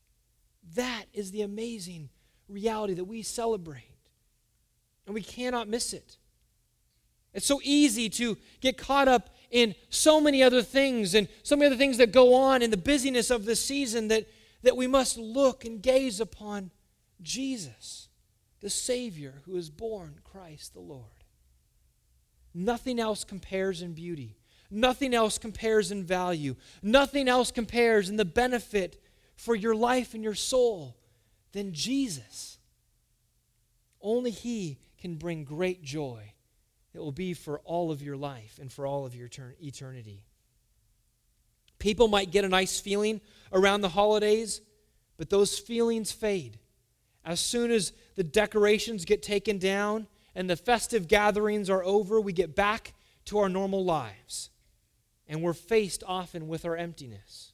That 0.75 1.05
is 1.13 1.31
the 1.31 1.43
amazing 1.43 2.09
reality 2.49 2.95
that 2.95 3.05
we 3.05 3.21
celebrate. 3.21 3.96
And 5.07 5.15
we 5.15 5.23
cannot 5.23 5.69
miss 5.69 5.93
it. 5.93 6.17
It's 7.33 7.47
so 7.47 7.61
easy 7.63 8.09
to 8.11 8.37
get 8.61 8.77
caught 8.77 9.09
up 9.09 9.31
in 9.51 9.75
so 9.89 10.21
many 10.21 10.43
other 10.43 10.63
things 10.63 11.15
and 11.15 11.29
so 11.43 11.55
many 11.55 11.67
other 11.67 11.77
things 11.77 11.99
that 11.99 12.13
go 12.13 12.35
on 12.35 12.63
in 12.63 12.71
the 12.71 12.77
busyness 12.77 13.31
of 13.31 13.45
this 13.45 13.65
season 13.65 14.09
that 14.09 14.27
that 14.67 14.77
we 14.77 14.89
must 14.89 15.17
look 15.17 15.65
and 15.65 15.81
gaze 15.81 16.21
upon 16.21 16.73
Jesus, 17.23 18.09
the 18.61 18.69
Savior 18.69 19.43
who 19.45 19.57
is 19.57 19.71
born, 19.71 20.19
Christ 20.25 20.75
the 20.75 20.81
Lord. 20.81 21.25
Nothing 22.53 22.99
else 22.99 23.23
compares 23.23 23.81
in 23.81 23.93
beauty. 23.93 24.37
Nothing 24.69 25.15
else 25.15 25.39
compares 25.39 25.93
in 25.93 26.03
value. 26.03 26.57
Nothing 26.83 27.29
else 27.29 27.53
compares 27.53 28.09
in 28.09 28.17
the 28.17 28.25
benefit 28.25 29.01
for 29.37 29.55
your 29.55 29.77
life 29.77 30.15
and 30.15 30.25
your 30.25 30.35
soul 30.35 30.97
than 31.53 31.73
Jesus. 31.73 32.59
Only 34.01 34.33
He 34.33 34.81
can 35.07 35.17
bring 35.17 35.45
great 35.45 35.83
joy 35.83 36.33
It 36.93 37.01
will 37.01 37.13
be 37.13 37.35
for 37.35 37.59
all 37.61 37.91
of 37.91 38.01
your 38.01 38.17
life 38.17 38.59
and 38.61 38.73
for 38.73 38.87
all 38.87 39.05
of 39.05 39.15
your 39.15 39.29
eternity. 39.61 40.25
People 41.79 42.09
might 42.09 42.31
get 42.31 42.45
a 42.45 42.49
nice 42.49 42.81
feeling 42.81 43.21
around 43.53 43.83
the 43.83 43.91
holidays, 43.91 44.63
but 45.19 45.29
those 45.29 45.59
feelings 45.59 46.11
fade. 46.11 46.59
As 47.23 47.39
soon 47.39 47.71
as 47.71 47.93
the 48.15 48.25
decorations 48.25 49.05
get 49.05 49.23
taken 49.23 49.59
down 49.59 50.07
and 50.35 50.49
the 50.49 50.57
festive 50.57 51.07
gatherings 51.07 51.69
are 51.69 51.85
over, 51.85 52.19
we 52.19 52.33
get 52.33 52.57
back 52.57 52.95
to 53.27 53.39
our 53.39 53.49
normal 53.49 53.85
lives. 53.85 54.51
and 55.29 55.43
we're 55.43 55.53
faced 55.53 56.05
often 56.07 56.47
with 56.49 56.65
our 56.65 56.77
emptiness. 56.77 57.53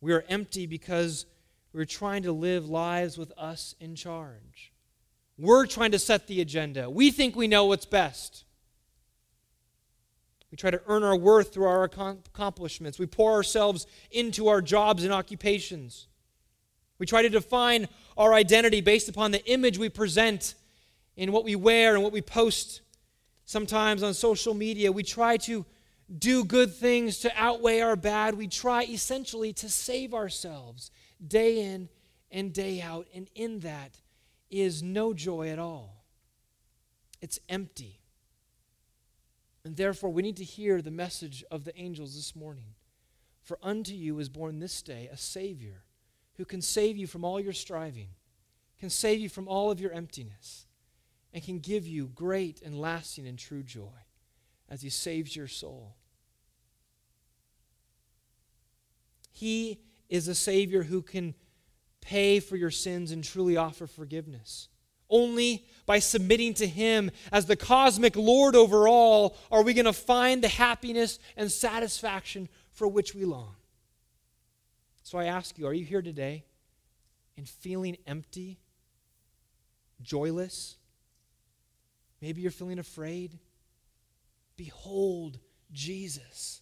We 0.00 0.12
are 0.12 0.24
empty 0.28 0.66
because 0.66 1.26
we're 1.72 1.86
trying 1.86 2.22
to 2.24 2.32
live 2.32 2.68
lives 2.68 3.16
with 3.16 3.32
us 3.38 3.74
in 3.80 3.96
charge. 3.96 4.72
We're 5.40 5.64
trying 5.64 5.92
to 5.92 5.98
set 5.98 6.26
the 6.26 6.42
agenda. 6.42 6.90
We 6.90 7.10
think 7.10 7.34
we 7.34 7.48
know 7.48 7.64
what's 7.64 7.86
best. 7.86 8.44
We 10.50 10.56
try 10.56 10.70
to 10.70 10.82
earn 10.86 11.02
our 11.02 11.16
worth 11.16 11.54
through 11.54 11.64
our 11.64 11.82
accomplishments. 11.84 12.98
We 12.98 13.06
pour 13.06 13.32
ourselves 13.32 13.86
into 14.10 14.48
our 14.48 14.60
jobs 14.60 15.02
and 15.02 15.14
occupations. 15.14 16.08
We 16.98 17.06
try 17.06 17.22
to 17.22 17.30
define 17.30 17.88
our 18.18 18.34
identity 18.34 18.82
based 18.82 19.08
upon 19.08 19.30
the 19.30 19.42
image 19.46 19.78
we 19.78 19.88
present 19.88 20.56
in 21.16 21.32
what 21.32 21.44
we 21.44 21.56
wear 21.56 21.94
and 21.94 22.02
what 22.02 22.12
we 22.12 22.20
post 22.20 22.82
sometimes 23.46 24.02
on 24.02 24.12
social 24.12 24.52
media. 24.52 24.92
We 24.92 25.04
try 25.04 25.38
to 25.38 25.64
do 26.18 26.44
good 26.44 26.74
things 26.74 27.20
to 27.20 27.32
outweigh 27.34 27.80
our 27.80 27.96
bad. 27.96 28.34
We 28.34 28.46
try 28.46 28.82
essentially 28.82 29.54
to 29.54 29.70
save 29.70 30.12
ourselves 30.12 30.90
day 31.26 31.64
in 31.64 31.88
and 32.30 32.52
day 32.52 32.82
out. 32.82 33.06
And 33.14 33.26
in 33.34 33.60
that 33.60 33.94
is 34.50 34.82
no 34.82 35.14
joy 35.14 35.48
at 35.48 35.58
all, 35.58 36.04
it's 37.20 37.38
empty. 37.48 38.00
And 39.64 39.76
therefore, 39.76 40.10
we 40.10 40.22
need 40.22 40.38
to 40.38 40.44
hear 40.44 40.80
the 40.80 40.90
message 40.90 41.44
of 41.50 41.64
the 41.64 41.78
angels 41.78 42.14
this 42.14 42.34
morning. 42.34 42.74
For 43.42 43.58
unto 43.62 43.92
you 43.92 44.18
is 44.18 44.28
born 44.28 44.58
this 44.58 44.80
day 44.80 45.08
a 45.12 45.16
Savior 45.16 45.82
who 46.36 46.44
can 46.44 46.62
save 46.62 46.96
you 46.96 47.06
from 47.06 47.24
all 47.24 47.38
your 47.38 47.52
striving, 47.52 48.08
can 48.78 48.88
save 48.88 49.20
you 49.20 49.28
from 49.28 49.48
all 49.48 49.70
of 49.70 49.80
your 49.80 49.92
emptiness, 49.92 50.66
and 51.34 51.44
can 51.44 51.58
give 51.58 51.86
you 51.86 52.06
great 52.14 52.62
and 52.62 52.80
lasting 52.80 53.26
and 53.26 53.38
true 53.38 53.62
joy 53.62 54.06
as 54.68 54.82
He 54.82 54.88
saves 54.88 55.36
your 55.36 55.48
soul. 55.48 55.96
He 59.30 59.80
is 60.08 60.26
a 60.28 60.34
Savior 60.34 60.84
who 60.84 61.02
can 61.02 61.34
pay 62.00 62.40
for 62.40 62.56
your 62.56 62.70
sins 62.70 63.12
and 63.12 63.22
truly 63.22 63.56
offer 63.56 63.86
forgiveness. 63.86 64.68
Only 65.08 65.66
by 65.86 65.98
submitting 65.98 66.54
to 66.54 66.66
Him 66.66 67.10
as 67.32 67.46
the 67.46 67.56
cosmic 67.56 68.16
Lord 68.16 68.54
over 68.54 68.86
all 68.86 69.36
are 69.50 69.62
we 69.62 69.74
going 69.74 69.86
to 69.86 69.92
find 69.92 70.42
the 70.42 70.48
happiness 70.48 71.18
and 71.36 71.50
satisfaction 71.50 72.48
for 72.72 72.86
which 72.86 73.14
we 73.14 73.24
long. 73.24 73.56
So 75.02 75.18
I 75.18 75.24
ask 75.24 75.58
you, 75.58 75.66
are 75.66 75.74
you 75.74 75.84
here 75.84 76.02
today 76.02 76.44
and 77.36 77.48
feeling 77.48 77.96
empty, 78.06 78.60
joyless? 80.00 80.76
Maybe 82.20 82.42
you're 82.42 82.50
feeling 82.50 82.78
afraid. 82.78 83.38
Behold 84.56 85.38
Jesus. 85.72 86.60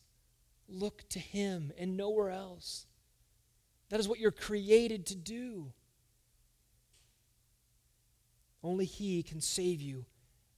Look 0.69 1.09
to 1.11 1.19
him 1.19 1.73
and 1.79 1.97
nowhere 1.97 2.31
else. 2.31 2.87
That 3.91 4.01
is 4.01 4.09
what 4.09 4.19
you're 4.19 4.31
created 4.31 5.07
to 5.07 5.15
do. 5.15 5.73
Only 8.63 8.85
he 8.85 9.23
can 9.23 9.41
save 9.41 9.81
you 9.81 10.05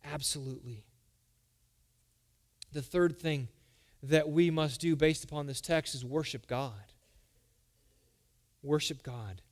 absolutely. 0.05 0.85
The 2.72 2.83
third 2.83 3.18
thing 3.18 3.49
that 4.03 4.31
we 4.31 4.51
must 4.51 4.81
do 4.81 4.97
based 4.97 5.24
upon 5.24 5.47
this 5.47 5.61
text 5.61 5.95
is 5.95 6.05
worship 6.05 6.47
God. 6.47 6.72
Worship 8.62 9.03
God. 9.03 9.43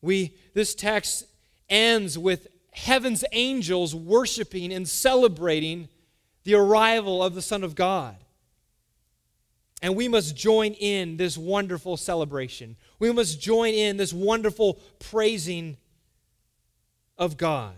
We 0.00 0.36
this 0.54 0.74
text 0.74 1.24
ends 1.68 2.18
with 2.18 2.48
heaven's 2.72 3.24
angels 3.32 3.94
worshiping 3.94 4.72
and 4.72 4.88
celebrating 4.88 5.88
the 6.44 6.54
arrival 6.54 7.22
of 7.22 7.34
the 7.34 7.42
Son 7.42 7.62
of 7.62 7.74
God. 7.74 8.16
And 9.82 9.96
we 9.96 10.06
must 10.06 10.36
join 10.36 10.74
in 10.74 11.16
this 11.16 11.36
wonderful 11.36 11.96
celebration. 11.96 12.76
We 13.00 13.12
must 13.12 13.40
join 13.40 13.74
in 13.74 13.96
this 13.96 14.12
wonderful 14.12 14.78
praising 15.00 15.76
of 17.18 17.36
God. 17.36 17.74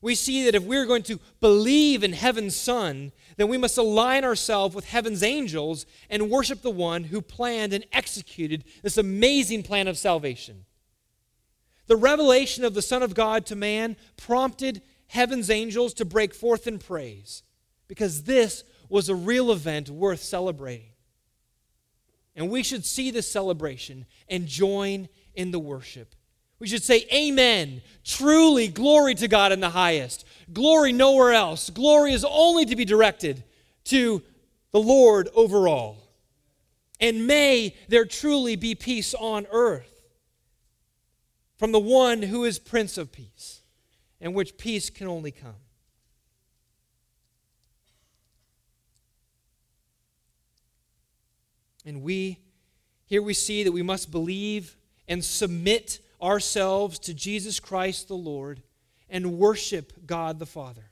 We 0.00 0.14
see 0.14 0.44
that 0.44 0.54
if 0.54 0.62
we're 0.62 0.86
going 0.86 1.02
to 1.04 1.20
believe 1.40 2.02
in 2.02 2.12
heaven's 2.12 2.56
Son, 2.56 3.12
then 3.36 3.48
we 3.48 3.58
must 3.58 3.78
align 3.78 4.24
ourselves 4.24 4.74
with 4.74 4.88
heaven's 4.88 5.22
angels 5.22 5.84
and 6.08 6.30
worship 6.30 6.62
the 6.62 6.70
one 6.70 7.04
who 7.04 7.20
planned 7.20 7.72
and 7.72 7.84
executed 7.92 8.64
this 8.82 8.96
amazing 8.96 9.64
plan 9.64 9.88
of 9.88 9.98
salvation. 9.98 10.64
The 11.86 11.96
revelation 11.96 12.64
of 12.64 12.74
the 12.74 12.82
Son 12.82 13.02
of 13.02 13.14
God 13.14 13.46
to 13.46 13.56
man 13.56 13.96
prompted 14.16 14.82
heaven's 15.08 15.50
angels 15.50 15.92
to 15.94 16.04
break 16.04 16.34
forth 16.34 16.66
in 16.66 16.78
praise 16.78 17.42
because 17.86 18.24
this 18.24 18.64
was 18.92 19.08
a 19.08 19.14
real 19.14 19.50
event 19.50 19.88
worth 19.88 20.20
celebrating. 20.20 20.90
And 22.36 22.50
we 22.50 22.62
should 22.62 22.84
see 22.84 23.10
this 23.10 23.30
celebration 23.30 24.04
and 24.28 24.46
join 24.46 25.08
in 25.34 25.50
the 25.50 25.58
worship. 25.58 26.14
We 26.58 26.68
should 26.68 26.82
say, 26.82 27.06
Amen. 27.12 27.80
Truly, 28.04 28.68
glory 28.68 29.14
to 29.14 29.28
God 29.28 29.50
in 29.50 29.60
the 29.60 29.70
highest. 29.70 30.26
Glory 30.52 30.92
nowhere 30.92 31.32
else. 31.32 31.70
Glory 31.70 32.12
is 32.12 32.24
only 32.28 32.66
to 32.66 32.76
be 32.76 32.84
directed 32.84 33.42
to 33.84 34.22
the 34.72 34.80
Lord 34.80 35.28
over 35.34 35.68
all. 35.68 35.96
And 37.00 37.26
may 37.26 37.74
there 37.88 38.04
truly 38.04 38.56
be 38.56 38.74
peace 38.74 39.14
on 39.14 39.46
earth 39.50 40.02
from 41.56 41.72
the 41.72 41.80
one 41.80 42.22
who 42.22 42.44
is 42.44 42.58
Prince 42.58 42.98
of 42.98 43.10
Peace, 43.10 43.62
and 44.20 44.34
which 44.34 44.58
peace 44.58 44.90
can 44.90 45.06
only 45.06 45.30
come. 45.30 45.56
And 51.84 52.02
we, 52.02 52.38
here 53.06 53.22
we 53.22 53.34
see 53.34 53.64
that 53.64 53.72
we 53.72 53.82
must 53.82 54.10
believe 54.10 54.76
and 55.08 55.24
submit 55.24 56.00
ourselves 56.20 56.98
to 57.00 57.14
Jesus 57.14 57.60
Christ 57.60 58.08
the 58.08 58.14
Lord 58.14 58.62
and 59.08 59.38
worship 59.38 59.92
God 60.06 60.38
the 60.38 60.46
Father. 60.46 60.90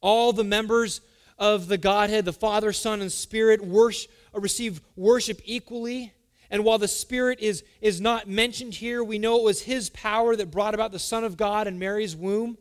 All 0.00 0.32
the 0.32 0.44
members 0.44 1.00
of 1.38 1.68
the 1.68 1.78
Godhead, 1.78 2.24
the 2.24 2.32
Father, 2.32 2.72
Son, 2.72 3.00
and 3.00 3.12
Spirit, 3.12 3.64
worship, 3.64 4.10
receive 4.34 4.80
worship 4.96 5.40
equally 5.44 6.12
and 6.50 6.64
while 6.64 6.78
the 6.78 6.88
Spirit 6.88 7.40
is, 7.40 7.62
is 7.80 8.00
not 8.00 8.26
mentioned 8.26 8.74
here, 8.74 9.04
we 9.04 9.18
know 9.18 9.38
it 9.38 9.44
was 9.44 9.62
His 9.62 9.90
power 9.90 10.34
that 10.34 10.50
brought 10.50 10.74
about 10.74 10.92
the 10.92 10.98
Son 10.98 11.24
of 11.24 11.36
God 11.36 11.66
in 11.66 11.78
Mary's 11.78 12.16
womb. 12.16 12.56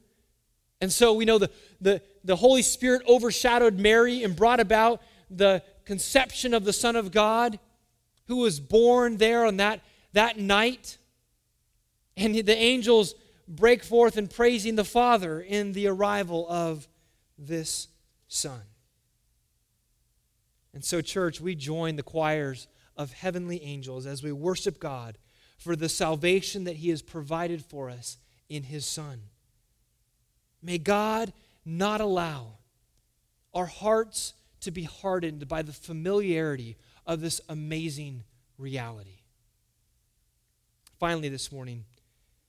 And 0.81 0.91
so 0.91 1.13
we 1.13 1.25
know 1.25 1.37
the, 1.37 1.49
the, 1.79 2.01
the 2.23 2.35
Holy 2.35 2.61
Spirit 2.61 3.01
overshadowed 3.07 3.79
Mary 3.79 4.23
and 4.23 4.35
brought 4.35 4.59
about 4.59 5.01
the 5.29 5.63
conception 5.87 6.53
of 6.53 6.65
the 6.65 6.73
Son 6.73 6.97
of 6.97 7.11
God 7.11 7.57
who 8.25 8.35
was 8.37 8.59
born 8.59 9.17
there 9.17 9.45
on 9.45 9.57
that, 9.57 9.79
that 10.11 10.37
night. 10.37 10.97
And 12.17 12.35
the 12.35 12.57
angels 12.57 13.15
break 13.47 13.83
forth 13.83 14.17
in 14.17 14.27
praising 14.27 14.75
the 14.75 14.83
Father 14.83 15.39
in 15.39 15.71
the 15.71 15.87
arrival 15.87 16.45
of 16.49 16.89
this 17.37 17.87
Son. 18.27 18.61
And 20.73 20.83
so, 20.83 20.99
church, 21.01 21.39
we 21.39 21.55
join 21.55 21.95
the 21.95 22.03
choirs 22.03 22.67
of 22.97 23.13
heavenly 23.13 23.63
angels 23.63 24.05
as 24.05 24.21
we 24.21 24.33
worship 24.33 24.79
God 24.81 25.17
for 25.57 25.75
the 25.77 25.89
salvation 25.89 26.65
that 26.65 26.75
He 26.75 26.89
has 26.89 27.01
provided 27.01 27.63
for 27.63 27.89
us 27.89 28.17
in 28.49 28.63
His 28.63 28.85
Son. 28.85 29.21
May 30.61 30.79
God 30.79 31.31
not 31.65 32.01
allow 32.01 32.57
our 33.53 33.67
hearts 33.67 34.33
to 34.61 34.71
be 34.71 34.83
hardened 34.83 35.47
by 35.47 35.61
the 35.61 35.73
familiarity 35.73 36.77
of 37.05 37.21
this 37.21 37.39
amazing 37.49 38.23
reality. 38.57 39.21
Finally, 40.99 41.29
this 41.29 41.51
morning, 41.51 41.85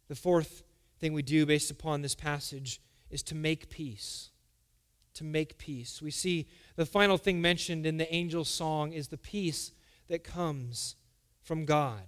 the 0.09 0.15
fourth 0.15 0.63
thing 0.99 1.13
we 1.13 1.23
do 1.23 1.45
based 1.47 1.71
upon 1.71 2.03
this 2.03 2.15
passage 2.15 2.81
is 3.11 3.23
to 3.25 3.35
make 3.35 3.69
peace. 3.69 4.31
To 5.15 5.25
make 5.25 5.59
peace. 5.59 6.01
We 6.01 6.11
see 6.11 6.49
the 6.77 6.87
final 6.87 7.19
thing 7.19 7.41
mentioned 7.41 7.87
in 7.87 7.97
the 7.97 8.11
angel's 8.11 8.49
song 8.49 8.93
is 8.93 9.09
the 9.09 9.19
peace 9.19 9.73
that 10.09 10.25
comes 10.25 10.97
from 11.43 11.65
God. 11.65 12.03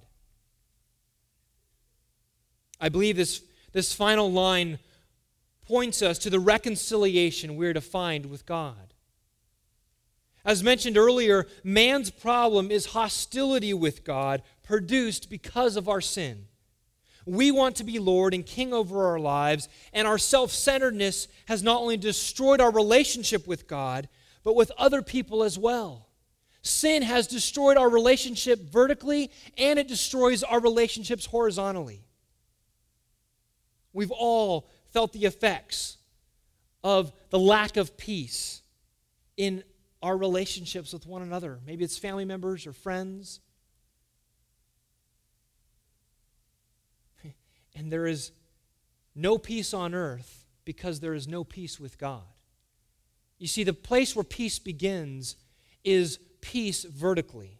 I 2.81 2.89
believe 2.89 3.17
this, 3.17 3.43
this 3.73 3.93
final 3.93 4.33
line 4.33 4.79
points 5.67 6.03
us 6.03 6.19
to 6.21 6.31
the 6.31 6.41
reconciliation 6.41 7.57
we're 7.57 7.75
to 7.75 7.81
find 7.81 8.27
with 8.27 8.47
God. 8.47 8.90
As 10.45 10.63
mentioned 10.63 10.97
earlier, 10.97 11.47
man's 11.63 12.11
problem 12.11 12.71
is 12.71 12.87
hostility 12.87 13.75
with 13.75 14.05
God 14.05 14.43
produced 14.63 15.29
because 15.29 15.77
of 15.77 15.89
our 15.89 16.01
sin. 16.01 16.47
We 17.27 17.51
want 17.51 17.77
to 17.77 17.85
be 17.85 17.99
Lord 17.99 18.33
and 18.33 18.45
King 18.45 18.73
over 18.73 19.07
our 19.07 19.19
lives, 19.19 19.69
and 19.93 20.09
our 20.09 20.19
self 20.19 20.51
centeredness 20.51 21.29
has 21.47 21.63
not 21.63 21.81
only 21.81 21.97
destroyed 21.97 22.61
our 22.61 22.73
relationship 22.73 23.47
with 23.47 23.69
God, 23.69 24.09
but 24.43 24.57
with 24.57 24.73
other 24.79 25.03
people 25.03 25.43
as 25.43 25.59
well. 25.59 26.09
Sin 26.63 27.03
has 27.03 27.27
destroyed 27.27 27.77
our 27.77 27.89
relationship 27.89 28.61
vertically 28.61 29.31
and 29.57 29.79
it 29.79 29.89
destroys 29.89 30.43
our 30.43 30.61
relationships 30.61 31.25
horizontally. 31.27 32.05
We've 33.93 34.11
all 34.11 34.69
felt 34.93 35.13
the 35.13 35.25
effects 35.25 35.97
of 36.85 37.13
the 37.31 37.39
lack 37.39 37.77
of 37.77 37.97
peace 37.97 38.63
in 39.37 39.65
our 40.03 40.17
relationships 40.17 40.93
with 40.93 41.07
one 41.07 41.23
another. 41.23 41.59
Maybe 41.67 41.85
it's 41.85 41.99
family 41.99 42.25
members 42.25 42.67
or 42.67 42.73
friends. 42.73 43.41
And 47.77 47.93
there 47.93 48.07
is 48.07 48.33
no 49.15 49.39
peace 49.39 49.73
on 49.73 49.95
earth 49.95 50.45
because 50.65 51.01
there 51.01 51.15
is 51.15 51.29
no 51.29 51.45
peace 51.45 51.79
with 51.79 51.99
God. 51.99 52.23
You 53.39 53.47
see, 53.47 53.65
the 53.65 53.73
place 53.73 54.15
where 54.15 54.25
peace 54.25 54.59
begins 54.59 55.37
is 55.83 56.19
peace 56.41 56.85
vertically, 56.85 57.59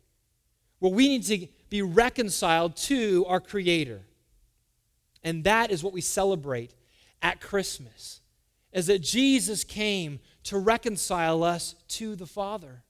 where 0.79 0.93
we 0.93 1.09
need 1.09 1.25
to 1.25 1.47
be 1.71 1.83
reconciled 1.83 2.77
to 2.77 3.25
our 3.27 3.41
Creator. 3.41 4.03
And 5.25 5.45
that 5.45 5.71
is 5.71 5.83
what 5.83 5.93
we 5.93 6.01
celebrate 6.01 6.75
at 7.23 7.41
Christmas, 7.41 8.21
is 8.73 8.87
that 8.87 9.01
Jesus 9.01 9.65
came 9.65 10.21
to 10.45 10.59
reconcile 10.59 11.43
us 11.43 11.75
to 11.89 12.17
the 12.17 12.27
Father. 12.27 12.83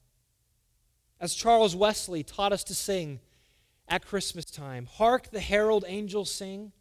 As 1.21 1.35
Charles 1.35 1.77
Wesley 1.77 2.23
taught 2.23 2.53
us 2.53 2.65
to 2.65 2.75
sing 2.75 3.21
at 3.89 4.07
Christmas 4.07 4.45
time 4.45 4.87
Hark 4.87 5.31
the 5.31 5.41
herald 5.41 5.85
angels 5.87 6.31
sing, 6.31 6.73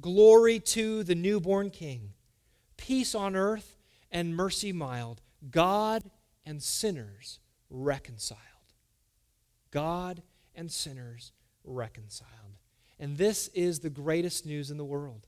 glory 0.00 0.58
to 0.60 1.02
the 1.02 1.14
newborn 1.14 1.70
King, 1.70 2.12
peace 2.76 3.14
on 3.14 3.36
earth 3.36 3.76
and 4.10 4.34
mercy 4.34 4.72
mild, 4.72 5.20
God 5.50 6.10
and 6.46 6.62
sinners 6.62 7.40
reconciled. 7.68 8.40
God 9.70 10.22
and 10.54 10.70
sinners 10.70 11.32
reconciled. 11.64 12.30
And 12.98 13.18
this 13.18 13.48
is 13.48 13.80
the 13.80 13.90
greatest 13.90 14.46
news 14.46 14.70
in 14.70 14.76
the 14.76 14.84
world. 14.84 15.26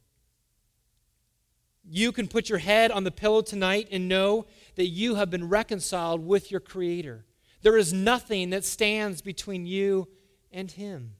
You 1.88 2.10
can 2.10 2.26
put 2.26 2.48
your 2.48 2.58
head 2.58 2.90
on 2.90 3.04
the 3.04 3.10
pillow 3.10 3.42
tonight 3.42 3.88
and 3.92 4.08
know 4.08 4.46
that 4.74 4.86
you 4.86 5.14
have 5.14 5.30
been 5.30 5.48
reconciled 5.48 6.26
with 6.26 6.50
your 6.50 6.60
Creator. 6.60 7.24
There 7.62 7.76
is 7.76 7.92
nothing 7.92 8.50
that 8.50 8.64
stands 8.64 9.22
between 9.22 9.66
you 9.66 10.08
and 10.50 10.70
Him. 10.70 11.12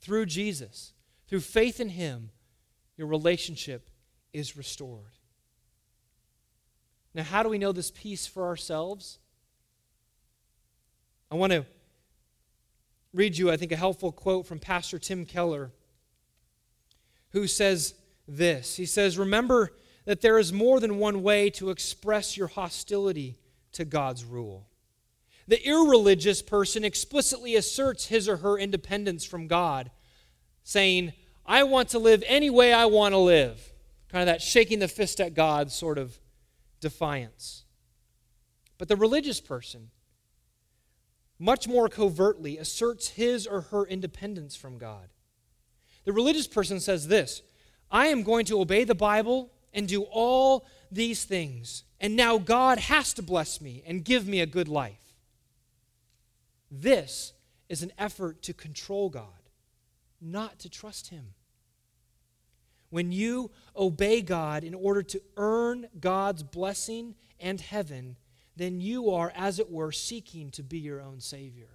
Through 0.00 0.26
Jesus, 0.26 0.92
through 1.26 1.40
faith 1.40 1.80
in 1.80 1.90
Him, 1.90 2.30
your 2.96 3.06
relationship 3.06 3.90
is 4.32 4.56
restored. 4.56 5.18
Now, 7.14 7.24
how 7.24 7.42
do 7.42 7.48
we 7.48 7.58
know 7.58 7.72
this 7.72 7.90
peace 7.90 8.26
for 8.26 8.46
ourselves? 8.46 9.18
I 11.30 11.34
want 11.34 11.52
to 11.52 11.66
read 13.12 13.36
you, 13.36 13.50
I 13.50 13.56
think, 13.56 13.72
a 13.72 13.76
helpful 13.76 14.12
quote 14.12 14.46
from 14.46 14.58
Pastor 14.58 14.98
Tim 14.98 15.26
Keller, 15.26 15.72
who 17.30 17.46
says 17.46 17.94
this. 18.28 18.76
He 18.76 18.86
says, 18.86 19.18
Remember 19.18 19.72
that 20.04 20.20
there 20.20 20.38
is 20.38 20.52
more 20.52 20.78
than 20.78 20.98
one 20.98 21.22
way 21.22 21.50
to 21.50 21.70
express 21.70 22.36
your 22.36 22.46
hostility 22.48 23.38
to 23.72 23.84
God's 23.84 24.24
rule. 24.24 24.68
The 25.48 25.66
irreligious 25.66 26.42
person 26.42 26.84
explicitly 26.84 27.56
asserts 27.56 28.06
his 28.06 28.28
or 28.28 28.38
her 28.38 28.58
independence 28.58 29.24
from 29.24 29.48
God, 29.48 29.90
saying, 30.62 31.14
I 31.46 31.62
want 31.62 31.88
to 31.90 31.98
live 31.98 32.22
any 32.26 32.50
way 32.50 32.72
I 32.72 32.84
want 32.84 33.14
to 33.14 33.18
live. 33.18 33.72
Kind 34.10 34.22
of 34.22 34.26
that 34.26 34.42
shaking 34.42 34.78
the 34.78 34.88
fist 34.88 35.20
at 35.20 35.34
God 35.34 35.72
sort 35.72 35.96
of 35.96 36.18
defiance. 36.80 37.64
But 38.76 38.88
the 38.88 38.96
religious 38.96 39.40
person, 39.40 39.90
much 41.38 41.66
more 41.66 41.88
covertly 41.88 42.58
asserts 42.58 43.08
his 43.08 43.46
or 43.46 43.62
her 43.62 43.84
independence 43.86 44.54
from 44.54 44.78
God. 44.78 45.08
The 46.04 46.12
religious 46.12 46.46
person 46.46 46.80
says 46.80 47.08
this 47.08 47.42
I 47.90 48.08
am 48.08 48.22
going 48.22 48.44
to 48.46 48.60
obey 48.60 48.84
the 48.84 48.94
Bible 48.94 49.50
and 49.72 49.86
do 49.86 50.02
all 50.02 50.66
these 50.90 51.24
things, 51.24 51.84
and 52.00 52.16
now 52.16 52.38
God 52.38 52.78
has 52.78 53.12
to 53.14 53.22
bless 53.22 53.60
me 53.60 53.82
and 53.86 54.04
give 54.04 54.26
me 54.26 54.40
a 54.40 54.46
good 54.46 54.68
life. 54.68 55.14
This 56.70 57.32
is 57.68 57.82
an 57.82 57.92
effort 57.98 58.42
to 58.42 58.52
control 58.52 59.08
God, 59.10 59.24
not 60.20 60.58
to 60.60 60.70
trust 60.70 61.08
Him. 61.08 61.34
When 62.90 63.12
you 63.12 63.50
obey 63.76 64.22
God 64.22 64.64
in 64.64 64.74
order 64.74 65.02
to 65.02 65.20
earn 65.36 65.88
God's 66.00 66.42
blessing 66.42 67.14
and 67.38 67.60
heaven, 67.60 68.16
then 68.56 68.80
you 68.80 69.10
are, 69.10 69.32
as 69.36 69.58
it 69.58 69.70
were, 69.70 69.92
seeking 69.92 70.50
to 70.52 70.62
be 70.62 70.78
your 70.78 71.00
own 71.00 71.20
Savior. 71.20 71.68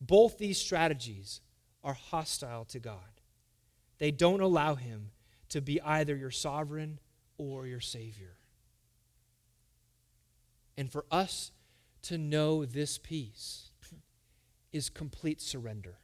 Both 0.00 0.36
these 0.36 0.58
strategies 0.58 1.40
are 1.82 1.94
hostile 1.94 2.66
to 2.66 2.78
God. 2.78 3.15
They 3.98 4.10
don't 4.10 4.40
allow 4.40 4.74
Him 4.74 5.10
to 5.50 5.60
be 5.60 5.80
either 5.80 6.16
your 6.16 6.30
sovereign 6.30 6.98
or 7.38 7.66
your 7.66 7.80
Savior. 7.80 8.36
And 10.76 10.90
for 10.90 11.04
us 11.10 11.52
to 12.02 12.18
know 12.18 12.64
this 12.64 12.98
peace 12.98 13.70
is 14.72 14.90
complete 14.90 15.40
surrender. 15.40 15.98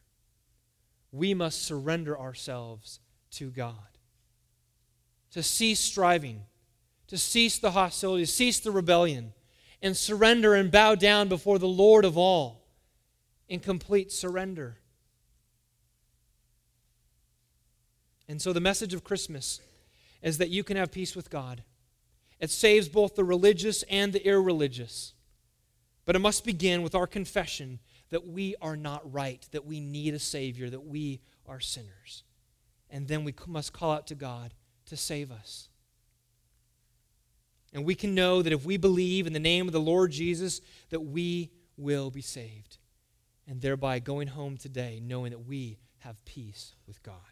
We 1.11 1.35
must 1.35 1.63
surrender 1.63 2.19
ourselves 2.19 3.01
to 3.33 3.51
God, 3.51 3.99
to 5.33 5.43
cease 5.43 5.81
striving 5.81 6.45
to 7.13 7.19
cease 7.19 7.59
the 7.59 7.73
hostility, 7.73 8.25
cease 8.25 8.59
the 8.59 8.71
rebellion, 8.71 9.35
and 9.83 9.95
surrender 9.95 10.55
and 10.55 10.71
bow 10.71 10.95
down 10.95 11.29
before 11.29 11.59
the 11.59 11.69
Lord 11.69 12.07
of 12.07 12.17
all 12.17 12.65
in 13.51 13.61
complete 13.61 14.11
surrender. 14.11 14.79
And 18.33 18.41
so, 18.41 18.55
the 18.55 18.61
message 18.61 18.95
of 18.95 19.05
Christmas 19.05 19.61
is 20.23 20.39
that 20.39 20.49
you 20.49 20.65
can 20.65 20.79
have 20.79 20.91
peace 20.91 21.15
with 21.15 21.29
God. 21.29 21.63
It 22.41 22.49
saves 22.49 22.89
both 22.89 23.15
the 23.15 23.25
religious 23.25 23.83
and 23.91 24.11
the 24.11 24.27
irreligious. 24.27 25.13
But 26.07 26.17
it 26.17 26.21
must 26.21 26.43
begin 26.43 26.81
with 26.81 26.95
our 26.95 27.07
confession 27.07 27.79
that 28.09 28.27
we 28.27 28.57
are 28.63 28.75
not 28.75 29.13
right, 29.13 29.47
that 29.51 29.67
we 29.67 29.81
need 29.81 30.15
a 30.15 30.19
Savior, 30.19 30.71
that 30.71 30.87
we 30.87 31.21
are 31.47 31.61
sinners. 31.61 32.23
And 32.89 33.07
then 33.07 33.23
we 33.23 33.35
must 33.47 33.75
call 33.75 33.93
out 33.93 34.07
to 34.07 34.15
God 34.15 34.55
to 34.87 34.97
save 34.97 35.31
us. 35.31 35.69
And 37.75 37.85
we 37.85 37.95
can 37.95 38.15
know 38.15 38.41
that 38.41 38.55
if 38.55 38.65
we 38.65 38.79
believe 38.79 39.27
in 39.27 39.35
the 39.35 39.41
name 39.41 39.69
of 39.69 39.73
the 39.73 39.79
Lord 39.79 40.11
Jesus, 40.11 40.63
that 40.89 41.01
we 41.01 41.51
will 41.77 42.11
be 42.11 42.23
saved. 42.23 42.79
And 43.47 43.61
thereby 43.61 43.99
going 43.99 44.29
home 44.29 44.57
today 44.57 45.03
knowing 45.05 45.33
that 45.33 45.47
we 45.47 45.77
have 45.99 46.25
peace 46.25 46.75
with 46.87 47.03
God. 47.03 47.32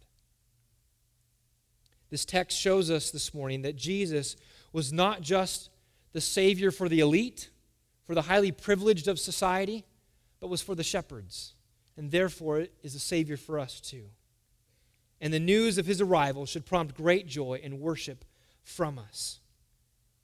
This 2.10 2.24
text 2.24 2.58
shows 2.58 2.90
us 2.90 3.10
this 3.10 3.32
morning 3.32 3.62
that 3.62 3.76
Jesus 3.76 4.36
was 4.72 4.92
not 4.92 5.20
just 5.20 5.70
the 6.12 6.20
Savior 6.20 6.70
for 6.70 6.88
the 6.88 7.00
elite, 7.00 7.50
for 8.04 8.14
the 8.14 8.22
highly 8.22 8.50
privileged 8.50 9.06
of 9.06 9.18
society, 9.18 9.84
but 10.40 10.48
was 10.48 10.60
for 10.60 10.74
the 10.74 10.82
shepherds, 10.82 11.54
and 11.96 12.10
therefore 12.10 12.66
is 12.82 12.94
a 12.94 12.98
Savior 13.00 13.36
for 13.36 13.58
us 13.58 13.80
too. 13.80 14.06
And 15.20 15.32
the 15.32 15.38
news 15.38 15.78
of 15.78 15.86
his 15.86 16.00
arrival 16.00 16.46
should 16.46 16.66
prompt 16.66 16.96
great 16.96 17.26
joy 17.26 17.60
and 17.62 17.80
worship 17.80 18.24
from 18.62 18.98
us. 18.98 19.38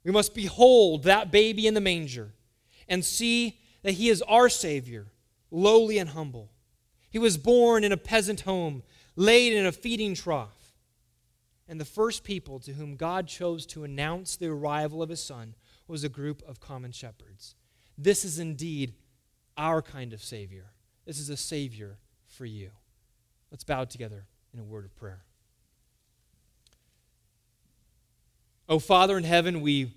We 0.03 0.11
must 0.11 0.33
behold 0.33 1.03
that 1.03 1.31
baby 1.31 1.67
in 1.67 1.73
the 1.73 1.81
manger 1.81 2.33
and 2.89 3.05
see 3.05 3.59
that 3.83 3.93
he 3.93 4.09
is 4.09 4.21
our 4.23 4.49
Savior, 4.49 5.07
lowly 5.51 5.97
and 5.99 6.09
humble. 6.09 6.51
He 7.09 7.19
was 7.19 7.37
born 7.37 7.83
in 7.83 7.91
a 7.91 7.97
peasant 7.97 8.41
home, 8.41 8.83
laid 9.15 9.53
in 9.53 9.65
a 9.65 9.71
feeding 9.71 10.15
trough. 10.15 10.56
And 11.67 11.81
the 11.81 11.85
first 11.85 12.23
people 12.23 12.59
to 12.61 12.73
whom 12.73 12.95
God 12.95 13.27
chose 13.27 13.65
to 13.67 13.83
announce 13.83 14.37
the 14.37 14.47
arrival 14.47 15.03
of 15.03 15.09
his 15.09 15.21
Son 15.21 15.55
was 15.87 16.03
a 16.03 16.09
group 16.09 16.41
of 16.47 16.59
common 16.59 16.91
shepherds. 16.91 17.55
This 17.97 18.23
is 18.23 18.39
indeed 18.39 18.93
our 19.57 19.81
kind 19.81 20.13
of 20.13 20.23
Savior. 20.23 20.71
This 21.05 21.19
is 21.19 21.29
a 21.29 21.37
Savior 21.37 21.97
for 22.27 22.45
you. 22.45 22.69
Let's 23.51 23.63
bow 23.63 23.85
together 23.85 24.25
in 24.53 24.59
a 24.59 24.63
word 24.63 24.85
of 24.85 24.95
prayer. 24.95 25.23
Oh, 28.69 28.79
Father 28.79 29.17
in 29.17 29.23
heaven, 29.23 29.61
we 29.61 29.93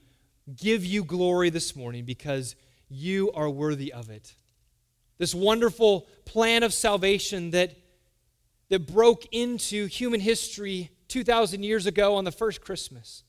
give 0.57 0.85
you 0.85 1.05
glory 1.05 1.51
this 1.51 1.75
morning 1.75 2.05
because 2.05 2.55
you 2.89 3.31
are 3.33 3.51
worthy 3.51 3.93
of 3.93 4.11
it. 4.11 4.35
This 5.19 5.35
wonderful 5.35 6.07
plan 6.25 6.63
of 6.63 6.73
salvation 6.73 7.51
that, 7.51 7.77
that 8.69 8.87
broke 8.87 9.27
into 9.33 9.87
human 9.87 10.21
history 10.21 10.91
2,000 11.11 11.63
years 11.63 11.87
ago 11.87 12.15
on 12.15 12.25
the 12.25 12.33
first 12.33 12.61
Christmas, 12.61 13.25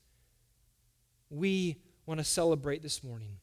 we 1.28 1.76
want 2.06 2.18
to 2.18 2.24
celebrate 2.24 2.82
this 2.82 3.02
morning. 3.02 3.36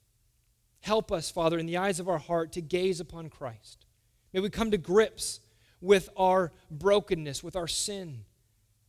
Help 0.81 1.11
us, 1.11 1.29
Father, 1.29 1.59
in 1.59 1.65
the 1.65 1.77
eyes 1.77 1.99
of 1.99 2.07
our 2.07 2.17
heart 2.17 2.53
to 2.53 2.61
gaze 2.61 2.99
upon 2.99 3.29
Christ. 3.29 3.85
May 4.33 4.39
we 4.39 4.49
come 4.49 4.71
to 4.71 4.77
grips 4.77 5.41
with 5.81 6.09
our 6.15 6.53
brokenness, 6.71 7.43
with 7.43 7.55
our 7.55 7.67
sin, 7.67 8.25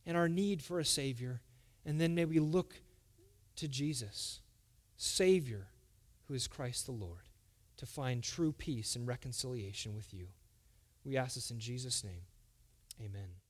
and 0.05 0.15
our 0.15 0.29
need 0.29 0.61
for 0.61 0.79
a 0.79 0.85
Savior. 0.85 1.41
And 1.85 1.99
then 1.99 2.15
may 2.15 2.25
we 2.25 2.39
look 2.39 2.75
to 3.57 3.67
Jesus, 3.67 4.39
Savior, 4.97 5.67
who 6.27 6.33
is 6.33 6.47
Christ 6.47 6.85
the 6.85 6.91
Lord, 6.93 7.29
to 7.77 7.85
find 7.85 8.23
true 8.23 8.53
peace 8.53 8.95
and 8.95 9.07
reconciliation 9.07 9.95
with 9.95 10.13
you. 10.13 10.27
We 11.03 11.17
ask 11.17 11.35
this 11.35 11.51
in 11.51 11.59
Jesus' 11.59 12.03
name. 12.03 12.23
Amen. 13.03 13.40